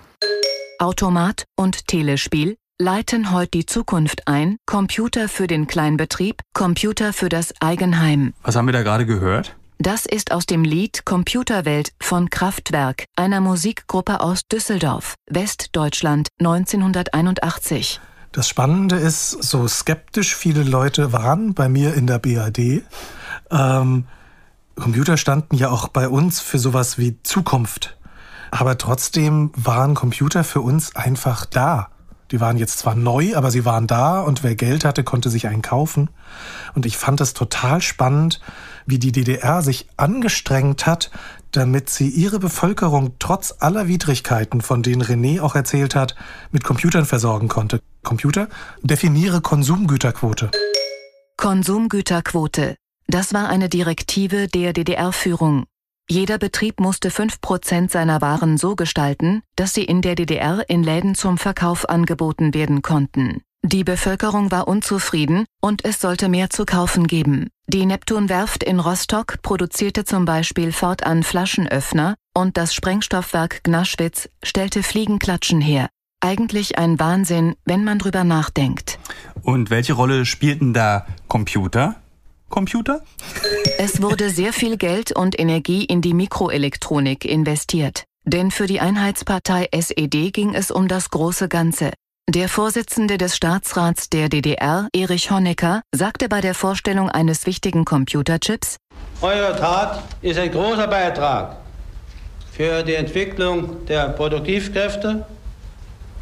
Automat 0.79 1.45
und 1.57 1.87
Telespiel 1.87 2.57
leiten 2.81 3.33
heute 3.33 3.51
die 3.53 3.67
Zukunft 3.67 4.27
ein, 4.27 4.57
Computer 4.67 5.29
für 5.29 5.47
den 5.47 5.67
Kleinbetrieb, 5.67 6.43
Computer 6.55 7.13
für 7.13 7.29
das 7.29 7.55
Eigenheim. 7.61 8.35
Was 8.43 8.57
haben 8.57 8.67
wir 8.67 8.73
da 8.73 8.83
gerade 8.83 9.07
gehört? 9.07 9.55
Das 9.79 10.07
ist 10.07 10.33
aus 10.33 10.47
dem 10.47 10.65
Lied 10.65 11.05
Computerwelt 11.05 11.93
von 12.01 12.31
Kraftwerk, 12.31 13.05
einer 13.17 13.41
Musikgruppe 13.41 14.21
aus 14.21 14.43
Düsseldorf, 14.47 15.15
Westdeutschland 15.29 16.29
1981. 16.39 18.01
Das 18.33 18.49
Spannende 18.49 18.97
ist, 18.97 19.31
so 19.31 19.67
skeptisch 19.69 20.35
viele 20.35 20.63
Leute 20.63 21.13
waren 21.13 21.55
bei 21.55 21.69
mir 21.69 21.95
in 21.95 22.07
der 22.07 22.19
BAD. 22.19 22.83
Ähm, 23.51 24.05
Computer 24.77 25.17
standen 25.17 25.57
ja 25.57 25.71
auch 25.71 25.89
bei 25.89 26.09
uns 26.09 26.41
für 26.41 26.59
sowas 26.59 26.97
wie 26.97 27.23
Zukunft. 27.23 27.97
Aber 28.53 28.77
trotzdem 28.77 29.51
waren 29.57 29.95
Computer 29.95 30.45
für 30.45 30.61
uns 30.61 30.95
einfach 30.95 31.47
da. 31.47 31.89
Die 32.31 32.41
waren 32.41 32.59
jetzt 32.59 32.79
zwar 32.79 32.95
neu, 32.95 33.35
aber 33.35 33.51
sie 33.51 33.65
waren 33.65 33.87
da 33.87 34.21
und 34.21 34.43
wer 34.43 34.55
Geld 34.55 34.85
hatte, 34.85 35.05
konnte 35.05 35.31
sich 35.31 35.49
einen 35.49 35.63
kaufen. 35.63 36.11
Und 36.75 36.85
ich 36.85 36.99
fand 36.99 37.23
es 37.23 37.33
total 37.33 37.81
spannend, 37.81 38.41
wie 38.85 38.99
die 38.99 39.11
DDR 39.11 39.63
sich 39.63 39.89
angestrengt 39.97 40.85
hat, 40.85 41.11
damit 41.51 41.89
sie 41.89 42.11
ihre 42.11 42.39
Bevölkerung 42.39 43.15
trotz 43.19 43.55
aller 43.59 43.89
Widrigkeiten, 43.89 44.61
von 44.61 44.83
denen 44.83 45.03
René 45.03 45.41
auch 45.41 45.55
erzählt 45.55 45.95
hat, 45.95 46.15
mit 46.51 46.63
Computern 46.63 47.07
versorgen 47.07 47.49
konnte. 47.49 47.81
Computer? 48.03 48.49
Definiere 48.83 49.41
Konsumgüterquote. 49.41 50.51
Konsumgüterquote. 51.39 52.77
Das 53.07 53.33
war 53.33 53.49
eine 53.49 53.71
Direktive 53.71 54.47
der 54.49 54.75
DDR-Führung. 54.75 55.65
Jeder 56.09 56.39
Betrieb 56.39 56.81
musste 56.81 57.09
5% 57.09 57.91
seiner 57.91 58.21
Waren 58.21 58.59
so 58.59 58.77
gestalten, 58.77 59.43
dass 59.57 59.73
sie 59.73 59.85
in 59.85 60.03
der 60.03 60.15
DDR 60.15 60.69
in 60.69 60.83
Läden 60.83 61.15
zum 61.15 61.39
Verkauf 61.39 61.89
angeboten 61.89 62.55
werden 62.55 62.83
konnten. 62.83 63.41
Die 63.65 63.85
Bevölkerung 63.85 64.51
war 64.51 64.67
unzufrieden 64.67 65.45
und 65.61 65.85
es 65.85 66.01
sollte 66.01 66.29
mehr 66.29 66.51
zu 66.51 66.65
kaufen 66.65 67.07
geben. 67.07 67.49
Die 67.69 67.87
Neptunwerft 67.87 68.65
in 68.65 68.81
Rostock 68.81 69.41
produzierte 69.41 70.05
zum 70.05 70.25
Beispiel 70.25 70.73
fortan 70.73 71.23
Flaschenöffner 71.23 72.17
und 72.35 72.57
das 72.57 72.75
Sprengstoffwerk 72.75 73.63
Gnaschwitz 73.63 74.29
stellte 74.43 74.83
Fliegenklatschen 74.83 75.61
her. 75.61 75.89
Eigentlich 76.21 76.77
ein 76.77 76.99
Wahnsinn, 76.99 77.55
wenn 77.65 77.85
man 77.85 77.99
drüber 77.99 78.25
nachdenkt. 78.25 78.99
Und 79.43 79.71
welche 79.71 79.93
Rolle 79.93 80.27
spielten 80.27 80.75
da 80.75 81.07
Computer? 81.29 82.02
Computer? 82.53 83.03
Es 83.79 84.01
wurde 84.01 84.31
sehr 84.31 84.53
viel 84.53 84.77
Geld 84.77 85.11
und 85.11 85.37
Energie 85.41 85.85
in 85.85 86.01
die 86.03 86.15
Mikroelektronik 86.15 87.25
investiert. 87.25 88.05
Denn 88.25 88.53
für 88.53 88.69
die 88.69 88.79
Einheitspartei 88.79 89.69
SED 89.73 90.31
ging 90.31 90.55
es 90.55 90.71
um 90.71 90.87
das 90.87 91.11
große 91.11 91.49
Ganze. 91.49 91.91
Der 92.31 92.49
Vorsitzende 92.49 93.19
des 93.19 93.35
Staatsrats 93.37 94.09
der 94.09 94.29
DDR, 94.29 94.89
Erich 94.95 95.33
Honecker, 95.33 95.83
sagte 95.93 96.29
bei 96.29 96.41
der 96.41 96.55
Vorstellung 96.55 97.09
eines 97.09 97.47
wichtigen 97.47 97.85
Computerchips, 97.85 98.77
Eure 99.21 99.57
Tat 99.57 100.05
ist 100.21 100.39
ein 100.39 100.53
großer 100.53 100.87
Beitrag 100.87 101.57
für 102.53 102.83
die 102.85 102.95
Entwicklung 102.95 103.85
der 103.87 104.11
Produktivkräfte, 104.11 105.27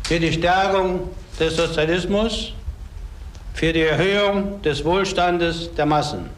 für 0.04 0.18
die 0.18 0.32
Stärkung 0.32 1.10
des 1.38 1.56
Sozialismus, 1.56 2.54
für 3.54 3.72
die 3.72 3.82
Erhöhung 3.82 4.62
des 4.62 4.84
Wohlstandes 4.84 5.74
der 5.74 5.86
Massen. 5.86 6.30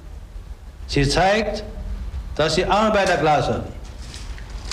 Sie 0.86 1.08
zeigt, 1.08 1.64
dass 2.34 2.54
die 2.54 2.64
Arbeiterklasse 2.64 3.62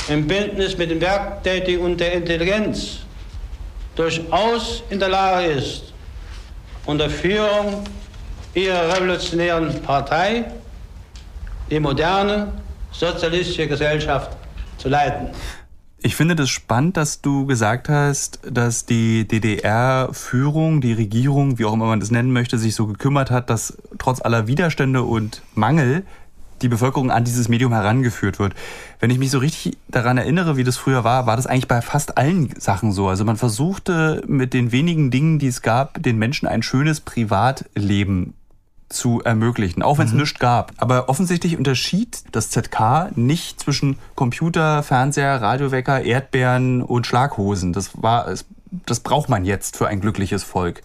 im 0.07 0.27
Bündnis 0.27 0.77
mit 0.77 0.89
den 0.89 1.01
Werktätigen 1.01 1.81
und 1.81 1.99
der 1.99 2.13
Intelligenz 2.13 2.99
durchaus 3.95 4.83
in 4.89 4.99
der 4.99 5.09
Lage 5.09 5.47
ist, 5.47 5.93
unter 6.85 7.09
Führung 7.09 7.83
ihrer 8.53 8.95
revolutionären 8.95 9.81
Partei 9.81 10.45
die 11.69 11.79
moderne 11.79 12.51
sozialistische 12.91 13.67
Gesellschaft 13.67 14.31
zu 14.77 14.89
leiten. 14.89 15.29
Ich 16.01 16.15
finde 16.15 16.35
das 16.35 16.49
spannend, 16.49 16.95
dass 16.95 17.21
du 17.21 17.45
gesagt 17.45 17.89
hast, 17.89 18.39
dass 18.49 18.85
die 18.85 19.27
DDR-Führung, 19.27 20.79
die 20.79 20.93
Regierung, 20.93 21.59
wie 21.59 21.65
auch 21.65 21.73
immer 21.73 21.87
man 21.87 21.99
das 21.99 22.09
nennen 22.09 22.31
möchte, 22.31 22.57
sich 22.57 22.73
so 22.73 22.87
gekümmert 22.87 23.31
hat, 23.31 23.49
dass 23.49 23.77
trotz 23.97 24.21
aller 24.21 24.47
Widerstände 24.47 25.03
und 25.03 25.41
Mangel 25.55 26.05
die 26.61 26.69
Bevölkerung 26.69 27.11
an 27.11 27.25
dieses 27.25 27.49
Medium 27.49 27.73
herangeführt 27.73 28.39
wird. 28.39 28.53
Wenn 28.99 29.09
ich 29.09 29.19
mich 29.19 29.31
so 29.31 29.39
richtig 29.39 29.77
daran 29.89 30.17
erinnere, 30.17 30.55
wie 30.55 30.63
das 30.63 30.77
früher 30.77 31.03
war, 31.03 31.25
war 31.25 31.35
das 31.35 31.47
eigentlich 31.47 31.67
bei 31.67 31.81
fast 31.81 32.17
allen 32.17 32.49
Sachen 32.59 32.91
so. 32.91 33.09
Also 33.09 33.25
man 33.25 33.37
versuchte 33.37 34.23
mit 34.27 34.53
den 34.53 34.71
wenigen 34.71 35.11
Dingen, 35.11 35.39
die 35.39 35.47
es 35.47 35.61
gab, 35.61 36.01
den 36.01 36.17
Menschen 36.17 36.47
ein 36.47 36.63
schönes 36.63 37.01
Privatleben 37.01 38.33
zu 38.89 39.21
ermöglichen, 39.21 39.83
auch 39.83 39.97
wenn 39.97 40.07
es 40.07 40.13
nichts 40.13 40.39
gab. 40.39 40.73
Aber 40.77 41.09
offensichtlich 41.09 41.57
unterschied 41.57 42.23
das 42.31 42.49
ZK 42.49 43.11
nicht 43.15 43.59
zwischen 43.59 43.97
Computer, 44.15 44.83
Fernseher, 44.83 45.41
Radiowecker, 45.41 46.01
Erdbeeren 46.01 46.81
und 46.81 47.07
Schlaghosen. 47.07 47.73
Das 47.73 48.01
war 48.01 48.27
es. 48.27 48.45
Das 48.85 48.99
braucht 48.99 49.29
man 49.29 49.45
jetzt 49.45 49.77
für 49.77 49.87
ein 49.87 49.99
glückliches 49.99 50.43
Volk. 50.43 50.83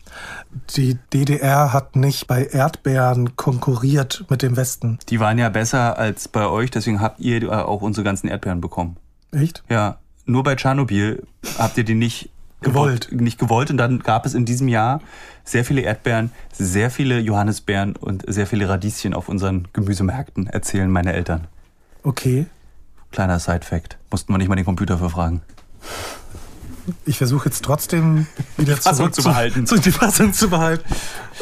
Die 0.75 0.97
DDR 1.13 1.75
hat 1.75 1.97
nicht 1.97 2.27
bei 2.27 2.47
Erdbeeren 2.47 3.37
konkurriert 3.37 4.25
mit 4.31 4.41
dem 4.41 4.57
Westen. 4.57 4.99
Die 5.11 5.21
waren 5.21 5.37
ja 5.37 5.51
besser 5.51 5.99
als 5.99 6.29
bei 6.29 6.47
euch, 6.47 6.71
deswegen 6.71 7.03
habt 7.03 7.21
ihr 7.21 7.43
äh, 7.43 7.49
auch 7.49 7.83
unsere 7.83 8.03
ganzen 8.03 8.29
Erdbeeren 8.29 8.63
bekommen. 8.63 8.97
Echt? 9.33 9.63
Ja, 9.69 9.99
nur 10.25 10.45
bei 10.45 10.55
Tschernobyl 10.55 11.27
habt 11.59 11.77
ihr 11.77 11.85
die 11.85 11.95
nicht 11.95 12.31
Gewollt. 12.61 13.13
Nicht 13.13 13.39
gewollt 13.39 13.71
und 13.71 13.77
dann 13.77 13.99
gab 14.01 14.25
es 14.25 14.35
in 14.35 14.45
diesem 14.45 14.69
Jahr 14.69 15.01
sehr 15.45 15.65
viele 15.65 15.83
Erdbeeren, 15.83 16.31
sehr 16.53 16.91
viele 16.91 17.19
Johannisbeeren 17.21 17.97
und 17.97 18.25
sehr 18.27 18.47
viele 18.47 18.69
Radieschen 18.69 19.13
auf 19.13 19.29
unseren 19.29 19.69
Gemüsemärkten, 19.73 20.47
erzählen 20.47 20.91
meine 20.91 21.13
Eltern. 21.13 21.47
Okay. 22.03 22.47
Kleiner 23.11 23.39
Side-Fact. 23.39 23.99
Mussten 24.11 24.33
wir 24.33 24.39
nicht 24.39 24.49
mal 24.49 24.57
den 24.57 24.65
Computer 24.65 24.99
verfragen. 24.99 25.43
Ich 27.07 27.19
versuche 27.19 27.47
jetzt 27.47 27.65
trotzdem 27.65 28.27
wieder 28.57 28.77
Fassung 28.77 28.97
zurück 28.97 29.15
zu 29.15 29.23
behalten. 29.23 29.67
Zu, 29.67 29.79
die 29.79 29.93
Fassung 29.93 30.33
zu 30.33 30.49
behalten. 30.49 30.85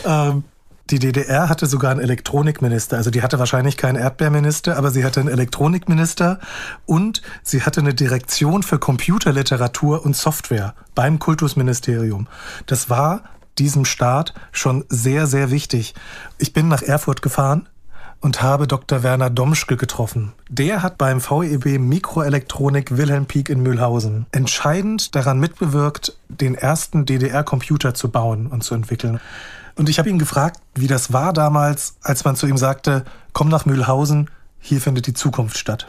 Ähm, 0.05 0.45
die 0.91 0.99
DDR 0.99 1.49
hatte 1.49 1.67
sogar 1.67 1.91
einen 1.91 2.01
Elektronikminister. 2.01 2.97
Also 2.97 3.11
die 3.11 3.23
hatte 3.23 3.39
wahrscheinlich 3.39 3.77
keinen 3.77 3.97
Erdbeerminister, 3.97 4.77
aber 4.77 4.91
sie 4.91 5.05
hatte 5.05 5.21
einen 5.21 5.29
Elektronikminister 5.29 6.41
und 6.87 7.23
sie 7.43 7.63
hatte 7.63 7.81
eine 7.81 7.95
Direktion 7.95 8.63
für 8.63 8.79
Computerliteratur 8.79 10.05
und 10.05 10.17
Software 10.17 10.75
beim 10.95 11.19
Kultusministerium. 11.19 12.27
Das 12.67 12.91
war 12.91 13.23
diesem 13.59 13.85
Staat 13.85 14.35
schon 14.51 14.85
sehr, 14.89 15.27
sehr 15.27 15.51
wichtig. 15.51 15.95
Ich 16.39 16.53
bin 16.53 16.69
nach 16.69 16.83
Erfurt 16.83 17.23
gefahren 17.23 17.69
und 18.21 18.41
habe 18.41 18.67
Dr. 18.67 19.03
Werner 19.03 19.31
Domschke 19.31 19.77
getroffen. 19.77 20.33
Der 20.49 20.83
hat 20.83 20.97
beim 20.97 21.21
VEB 21.21 21.79
Mikroelektronik 21.79 22.97
Wilhelm 22.97 23.27
Pieck 23.27 23.51
in 23.51 23.63
Mühlhausen 23.63 24.27
entscheidend 24.33 25.15
daran 25.15 25.41
mitbewirkt, 25.41 26.17
den 26.29 26.55
ersten 26.55 27.05
DDR-Computer 27.05 27.95
zu 27.95 28.11
bauen 28.11 28.47
und 28.47 28.63
zu 28.63 28.75
entwickeln. 28.75 29.21
Und 29.77 29.89
ich 29.89 29.99
habe 29.99 30.11
ihn 30.11 30.19
gefragt, 30.19 30.61
wie 30.75 30.87
das 30.87 31.13
war 31.13 31.33
damals, 31.33 31.97
als 32.03 32.25
man 32.25 32.37
zu 32.37 32.47
ihm 32.47 32.57
sagte, 32.57 33.05
komm 33.33 33.49
nach 33.49 33.65
Mühlhausen, 33.65 34.31
hier 34.59 34.81
findet 34.81 35.07
die 35.07 35.15
Zukunft 35.15 35.59
statt. 35.59 35.87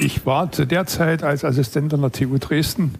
Ich 0.00 0.24
war 0.26 0.50
zu 0.50 0.66
der 0.66 0.86
Zeit 0.86 1.22
als 1.22 1.44
Assistent 1.44 1.92
an 1.92 2.00
der 2.00 2.12
TU 2.12 2.38
Dresden 2.38 2.94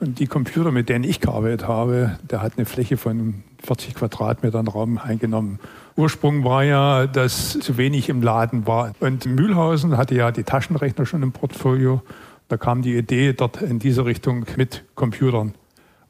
und 0.00 0.18
die 0.18 0.26
Computer, 0.26 0.70
mit 0.70 0.88
denen 0.88 1.04
ich 1.04 1.20
gearbeitet 1.20 1.66
habe, 1.66 2.18
der 2.30 2.42
hat 2.42 2.54
eine 2.56 2.66
Fläche 2.66 2.96
von 2.96 3.42
40 3.64 3.94
Quadratmetern 3.94 4.68
Raum 4.68 4.98
eingenommen. 4.98 5.58
Ursprung 5.96 6.44
war 6.44 6.64
ja, 6.64 7.06
dass 7.06 7.58
zu 7.58 7.76
wenig 7.76 8.08
im 8.08 8.20
Laden 8.20 8.66
war. 8.66 8.92
Und 9.00 9.26
Mühlhausen 9.26 9.96
hatte 9.96 10.14
ja 10.14 10.32
die 10.32 10.42
Taschenrechner 10.42 11.06
schon 11.06 11.22
im 11.22 11.32
Portfolio. 11.32 12.02
Da 12.48 12.56
kam 12.56 12.82
die 12.82 12.96
Idee 12.96 13.32
dort 13.32 13.62
in 13.62 13.78
diese 13.78 14.04
Richtung 14.04 14.44
mit 14.56 14.84
Computern. 14.94 15.54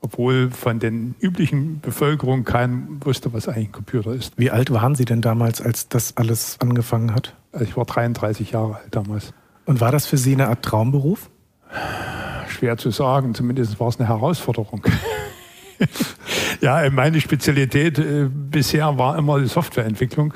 Obwohl 0.05 0.51
von 0.51 0.81
den 0.81 1.15
üblichen 1.19 1.81
Bevölkerung 1.81 2.45
kein 2.45 3.03
wusste, 3.03 3.33
was 3.33 3.49
eigentlich 3.49 3.69
ein 3.69 3.73
Computer 3.73 4.13
ist. 4.13 4.35
Wie 4.37 4.51
alt 4.51 4.71
waren 4.71 4.95
Sie 4.95 5.07
denn 5.07 5.23
damals, 5.23 5.63
als 5.63 5.89
das 5.89 6.19
alles 6.19 6.61
angefangen 6.61 7.15
hat? 7.15 7.35
Also 7.53 7.65
ich 7.65 7.75
war 7.75 7.87
33 7.87 8.51
Jahre 8.51 8.77
alt 8.77 8.95
damals. 8.95 9.33
Und 9.65 9.81
war 9.81 9.93
das 9.93 10.05
für 10.05 10.19
Sie 10.19 10.35
eine 10.35 10.49
Art 10.49 10.63
Traumberuf? 10.63 11.31
Schwer 12.49 12.77
zu 12.77 12.91
sagen, 12.91 13.35
zumindest 13.35 13.81
war 13.81 13.89
es 13.89 13.99
eine 13.99 14.07
Herausforderung. 14.07 14.85
ja, 16.61 16.91
meine 16.91 17.19
Spezialität 17.19 17.99
äh, 17.99 18.29
bisher 18.29 18.99
war 18.99 19.17
immer 19.17 19.41
die 19.41 19.47
Softwareentwicklung. 19.47 20.35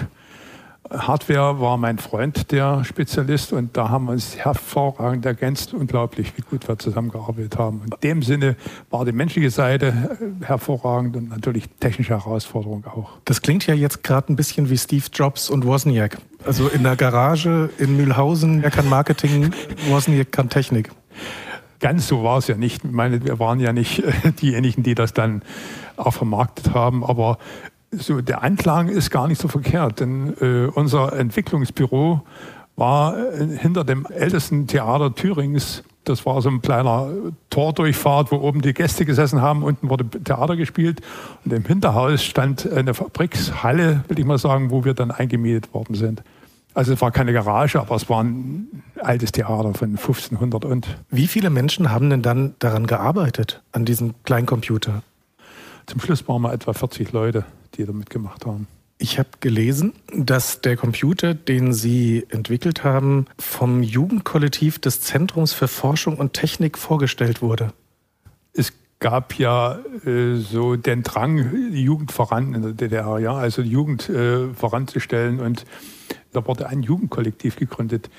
Hardware 0.91 1.61
war 1.61 1.76
mein 1.76 1.99
Freund, 1.99 2.51
der 2.51 2.84
Spezialist, 2.84 3.53
und 3.53 3.76
da 3.76 3.91
haben 3.91 4.07
wir 4.07 4.12
uns 4.12 4.36
hervorragend 4.36 5.26
ergänzt. 5.26 5.74
Unglaublich, 5.74 6.32
wie 6.36 6.43
gut 6.43 6.66
wir 6.66 6.78
zusammengearbeitet 6.78 7.59
haben. 7.59 7.82
In 7.84 8.01
dem 8.03 8.22
Sinne 8.22 8.57
war 8.91 9.05
die 9.05 9.12
menschliche 9.12 9.51
Seite 9.51 9.89
äh, 10.43 10.45
hervorragend 10.45 11.16
und 11.16 11.28
natürlich 11.28 11.68
technische 11.80 12.14
Herausforderung 12.14 12.86
auch. 12.86 13.11
Das 13.24 13.43
klingt 13.43 13.66
ja 13.66 13.74
jetzt 13.74 14.03
gerade 14.03 14.32
ein 14.32 14.36
bisschen 14.36 14.70
wie 14.70 14.78
Steve 14.78 15.05
Jobs 15.12 15.51
und 15.51 15.66
Wozniak. 15.66 16.18
Also 16.45 16.68
in 16.68 16.82
der 16.82 16.97
Garage 16.97 17.70
in 17.78 17.97
Mühlhausen, 17.97 18.62
er 18.62 18.70
kann 18.70 18.89
Marketing, 18.89 19.53
Wozniak 19.89 20.32
kann 20.32 20.49
Technik. 20.49 20.91
Ganz 21.80 22.09
so 22.09 22.24
war 22.24 22.39
es 22.39 22.49
ja 22.49 22.57
nicht. 22.57 22.84
Ich 22.84 22.91
meine, 22.91 23.24
wir 23.24 23.39
waren 23.39 23.61
ja 23.61 23.72
nicht 23.72 24.03
diejenigen, 24.41 24.82
die 24.82 24.95
das 24.95 25.12
dann 25.12 25.43
auch 25.97 26.14
vermarktet 26.14 26.74
haben, 26.74 27.05
aber 27.05 27.39
so 27.91 28.20
der 28.20 28.43
Anklang 28.43 28.89
ist 28.89 29.11
gar 29.11 29.28
nicht 29.28 29.41
so 29.41 29.49
verkehrt, 29.49 30.01
denn 30.01 30.34
äh, 30.41 30.66
unser 30.66 31.12
Entwicklungsbüro 31.12 32.22
war 32.76 33.18
äh, 33.18 33.47
hinter 33.59 33.84
dem 33.84 34.07
ältesten 34.07 34.66
Theater 34.66 35.14
Thürings. 35.14 35.82
Das 36.05 36.24
war 36.24 36.41
so 36.41 36.49
ein 36.49 36.62
kleiner 36.62 37.11
Tordurchfahrt, 37.51 38.32
wo 38.32 38.36
oben 38.36 38.62
die 38.62 38.72
Gäste 38.72 39.05
gesessen 39.05 39.43
haben, 39.43 39.62
unten 39.62 39.91
wurde 39.91 40.09
Theater 40.09 40.57
gespielt 40.57 41.01
und 41.45 41.53
im 41.53 41.64
Hinterhaus 41.64 42.22
stand 42.22 42.70
eine 42.70 42.95
Fabrikshalle, 42.95 44.05
will 44.09 44.18
ich 44.18 44.24
mal 44.24 44.39
sagen, 44.39 44.70
wo 44.70 44.84
wir 44.84 44.95
dann 44.95 45.11
eingemietet 45.11 45.74
worden 45.74 45.95
sind. 45.95 46.22
Also 46.74 46.93
es 46.93 47.01
war 47.01 47.11
keine 47.11 47.32
Garage, 47.32 47.80
aber 47.80 47.97
es 47.97 48.09
war 48.09 48.22
ein 48.22 48.68
altes 49.01 49.32
Theater 49.32 49.74
von 49.74 49.91
1500 49.91 50.64
und. 50.64 50.86
Wie 51.11 51.26
viele 51.26 51.51
Menschen 51.51 51.91
haben 51.91 52.09
denn 52.09 52.22
dann 52.22 52.55
daran 52.61 52.86
gearbeitet, 52.86 53.62
an 53.72 53.84
diesem 53.84 54.14
kleinen 54.22 54.47
Computer? 54.47 55.03
Zum 55.89 56.01
Schluss 56.01 56.28
waren 56.28 56.43
wir 56.43 56.53
etwa 56.53 56.72
40 56.72 57.12
Leute 57.12 57.45
die 57.78 57.86
damit 57.86 58.11
gemacht 58.11 58.45
haben. 58.45 58.66
Ich 58.99 59.18
habe 59.18 59.28
gelesen, 59.41 59.93
dass 60.12 60.61
der 60.61 60.76
Computer, 60.76 61.32
den 61.32 61.72
Sie 61.72 62.26
entwickelt 62.30 62.82
haben, 62.82 63.26
vom 63.39 63.82
Jugendkollektiv 63.82 64.80
des 64.80 65.01
Zentrums 65.03 65.53
für 65.53 65.68
Forschung 65.68 66.16
und 66.16 66.32
Technik 66.32 66.76
vorgestellt 66.76 67.41
wurde. 67.41 67.72
Es 68.53 68.72
gab 68.99 69.39
ja 69.39 69.78
äh, 70.05 70.34
so 70.36 70.74
den 70.74 71.05
Drang, 71.05 71.70
die 71.72 71.82
Jugend 71.82 72.11
voran 72.11 72.55
in 72.55 72.62
der 72.62 72.72
DDR, 72.72 73.20
ja, 73.20 73.34
also 73.34 73.62
die 73.62 73.70
Jugend 73.70 74.09
äh, 74.09 74.53
voranzustellen. 74.53 75.39
Und 75.39 75.64
da 76.32 76.45
wurde 76.45 76.68
ein 76.68 76.82
Jugendkollektiv 76.82 77.55
gegründet, 77.55 78.11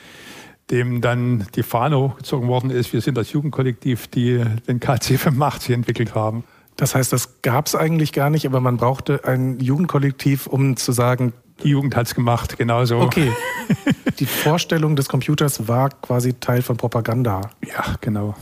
dem 0.72 1.02
dann 1.02 1.46
die 1.56 1.64
Fahne 1.64 2.00
hochgezogen 2.00 2.48
worden 2.48 2.70
ist. 2.70 2.94
Wir 2.94 3.02
sind 3.02 3.18
das 3.18 3.34
Jugendkollektiv, 3.34 4.08
die 4.08 4.42
den 4.70 4.80
KC 4.80 5.18
85 5.18 5.76
entwickelt 5.76 6.16
haben. 6.16 6.46
Das 6.80 6.96
heißt, 6.96 7.12
das 7.12 7.42
gab 7.42 7.68
es 7.68 7.76
eigentlich 7.76 8.14
gar 8.14 8.30
nicht, 8.30 8.46
aber 8.46 8.62
man 8.62 8.78
brauchte 8.78 9.26
ein 9.26 9.60
Jugendkollektiv, 9.60 10.48
um 10.48 10.78
zu 10.78 10.94
sagen, 10.94 11.34
die 11.62 11.70
Jugend 11.70 11.94
hat 11.98 12.08
es 12.08 12.16
gemacht, 12.16 12.58
genau 12.58 12.86
so. 12.86 13.00
Okay. 13.00 13.34
Die 14.20 14.26
Vorstellung 14.26 14.96
des 14.96 15.10
Computers 15.10 15.68
war 15.68 15.90
quasi 15.90 16.34
Teil 16.36 16.62
von 16.62 16.78
Propaganda. 16.78 17.42
Ja, 17.66 17.96
genau. 18.00 18.36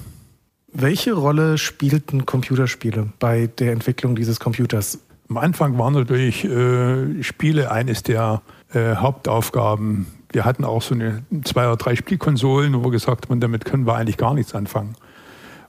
Welche 0.71 1.13
Rolle 1.13 1.57
spielten 1.57 2.27
Computerspiele 2.27 3.09
bei 3.17 3.47
der 3.47 3.71
Entwicklung 3.71 4.15
dieses 4.15 4.39
Computers? 4.39 4.99
Am 5.29 5.37
Anfang 5.37 5.79
waren 5.79 5.93
natürlich 5.93 6.45
äh, 6.45 7.23
Spiele 7.23 7.71
eines 7.71 8.03
der 8.03 8.43
äh, 8.71 8.95
Hauptaufgaben. 8.95 10.05
Wir 10.31 10.45
hatten 10.45 10.63
auch 10.63 10.83
so 10.83 10.93
eine 10.93 11.23
zwei 11.43 11.65
oder 11.65 11.77
drei 11.77 11.95
Spielkonsolen, 11.95 12.75
wo 12.75 12.83
wir 12.83 12.91
gesagt 12.91 13.29
haben, 13.29 13.39
damit 13.39 13.65
können 13.65 13.87
wir 13.87 13.95
eigentlich 13.95 14.17
gar 14.17 14.35
nichts 14.35 14.53
anfangen 14.53 14.95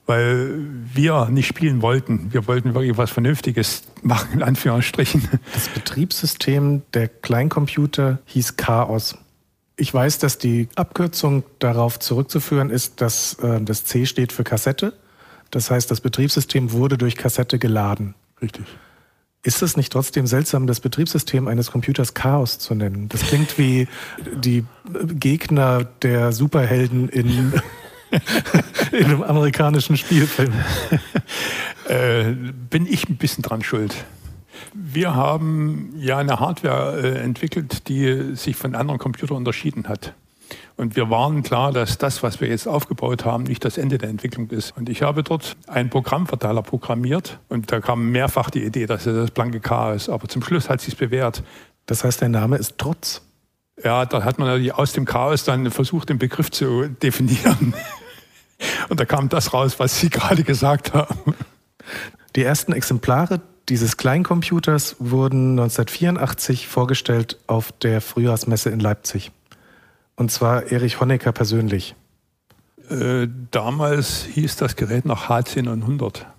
weil 0.09 0.55
wir 0.91 1.27
nicht 1.29 1.45
spielen 1.45 1.83
wollten. 1.83 2.33
Wir 2.33 2.47
wollten 2.47 2.73
wirklich 2.73 2.97
was 2.97 3.11
Vernünftiges 3.11 3.83
machen, 4.01 4.33
in 4.33 4.41
Anführungsstrichen. 4.41 5.29
Das 5.53 5.69
Betriebssystem 5.69 6.81
der 6.95 7.07
Kleincomputer 7.07 8.17
hieß 8.25 8.57
Chaos. 8.57 9.19
Ich 9.77 9.93
weiß, 9.93 10.17
dass 10.17 10.39
die 10.39 10.67
Abkürzung 10.73 11.43
darauf 11.59 11.99
zurückzuführen 11.99 12.71
ist, 12.71 13.01
dass 13.01 13.35
äh, 13.35 13.61
das 13.61 13.85
C 13.85 14.07
steht 14.07 14.33
für 14.33 14.43
Kassette. 14.43 14.93
Das 15.51 15.69
heißt, 15.69 15.91
das 15.91 16.01
Betriebssystem 16.01 16.71
wurde 16.71 16.97
durch 16.97 17.15
Kassette 17.15 17.59
geladen. 17.59 18.15
Richtig. 18.41 18.65
Ist 19.43 19.61
es 19.61 19.77
nicht 19.77 19.93
trotzdem 19.93 20.25
seltsam, 20.25 20.65
das 20.65 20.79
Betriebssystem 20.79 21.47
eines 21.47 21.69
Computers 21.69 22.15
Chaos 22.15 22.57
zu 22.57 22.73
nennen? 22.73 23.09
Das 23.09 23.21
klingt 23.21 23.59
wie 23.59 23.87
die 24.33 24.65
Gegner 25.05 25.83
der 26.01 26.31
Superhelden 26.31 27.09
in 27.09 27.53
in 28.91 29.05
einem 29.05 29.23
amerikanischen 29.23 29.97
Spielfilm. 29.97 30.53
äh, 31.87 32.31
bin 32.69 32.85
ich 32.85 33.09
ein 33.09 33.17
bisschen 33.17 33.41
dran 33.41 33.63
schuld. 33.63 33.95
Wir 34.73 35.15
haben 35.15 35.93
ja 35.97 36.17
eine 36.17 36.39
Hardware 36.39 37.01
äh, 37.01 37.19
entwickelt, 37.19 37.87
die 37.87 38.35
sich 38.35 38.55
von 38.55 38.75
anderen 38.75 38.99
Computern 38.99 39.37
unterschieden 39.37 39.87
hat. 39.87 40.13
Und 40.77 40.95
wir 40.95 41.09
waren 41.09 41.43
klar, 41.43 41.71
dass 41.71 41.97
das, 41.97 42.23
was 42.23 42.39
wir 42.41 42.47
jetzt 42.47 42.67
aufgebaut 42.67 43.25
haben, 43.25 43.43
nicht 43.43 43.65
das 43.65 43.77
Ende 43.77 43.97
der 43.97 44.09
Entwicklung 44.09 44.49
ist. 44.49 44.75
Und 44.77 44.89
ich 44.89 45.01
habe 45.01 45.23
dort 45.23 45.57
einen 45.67 45.89
Programmverteiler 45.89 46.61
programmiert 46.61 47.39
und 47.49 47.71
da 47.71 47.81
kam 47.81 48.11
mehrfach 48.11 48.49
die 48.49 48.63
Idee, 48.63 48.85
dass 48.85 49.05
es 49.05 49.15
das 49.15 49.31
blanke 49.31 49.59
Chaos. 49.59 50.09
Aber 50.09 50.27
zum 50.27 50.41
Schluss 50.41 50.69
hat 50.69 50.79
es 50.79 50.85
sich 50.85 50.97
bewährt. 50.97 51.43
Das 51.85 52.03
heißt, 52.03 52.21
der 52.21 52.29
Name 52.29 52.57
ist 52.57 52.77
Trotz. 52.77 53.21
Ja, 53.83 54.05
da 54.05 54.23
hat 54.23 54.39
man 54.39 54.47
natürlich 54.47 54.73
aus 54.73 54.93
dem 54.93 55.05
Chaos 55.05 55.43
dann 55.43 55.69
versucht, 55.71 56.09
den 56.09 56.17
Begriff 56.17 56.51
zu 56.51 56.87
definieren. 56.87 57.73
Und 58.89 58.99
da 58.99 59.05
kam 59.05 59.29
das 59.29 59.53
raus, 59.53 59.79
was 59.79 59.99
Sie 59.99 60.09
gerade 60.09 60.43
gesagt 60.43 60.93
haben. 60.93 61.35
Die 62.35 62.43
ersten 62.43 62.73
Exemplare 62.73 63.41
dieses 63.69 63.97
Kleincomputers 63.97 64.95
wurden 64.99 65.51
1984 65.59 66.67
vorgestellt 66.67 67.37
auf 67.47 67.71
der 67.71 68.01
Frühjahrsmesse 68.01 68.69
in 68.69 68.79
Leipzig. 68.79 69.31
Und 70.15 70.31
zwar 70.31 70.71
Erich 70.71 70.99
Honecker 70.99 71.31
persönlich. 71.31 71.95
Äh, 72.89 73.27
damals 73.51 74.23
hieß 74.23 74.55
das 74.55 74.75
Gerät 74.75 75.05
noch 75.05 75.29
H10 75.29 75.69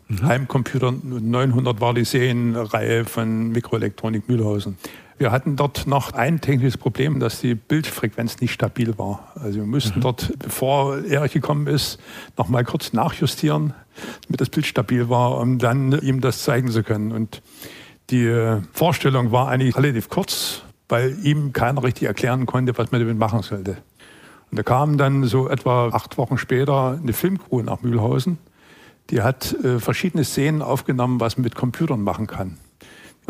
Mhm. 0.09 0.27
Heimcomputer 0.27 0.93
900 0.93 1.81
war 1.81 1.95
die 1.95 2.05
Serienreihe 2.05 3.05
von 3.05 3.51
Mikroelektronik 3.51 4.29
Mühlhausen. 4.29 4.77
Wir 5.21 5.33
hatten 5.33 5.55
dort 5.55 5.87
noch 5.87 6.15
ein 6.15 6.41
technisches 6.41 6.79
Problem, 6.79 7.21
dass 7.21 7.43
die 7.43 7.55
Bildfrequenz 7.55 8.41
nicht 8.41 8.55
stabil 8.55 8.97
war. 8.97 9.33
Also 9.35 9.59
wir 9.59 9.67
mussten 9.67 9.99
mhm. 9.99 10.03
dort, 10.03 10.33
bevor 10.39 11.05
Erich 11.05 11.35
gekommen 11.35 11.67
ist, 11.67 12.01
noch 12.39 12.49
mal 12.49 12.65
kurz 12.65 12.95
nachjustieren, 12.95 13.75
damit 14.27 14.41
das 14.41 14.49
Bild 14.49 14.65
stabil 14.65 15.11
war, 15.11 15.37
um 15.37 15.59
dann 15.59 15.93
ihm 16.01 16.23
das 16.23 16.43
zeigen 16.43 16.71
zu 16.71 16.83
können. 16.83 17.13
Und 17.13 17.43
die 18.09 18.35
Vorstellung 18.73 19.31
war 19.31 19.49
eigentlich 19.49 19.77
relativ 19.77 20.09
kurz, 20.09 20.63
weil 20.89 21.15
ihm 21.23 21.53
keiner 21.53 21.85
richtig 21.85 22.09
erklären 22.09 22.47
konnte, 22.47 22.79
was 22.79 22.91
man 22.91 23.03
damit 23.03 23.19
machen 23.19 23.43
sollte. 23.43 23.77
Und 24.51 24.59
da 24.59 24.63
kam 24.63 24.97
dann 24.97 25.25
so 25.25 25.51
etwa 25.51 25.89
acht 25.89 26.17
Wochen 26.17 26.39
später 26.39 26.99
eine 26.99 27.13
Filmcrew 27.13 27.61
nach 27.61 27.83
Mühlhausen. 27.83 28.39
Die 29.11 29.21
hat 29.21 29.53
äh, 29.63 29.81
verschiedene 29.81 30.25
Szenen 30.25 30.63
aufgenommen, 30.63 31.21
was 31.21 31.37
man 31.37 31.45
mit 31.45 31.57
Computern 31.57 32.01
machen 32.01 32.27
kann. 32.27 32.57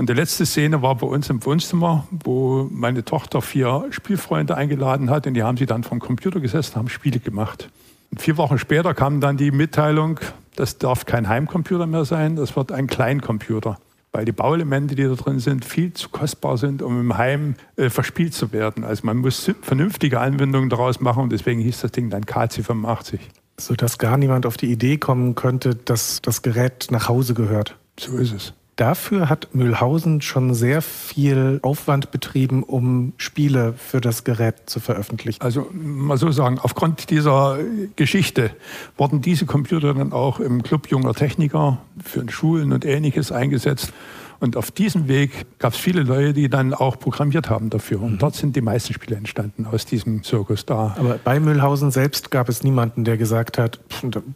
Und 0.01 0.09
die 0.09 0.14
letzte 0.14 0.46
Szene 0.46 0.80
war 0.80 0.94
bei 0.94 1.07
uns 1.07 1.28
im 1.28 1.44
Wohnzimmer, 1.44 2.09
wo 2.11 2.66
meine 2.70 3.05
Tochter 3.05 3.42
vier 3.42 3.84
Spielfreunde 3.90 4.57
eingeladen 4.57 5.11
hat 5.11 5.26
und 5.26 5.34
die 5.34 5.42
haben 5.42 5.59
sie 5.59 5.66
dann 5.66 5.84
vom 5.84 6.01
Computer 6.01 6.40
gesessen, 6.40 6.76
haben 6.76 6.88
Spiele 6.88 7.20
gemacht. 7.20 7.68
Und 8.11 8.22
vier 8.22 8.38
Wochen 8.38 8.57
später 8.57 8.94
kam 8.94 9.20
dann 9.20 9.36
die 9.36 9.51
Mitteilung, 9.51 10.18
das 10.57 10.78
darf 10.78 11.05
kein 11.05 11.28
Heimcomputer 11.28 11.86
mehr 11.86 12.07
sein, 12.07 12.36
das 12.36 12.57
wird 12.57 12.72
ein 12.72 12.86
Kleincomputer. 12.86 13.78
Weil 14.11 14.24
die 14.24 14.32
Bauelemente, 14.32 14.94
die 14.94 15.05
da 15.05 15.12
drin 15.12 15.38
sind, 15.38 15.66
viel 15.66 15.92
zu 15.92 16.09
kostbar 16.09 16.57
sind, 16.57 16.80
um 16.80 16.98
im 16.98 17.18
Heim 17.18 17.57
äh, 17.76 17.90
verspielt 17.90 18.32
zu 18.32 18.55
werden. 18.55 18.84
Also 18.84 19.05
man 19.05 19.18
muss 19.18 19.53
vernünftige 19.61 20.18
Anwendungen 20.18 20.70
daraus 20.70 21.01
machen 21.01 21.24
und 21.24 21.30
deswegen 21.30 21.61
hieß 21.61 21.82
das 21.82 21.92
Ding 21.92 22.09
dann 22.09 22.24
KC85. 22.24 23.18
Sodass 23.59 23.98
gar 23.98 24.16
niemand 24.16 24.46
auf 24.46 24.57
die 24.57 24.72
Idee 24.72 24.96
kommen 24.96 25.34
könnte, 25.34 25.74
dass 25.74 26.22
das 26.22 26.40
Gerät 26.40 26.86
nach 26.90 27.07
Hause 27.11 27.34
gehört. 27.34 27.76
So 27.98 28.16
ist 28.16 28.32
es. 28.32 28.55
Dafür 28.80 29.28
hat 29.28 29.54
Mühlhausen 29.54 30.22
schon 30.22 30.54
sehr 30.54 30.80
viel 30.80 31.60
Aufwand 31.62 32.10
betrieben, 32.10 32.62
um 32.62 33.12
Spiele 33.18 33.74
für 33.74 34.00
das 34.00 34.24
Gerät 34.24 34.54
zu 34.66 34.80
veröffentlichen. 34.80 35.42
Also 35.42 35.68
mal 35.72 36.16
so 36.16 36.30
sagen, 36.30 36.58
aufgrund 36.58 37.10
dieser 37.10 37.58
Geschichte 37.96 38.50
wurden 38.96 39.20
diese 39.20 39.44
Computer 39.46 39.92
dann 39.94 40.12
auch 40.12 40.40
im 40.40 40.62
Club 40.62 40.88
junger 40.88 41.14
Techniker 41.14 41.78
für 42.02 42.28
Schulen 42.30 42.72
und 42.72 42.84
ähnliches 42.84 43.32
eingesetzt. 43.32 43.92
Und 44.41 44.57
auf 44.57 44.70
diesem 44.70 45.07
Weg 45.07 45.59
gab 45.59 45.74
es 45.74 45.78
viele 45.78 46.03
Leute, 46.03 46.32
die 46.32 46.49
dann 46.49 46.72
auch 46.72 46.99
programmiert 46.99 47.51
haben 47.51 47.68
dafür. 47.68 48.01
Und 48.01 48.12
mhm. 48.12 48.18
dort 48.18 48.34
sind 48.34 48.57
die 48.57 48.62
meisten 48.62 48.95
Spiele 48.95 49.16
entstanden 49.16 49.66
aus 49.66 49.84
diesem 49.84 50.24
Zirkus 50.24 50.64
da. 50.64 50.97
Aber 50.99 51.18
bei 51.22 51.38
Mühlhausen 51.38 51.91
selbst 51.91 52.30
gab 52.30 52.49
es 52.49 52.64
niemanden, 52.64 53.05
der 53.05 53.18
gesagt 53.18 53.59
hat, 53.59 53.78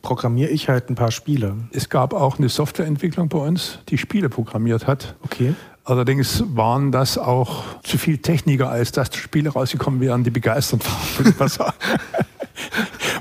programmiere 0.02 0.50
ich 0.50 0.68
halt 0.68 0.90
ein 0.90 0.94
paar 0.94 1.10
Spiele. 1.10 1.56
Es 1.72 1.88
gab 1.88 2.12
auch 2.12 2.38
eine 2.38 2.50
Softwareentwicklung 2.50 3.28
bei 3.28 3.38
uns, 3.38 3.78
die 3.88 3.96
Spiele 3.96 4.28
programmiert 4.28 4.86
hat. 4.86 5.16
Okay. 5.22 5.54
Allerdings 5.86 6.44
waren 6.54 6.92
das 6.92 7.18
auch 7.18 7.64
zu 7.82 7.98
viel 7.98 8.18
Techniker, 8.18 8.70
als 8.70 8.92
dass 8.92 9.14
Spiele 9.14 9.50
rausgekommen 9.50 10.00
wären, 10.00 10.24
die 10.24 10.30
begeistert 10.30 10.82
waren. 10.84 11.72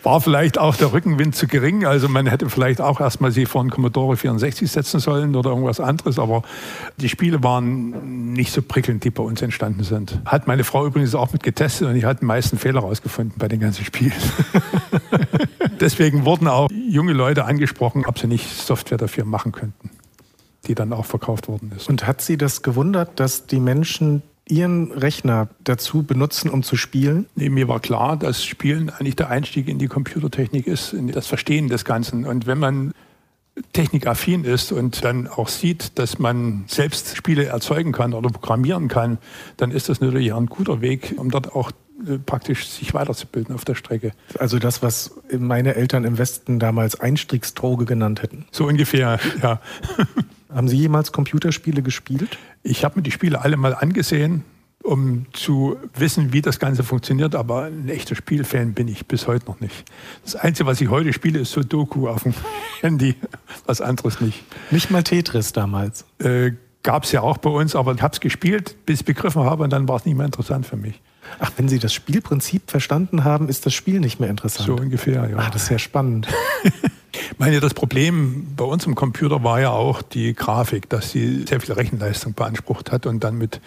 war 0.04 0.22
vielleicht 0.22 0.58
auch 0.58 0.76
der 0.76 0.94
Rückenwind 0.94 1.36
zu 1.36 1.48
gering. 1.48 1.86
Also 1.86 2.10
man 2.10 2.28
hätte 2.28 2.50
vielleicht 2.50 2.82
auch 2.82 3.00
erstmal 3.00 3.32
sie 3.32 3.46
vor 3.46 3.62
einen 3.62 3.70
Commodore 3.70 4.18
64 4.18 4.70
setzen 4.70 5.00
sollen 5.00 5.36
oder 5.36 5.50
irgendwas 5.52 5.80
anderes. 5.80 6.20
Aber 6.20 6.44
die 6.98 7.10
Spiele 7.10 7.44
waren 7.44 8.34
nicht 8.34 8.52
so 8.52 8.62
prickelnd, 8.62 9.04
die 9.04 9.10
bei 9.10 9.24
uns 9.24 9.42
entstanden 9.42 9.84
sind. 9.84 10.20
Hat 10.26 10.48
meine 10.48 10.64
Frau 10.64 10.86
übrigens 10.86 11.16
auch 11.16 11.32
mit 11.34 11.44
getestet 11.44 11.88
und 11.88 11.96
ich 11.96 12.04
hatte 12.04 12.22
die 12.22 12.26
meisten 12.26 12.58
Fehler 12.58 12.82
rausgefunden 12.82 13.36
bei 13.38 13.48
den 13.48 13.60
ganzen 13.60 13.86
Spielen. 13.86 14.14
Deswegen 15.80 16.26
wurden 16.26 16.48
auch 16.48 16.70
junge 16.72 17.14
Leute 17.14 17.46
angesprochen, 17.46 18.06
ob 18.06 18.20
sie 18.20 18.28
nicht 18.28 18.50
Software 18.50 18.98
dafür 18.98 19.26
machen 19.26 19.52
könnten 19.52 19.90
die 20.68 20.76
dann 20.76 20.94
auch 20.94 21.06
verkauft 21.06 21.48
worden 21.48 21.74
ist. 21.76 21.90
Und 21.90 22.08
hat 22.08 22.22
Sie 22.22 22.38
das 22.38 22.62
gewundert, 22.62 23.20
dass 23.20 23.48
die 23.48 23.60
Menschen 23.60 24.22
Ihren 24.48 24.92
Rechner 24.92 25.48
dazu 25.64 26.04
benutzen, 26.04 26.50
um 26.50 26.64
zu 26.64 26.76
spielen? 26.76 27.28
Nee, 27.36 27.50
mir 27.50 27.68
war 27.68 27.80
klar, 27.80 28.18
dass 28.18 28.44
Spielen 28.44 28.90
eigentlich 28.90 29.16
der 29.16 29.30
Einstieg 29.30 29.70
in 29.70 29.80
die 29.80 29.88
Computertechnik 29.88 30.68
ist, 30.68 30.94
in 30.94 31.08
das 31.08 31.28
Verstehen 31.28 31.70
des 31.70 31.86
Ganzen. 31.86 32.26
Und 32.26 32.46
wenn 32.46 32.60
man 32.60 32.94
technikaffin 33.72 34.44
ist 34.44 34.72
und 34.72 35.04
dann 35.04 35.28
auch 35.28 35.48
sieht, 35.48 35.98
dass 36.00 36.20
man 36.20 36.66
selbst 36.68 37.16
Spiele 37.16 37.46
erzeugen 37.46 37.92
kann 37.92 38.14
oder 38.14 38.30
programmieren 38.30 38.88
kann, 38.88 39.18
dann 39.58 39.72
ist 39.72 39.90
das 39.90 40.02
natürlich 40.02 40.34
ein 40.34 40.48
guter 40.48 40.82
Weg, 40.82 41.14
um 41.18 41.30
dort 41.30 41.54
auch 41.56 41.72
praktisch 42.26 42.68
sich 42.68 42.94
weiterzubilden 42.94 43.56
auf 43.56 43.66
der 43.66 43.76
Strecke. 43.76 44.12
Also 44.40 44.60
das, 44.60 44.82
was 44.82 45.12
meine 45.38 45.76
Eltern 45.76 46.04
im 46.04 46.18
Westen 46.18 46.60
damals 46.60 47.00
Einstiegsdroge 47.00 47.86
genannt 47.86 48.22
hätten. 48.22 48.46
So 48.52 48.66
ungefähr, 48.66 49.20
ja. 49.42 49.62
Haben 50.54 50.68
Sie 50.68 50.78
jemals 50.78 51.12
Computerspiele 51.12 51.82
gespielt? 51.82 52.38
Ich 52.62 52.86
habe 52.86 52.98
mir 52.98 53.04
die 53.04 53.12
Spiele 53.12 53.42
alle 53.42 53.58
mal 53.58 53.74
angesehen, 53.74 54.44
um 54.84 55.26
zu 55.34 55.78
wissen, 55.96 56.32
wie 56.32 56.42
das 56.42 56.60
Ganze 56.60 56.84
funktioniert, 56.84 57.34
aber 57.34 57.66
ein 57.66 57.90
echter 57.90 58.16
Spielfan 58.16 58.74
bin 58.74 58.88
ich 58.88 59.08
bis 59.08 59.28
heute 59.28 59.48
noch 59.48 59.62
nicht. 59.62 59.86
Das 60.24 60.36
Einzige, 60.36 60.68
was 60.68 60.80
ich 60.80 60.90
heute 60.90 61.12
spiele, 61.14 61.40
ist 61.40 61.54
Sudoku 61.54 62.08
auf 62.08 62.24
dem 62.24 62.34
Handy, 62.82 63.16
was 63.66 63.82
anderes 63.82 64.22
nicht. 64.22 64.44
Nicht 64.70 64.92
mal 64.92 65.04
Tetris 65.04 65.54
damals? 65.54 66.06
Äh, 66.20 66.52
Gab 66.84 67.06
es 67.06 67.14
ja 67.14 67.22
auch 67.22 67.38
bei 67.38 67.50
uns, 67.50 67.78
aber 67.78 67.96
ich 67.96 68.02
habe 68.02 68.14
es 68.14 68.20
gespielt, 68.20 68.76
bis 68.86 69.00
ich 69.00 69.06
begriffen 69.06 69.44
habe 69.44 69.64
und 69.64 69.72
dann 69.72 69.88
war 69.88 69.96
es 69.96 70.06
nicht 70.06 70.18
mehr 70.18 70.26
interessant 70.26 70.66
für 70.66 70.76
mich. 70.76 71.02
Ach, 71.40 71.52
wenn 71.58 71.70
Sie 71.70 71.80
das 71.80 71.94
Spielprinzip 71.94 72.70
verstanden 72.70 73.24
haben, 73.24 73.50
ist 73.50 73.66
das 73.66 73.74
Spiel 73.74 74.00
nicht 74.00 74.20
mehr 74.20 74.30
interessant. 74.30 74.68
So 74.68 74.76
ungefähr, 74.76 75.30
ja. 75.30 75.38
Ach, 75.38 75.50
das 75.50 75.64
ist 75.64 75.70
ja 75.70 75.80
spannend. 75.80 76.28
Ich 77.14 77.40
meine, 77.40 77.60
das 77.60 77.74
Problem 77.74 78.48
bei 78.56 78.64
uns 78.64 78.86
im 78.86 78.96
Computer 78.96 79.44
war 79.44 79.60
ja 79.60 79.70
auch 79.70 80.02
die 80.02 80.34
Grafik, 80.34 80.90
dass 80.90 81.12
sie 81.12 81.46
sehr 81.48 81.60
viel 81.62 81.74
Rechenleistung 81.74 82.34
beansprucht 82.34 82.92
hat 82.92 83.06
und 83.06 83.24
dann 83.24 83.38
mit 83.38 83.62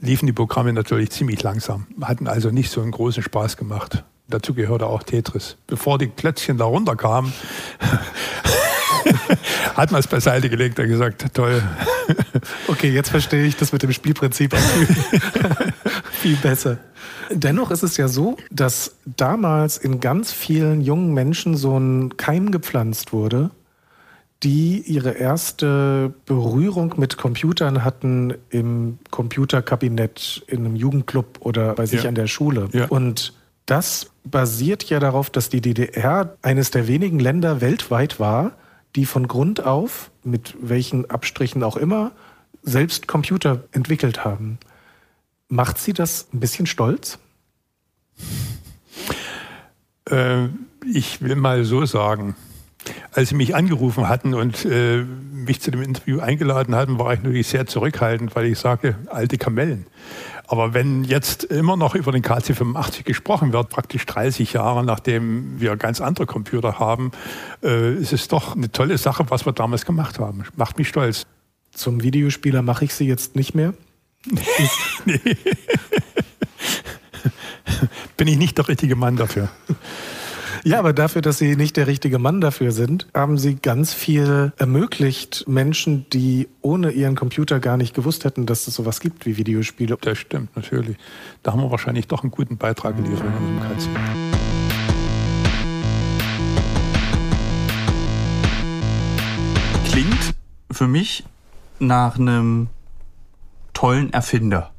liefen 0.00 0.26
die 0.26 0.32
Programme 0.32 0.72
natürlich 0.72 1.10
ziemlich 1.10 1.42
langsam. 1.42 1.86
Hatten 2.02 2.26
also 2.26 2.50
nicht 2.50 2.70
so 2.70 2.82
einen 2.82 2.90
großen 2.90 3.22
Spaß 3.22 3.56
gemacht. 3.56 4.04
Dazu 4.28 4.54
gehörte 4.54 4.86
auch 4.86 5.02
Tetris. 5.02 5.56
Bevor 5.66 5.98
die 5.98 6.08
Klötzchen 6.08 6.56
da 6.56 6.64
runterkamen, 6.64 7.32
hat 9.74 9.90
man 9.90 10.00
es 10.00 10.06
beiseite 10.06 10.48
gelegt 10.48 10.78
und 10.78 10.88
gesagt, 10.88 11.26
toll. 11.34 11.62
Okay, 12.68 12.90
jetzt 12.90 13.10
verstehe 13.10 13.44
ich 13.44 13.56
das 13.56 13.72
mit 13.72 13.82
dem 13.82 13.92
Spielprinzip 13.92 14.54
viel, 16.24 16.36
besser. 16.36 16.78
Dennoch 17.30 17.70
ist 17.70 17.82
es 17.82 17.96
ja 17.96 18.08
so, 18.08 18.36
dass 18.50 18.96
damals 19.04 19.78
in 19.78 20.00
ganz 20.00 20.32
vielen 20.32 20.80
jungen 20.80 21.12
Menschen 21.12 21.56
so 21.56 21.78
ein 21.78 22.16
Keim 22.16 22.50
gepflanzt 22.50 23.12
wurde, 23.12 23.50
die 24.42 24.80
ihre 24.80 25.12
erste 25.12 26.12
Berührung 26.26 26.94
mit 26.96 27.16
Computern 27.16 27.84
hatten 27.84 28.34
im 28.50 28.98
Computerkabinett, 29.10 30.44
in 30.46 30.60
einem 30.60 30.76
Jugendclub 30.76 31.38
oder 31.40 31.74
bei 31.74 31.86
sich 31.86 32.02
ja. 32.02 32.08
an 32.08 32.14
der 32.14 32.26
Schule. 32.26 32.68
Ja. 32.72 32.86
Und 32.86 33.32
das 33.66 34.10
basiert 34.24 34.84
ja 34.84 35.00
darauf, 35.00 35.30
dass 35.30 35.48
die 35.48 35.60
DDR 35.60 36.36
eines 36.42 36.70
der 36.70 36.86
wenigen 36.86 37.18
Länder 37.18 37.60
weltweit 37.60 38.20
war, 38.20 38.52
die 38.96 39.06
von 39.06 39.28
Grund 39.28 39.64
auf, 39.64 40.10
mit 40.22 40.54
welchen 40.60 41.10
Abstrichen 41.10 41.62
auch 41.62 41.76
immer, 41.76 42.12
selbst 42.62 43.08
Computer 43.08 43.64
entwickelt 43.72 44.24
haben. 44.24 44.58
Macht 45.48 45.78
Sie 45.78 45.92
das 45.92 46.28
ein 46.32 46.40
bisschen 46.40 46.66
stolz? 46.66 47.18
Äh, 50.10 50.48
ich 50.92 51.22
will 51.22 51.36
mal 51.36 51.64
so 51.64 51.84
sagen. 51.86 52.36
Als 53.12 53.30
Sie 53.30 53.34
mich 53.34 53.54
angerufen 53.54 54.08
hatten 54.08 54.34
und 54.34 54.64
äh, 54.64 55.02
mich 55.02 55.60
zu 55.60 55.70
dem 55.70 55.82
Interview 55.82 56.20
eingeladen 56.20 56.74
hatten, 56.74 56.98
war 56.98 57.14
ich 57.14 57.22
natürlich 57.22 57.46
sehr 57.46 57.66
zurückhaltend, 57.66 58.34
weil 58.34 58.46
ich 58.46 58.58
sage, 58.58 58.96
alte 59.06 59.38
Kamellen. 59.38 59.86
Aber 60.46 60.74
wenn 60.74 61.04
jetzt 61.04 61.44
immer 61.44 61.76
noch 61.76 61.94
über 61.94 62.12
den 62.12 62.22
KC85 62.22 63.04
gesprochen 63.04 63.52
wird, 63.52 63.70
praktisch 63.70 64.04
30 64.04 64.52
Jahre 64.52 64.84
nachdem 64.84 65.58
wir 65.60 65.76
ganz 65.76 66.00
andere 66.00 66.26
Computer 66.26 66.78
haben, 66.78 67.12
äh, 67.62 67.94
ist 67.94 68.12
es 68.12 68.28
doch 68.28 68.54
eine 68.54 68.70
tolle 68.70 68.98
Sache, 68.98 69.30
was 69.30 69.46
wir 69.46 69.52
damals 69.52 69.86
gemacht 69.86 70.18
haben. 70.18 70.44
Macht 70.56 70.76
mich 70.78 70.88
stolz. 70.88 71.24
Zum 71.72 72.02
Videospieler 72.02 72.62
mache 72.62 72.84
ich 72.84 72.94
sie 72.94 73.06
jetzt 73.06 73.36
nicht 73.36 73.54
mehr. 73.54 73.74
Nee. 74.26 75.36
Bin 78.16 78.28
ich 78.28 78.38
nicht 78.38 78.58
der 78.58 78.68
richtige 78.68 78.96
Mann 78.96 79.16
dafür. 79.16 79.48
Ja, 80.66 80.78
aber 80.78 80.94
dafür, 80.94 81.20
dass 81.20 81.36
Sie 81.36 81.56
nicht 81.56 81.76
der 81.76 81.86
richtige 81.86 82.18
Mann 82.18 82.40
dafür 82.40 82.72
sind, 82.72 83.06
haben 83.12 83.36
Sie 83.36 83.56
ganz 83.56 83.92
viel 83.92 84.54
ermöglicht 84.56 85.44
Menschen, 85.46 86.06
die 86.10 86.48
ohne 86.62 86.90
ihren 86.90 87.16
Computer 87.16 87.60
gar 87.60 87.76
nicht 87.76 87.94
gewusst 87.94 88.24
hätten, 88.24 88.46
dass 88.46 88.66
es 88.66 88.74
sowas 88.74 89.00
gibt 89.00 89.26
wie 89.26 89.36
Videospiele. 89.36 89.98
Das 90.00 90.16
stimmt, 90.16 90.56
natürlich. 90.56 90.96
Da 91.42 91.52
haben 91.52 91.60
wir 91.60 91.70
wahrscheinlich 91.70 92.08
doch 92.08 92.22
einen 92.22 92.30
guten 92.30 92.56
Beitrag 92.56 92.96
geliefert 92.96 93.26
in 93.26 93.34
unserem 93.46 93.60
KZ. 93.60 93.88
Klingt 99.84 100.34
für 100.70 100.88
mich 100.88 101.24
nach 101.78 102.18
einem 102.18 102.68
tollen 103.84 104.14
Erfinder. 104.14 104.70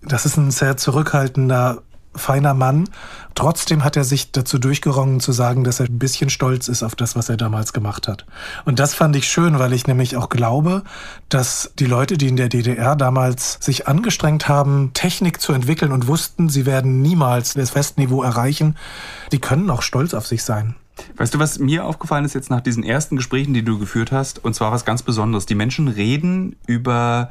Das 0.00 0.24
ist 0.24 0.38
ein 0.38 0.50
sehr 0.50 0.78
zurückhaltender 0.78 1.82
feiner 2.14 2.54
Mann. 2.54 2.88
Trotzdem 3.34 3.84
hat 3.84 3.98
er 3.98 4.04
sich 4.04 4.32
dazu 4.32 4.58
durchgerungen 4.58 5.20
zu 5.20 5.32
sagen, 5.32 5.62
dass 5.62 5.78
er 5.78 5.90
ein 5.90 5.98
bisschen 5.98 6.30
stolz 6.30 6.68
ist 6.68 6.82
auf 6.82 6.94
das, 6.94 7.16
was 7.16 7.28
er 7.28 7.36
damals 7.36 7.74
gemacht 7.74 8.08
hat. 8.08 8.24
Und 8.64 8.78
das 8.78 8.94
fand 8.94 9.14
ich 9.14 9.28
schön, 9.28 9.58
weil 9.58 9.74
ich 9.74 9.86
nämlich 9.86 10.16
auch 10.16 10.30
glaube, 10.30 10.84
dass 11.28 11.70
die 11.78 11.84
Leute, 11.84 12.16
die 12.16 12.28
in 12.28 12.36
der 12.36 12.48
DDR 12.48 12.96
damals 12.96 13.58
sich 13.60 13.88
angestrengt 13.88 14.48
haben, 14.48 14.92
Technik 14.94 15.42
zu 15.42 15.52
entwickeln 15.52 15.92
und 15.92 16.06
wussten, 16.06 16.48
sie 16.48 16.64
werden 16.64 17.02
niemals 17.02 17.52
das 17.52 17.68
Festniveau 17.68 18.22
erreichen, 18.22 18.78
die 19.32 19.38
können 19.38 19.68
auch 19.68 19.82
stolz 19.82 20.14
auf 20.14 20.26
sich 20.26 20.42
sein. 20.42 20.76
Weißt 21.18 21.34
du, 21.34 21.38
was 21.38 21.58
mir 21.58 21.84
aufgefallen 21.84 22.24
ist 22.24 22.32
jetzt 22.32 22.48
nach 22.48 22.62
diesen 22.62 22.84
ersten 22.84 23.16
Gesprächen, 23.16 23.52
die 23.52 23.66
du 23.66 23.78
geführt 23.78 24.12
hast? 24.12 24.42
Und 24.42 24.54
zwar 24.54 24.72
was 24.72 24.86
ganz 24.86 25.02
Besonderes. 25.02 25.44
Die 25.44 25.54
Menschen 25.54 25.88
reden 25.88 26.56
über 26.66 27.30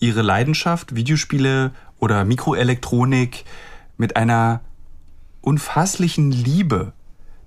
ihre 0.00 0.22
Leidenschaft, 0.22 0.94
Videospiele 0.94 1.72
oder 1.98 2.24
Mikroelektronik, 2.24 3.44
mit 3.96 4.16
einer 4.16 4.60
unfasslichen 5.42 6.32
Liebe. 6.32 6.92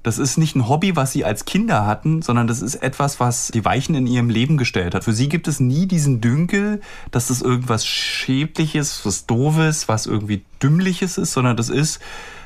Das 0.04 0.18
ist 0.18 0.38
nicht 0.38 0.56
ein 0.56 0.68
Hobby, 0.68 0.96
was 0.96 1.14
sie 1.14 1.24
als 1.24 1.46
Kinder 1.46 1.86
hatten, 1.86 2.22
sondern 2.22 2.46
das 2.46 2.62
ist 2.62 2.76
etwas, 2.76 3.20
was 3.22 3.48
die 3.48 3.64
Weichen 3.64 3.96
in 3.96 4.06
ihrem 4.06 4.30
Leben 4.30 4.58
gestellt 4.58 4.94
hat. 4.94 5.06
Für 5.06 5.14
sie 5.14 5.30
gibt 5.30 5.48
es 5.48 5.62
nie 5.62 5.88
diesen 5.88 6.20
Dünkel, 6.20 6.82
dass 7.12 7.28
das 7.28 7.42
irgendwas 7.42 7.86
Schädliches, 7.86 9.06
was 9.06 9.26
Doofes, 9.26 9.88
was 9.88 10.06
irgendwie 10.06 10.44
Dümmliches 10.62 11.18
ist, 11.18 11.32
sondern 11.32 11.56
das 11.56 11.70
ist 11.70 12.02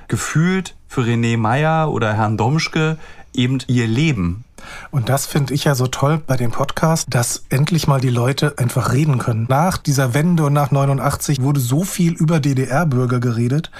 gefühlt 0.07 0.75
für 0.87 1.01
René 1.01 1.37
Meyer 1.37 1.91
oder 1.91 2.13
Herrn 2.13 2.37
Domschke 2.37 2.97
eben 3.37 3.59
ihr 3.67 3.87
Leben. 3.87 4.43
Und 4.91 5.09
das 5.09 5.25
finde 5.25 5.53
ich 5.53 5.65
ja 5.65 5.75
so 5.75 5.87
toll 5.87 6.21
bei 6.25 6.35
dem 6.35 6.51
Podcast, 6.51 7.07
dass 7.09 7.45
endlich 7.49 7.87
mal 7.87 8.01
die 8.01 8.09
Leute 8.09 8.55
einfach 8.57 8.91
reden 8.91 9.17
können. 9.17 9.45
Nach 9.49 9.77
dieser 9.77 10.13
Wende 10.13 10.45
und 10.45 10.53
nach 10.53 10.71
89 10.71 11.41
wurde 11.41 11.59
so 11.59 11.83
viel 11.83 12.13
über 12.13 12.39
DDR-Bürger 12.39 13.19
geredet, 13.19 13.71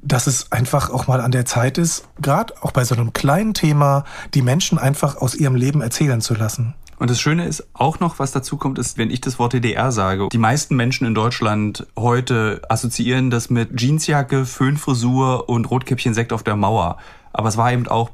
dass 0.00 0.26
es 0.26 0.50
einfach 0.50 0.90
auch 0.90 1.06
mal 1.06 1.20
an 1.20 1.32
der 1.32 1.44
Zeit 1.44 1.78
ist, 1.78 2.08
gerade 2.20 2.54
auch 2.62 2.72
bei 2.72 2.84
so 2.84 2.94
einem 2.94 3.12
kleinen 3.12 3.54
Thema, 3.54 4.04
die 4.34 4.42
Menschen 4.42 4.78
einfach 4.78 5.16
aus 5.16 5.34
ihrem 5.34 5.54
Leben 5.54 5.80
erzählen 5.80 6.20
zu 6.20 6.34
lassen. 6.34 6.74
Und 6.98 7.10
das 7.10 7.20
Schöne 7.20 7.46
ist 7.46 7.66
auch 7.72 7.98
noch, 7.98 8.20
was 8.20 8.30
dazu 8.30 8.56
kommt, 8.56 8.78
ist, 8.78 8.96
wenn 8.96 9.10
ich 9.10 9.20
das 9.20 9.40
Wort 9.40 9.54
DDR 9.54 9.90
sage, 9.90 10.28
die 10.30 10.38
meisten 10.38 10.76
Menschen 10.76 11.04
in 11.04 11.16
Deutschland 11.16 11.84
heute 11.98 12.62
assoziieren 12.68 13.28
das 13.28 13.50
mit 13.50 13.80
Jeansjacke, 13.80 14.46
Föhnfrisur 14.46 15.48
und 15.48 15.68
Rotkäppchen 15.68 16.14
Sekt 16.14 16.32
auf 16.32 16.44
der 16.44 16.54
Mauer. 16.54 16.98
Aber 17.32 17.48
es 17.48 17.56
war 17.56 17.72
eben 17.72 17.88
auch 17.88 18.10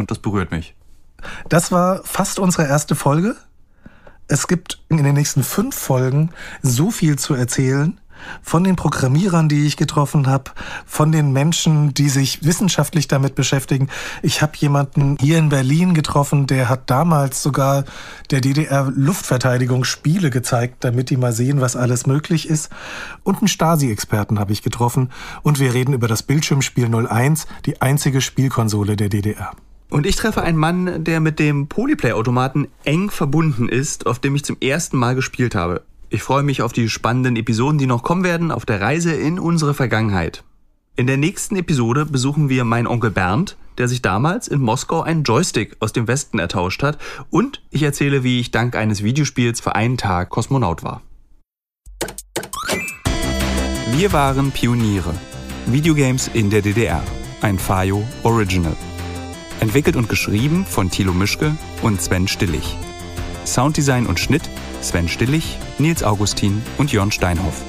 und 0.00 0.10
das 0.10 0.18
berührt 0.18 0.50
mich. 0.50 0.74
Das 1.48 1.70
war 1.70 2.02
fast 2.04 2.38
unsere 2.38 2.66
erste 2.66 2.96
Folge. 2.96 3.36
Es 4.26 4.48
gibt 4.48 4.82
in 4.88 5.02
den 5.02 5.14
nächsten 5.14 5.42
fünf 5.42 5.76
Folgen 5.76 6.30
so 6.62 6.90
viel 6.90 7.18
zu 7.18 7.34
erzählen 7.34 8.00
von 8.42 8.64
den 8.64 8.76
Programmierern, 8.76 9.48
die 9.48 9.66
ich 9.66 9.76
getroffen 9.76 10.26
habe, 10.26 10.50
von 10.86 11.12
den 11.12 11.32
Menschen, 11.32 11.94
die 11.94 12.08
sich 12.08 12.44
wissenschaftlich 12.44 13.08
damit 13.08 13.34
beschäftigen. 13.34 13.88
Ich 14.22 14.42
habe 14.42 14.52
jemanden 14.56 15.16
hier 15.20 15.38
in 15.38 15.48
Berlin 15.48 15.94
getroffen, 15.94 16.46
der 16.46 16.68
hat 16.68 16.90
damals 16.90 17.42
sogar 17.42 17.84
der 18.30 18.40
DDR 18.40 18.90
Luftverteidigung 18.94 19.84
Spiele 19.84 20.30
gezeigt, 20.30 20.84
damit 20.84 21.10
die 21.10 21.16
mal 21.16 21.32
sehen, 21.32 21.60
was 21.60 21.76
alles 21.76 22.06
möglich 22.06 22.48
ist. 22.48 22.70
Und 23.22 23.38
einen 23.38 23.48
Stasi-Experten 23.48 24.38
habe 24.38 24.52
ich 24.52 24.62
getroffen 24.62 25.10
und 25.42 25.58
wir 25.58 25.74
reden 25.74 25.94
über 25.94 26.08
das 26.08 26.22
Bildschirmspiel 26.22 26.94
01, 26.94 27.46
die 27.66 27.80
einzige 27.80 28.20
Spielkonsole 28.20 28.96
der 28.96 29.08
DDR. 29.08 29.52
Und 29.90 30.06
ich 30.06 30.16
treffe 30.16 30.42
einen 30.42 30.56
Mann, 30.56 31.04
der 31.04 31.20
mit 31.20 31.38
dem 31.38 31.66
Polyplay-Automaten 31.66 32.68
eng 32.84 33.10
verbunden 33.10 33.68
ist, 33.68 34.06
auf 34.06 34.20
dem 34.20 34.36
ich 34.36 34.44
zum 34.44 34.56
ersten 34.60 34.96
Mal 34.96 35.16
gespielt 35.16 35.54
habe. 35.54 35.82
Ich 36.08 36.22
freue 36.22 36.44
mich 36.44 36.62
auf 36.62 36.72
die 36.72 36.88
spannenden 36.88 37.36
Episoden, 37.36 37.78
die 37.78 37.86
noch 37.86 38.02
kommen 38.02 38.24
werden, 38.24 38.50
auf 38.52 38.64
der 38.64 38.80
Reise 38.80 39.12
in 39.12 39.38
unsere 39.38 39.74
Vergangenheit. 39.74 40.44
In 40.96 41.06
der 41.06 41.16
nächsten 41.16 41.56
Episode 41.56 42.06
besuchen 42.06 42.48
wir 42.48 42.64
meinen 42.64 42.86
Onkel 42.86 43.10
Bernd, 43.10 43.56
der 43.78 43.88
sich 43.88 44.02
damals 44.02 44.48
in 44.48 44.60
Moskau 44.60 45.02
einen 45.02 45.24
Joystick 45.24 45.76
aus 45.80 45.92
dem 45.92 46.06
Westen 46.06 46.38
ertauscht 46.38 46.82
hat. 46.82 46.98
Und 47.30 47.62
ich 47.70 47.82
erzähle, 47.82 48.22
wie 48.22 48.40
ich 48.40 48.50
dank 48.50 48.76
eines 48.76 49.02
Videospiels 49.02 49.60
für 49.60 49.74
einen 49.74 49.96
Tag 49.96 50.30
Kosmonaut 50.30 50.82
war. 50.82 51.02
Wir 53.92 54.12
waren 54.12 54.50
Pioniere. 54.50 55.14
Videogames 55.66 56.28
in 56.32 56.50
der 56.50 56.62
DDR. 56.62 57.02
Ein 57.40 57.58
Fayo 57.58 58.04
Original. 58.22 58.76
Entwickelt 59.60 59.94
und 59.96 60.08
geschrieben 60.08 60.64
von 60.66 60.90
Thilo 60.90 61.12
Mischke 61.12 61.54
und 61.82 62.00
Sven 62.00 62.26
Stillig. 62.28 62.76
Sounddesign 63.44 64.06
und 64.06 64.18
Schnitt 64.18 64.42
Sven 64.80 65.08
Stillig, 65.08 65.58
Nils 65.78 66.02
Augustin 66.02 66.62
und 66.78 66.92
Jörn 66.92 67.12
Steinhoff. 67.12 67.62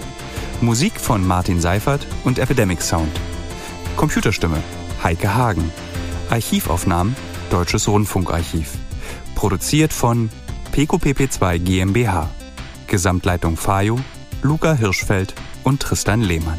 Musik 0.61 0.99
von 0.99 1.27
Martin 1.27 1.59
Seifert 1.59 2.07
und 2.23 2.39
Epidemic 2.39 2.81
Sound. 2.81 3.11
Computerstimme 3.97 4.63
Heike 5.03 5.35
Hagen. 5.35 5.69
Archivaufnahmen 6.29 7.15
Deutsches 7.49 7.89
Rundfunkarchiv. 7.89 8.69
Produziert 9.35 9.91
von 9.91 10.29
PQPP2 10.71 11.59
GmbH. 11.59 12.29
Gesamtleitung 12.87 13.57
Fayo, 13.57 13.99
Luca 14.41 14.73
Hirschfeld 14.73 15.33
und 15.63 15.81
Tristan 15.81 16.21
Lehmann. 16.21 16.57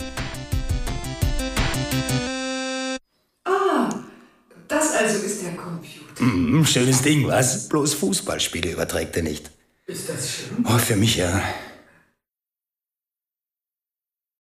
Mm, 6.23 6.64
schönes 6.64 7.03
Ding, 7.03 7.27
was? 7.27 7.68
Bloß 7.68 7.95
Fußballspiele 7.95 8.70
überträgt 8.70 9.16
er 9.16 9.25
nicht. 9.25 9.51
Ist 9.87 10.09
das 10.09 10.35
schlimm? 10.35 10.64
Oh, 10.68 10.79
für 10.79 10.97
mich 10.97 11.16
ja. 11.16 11.43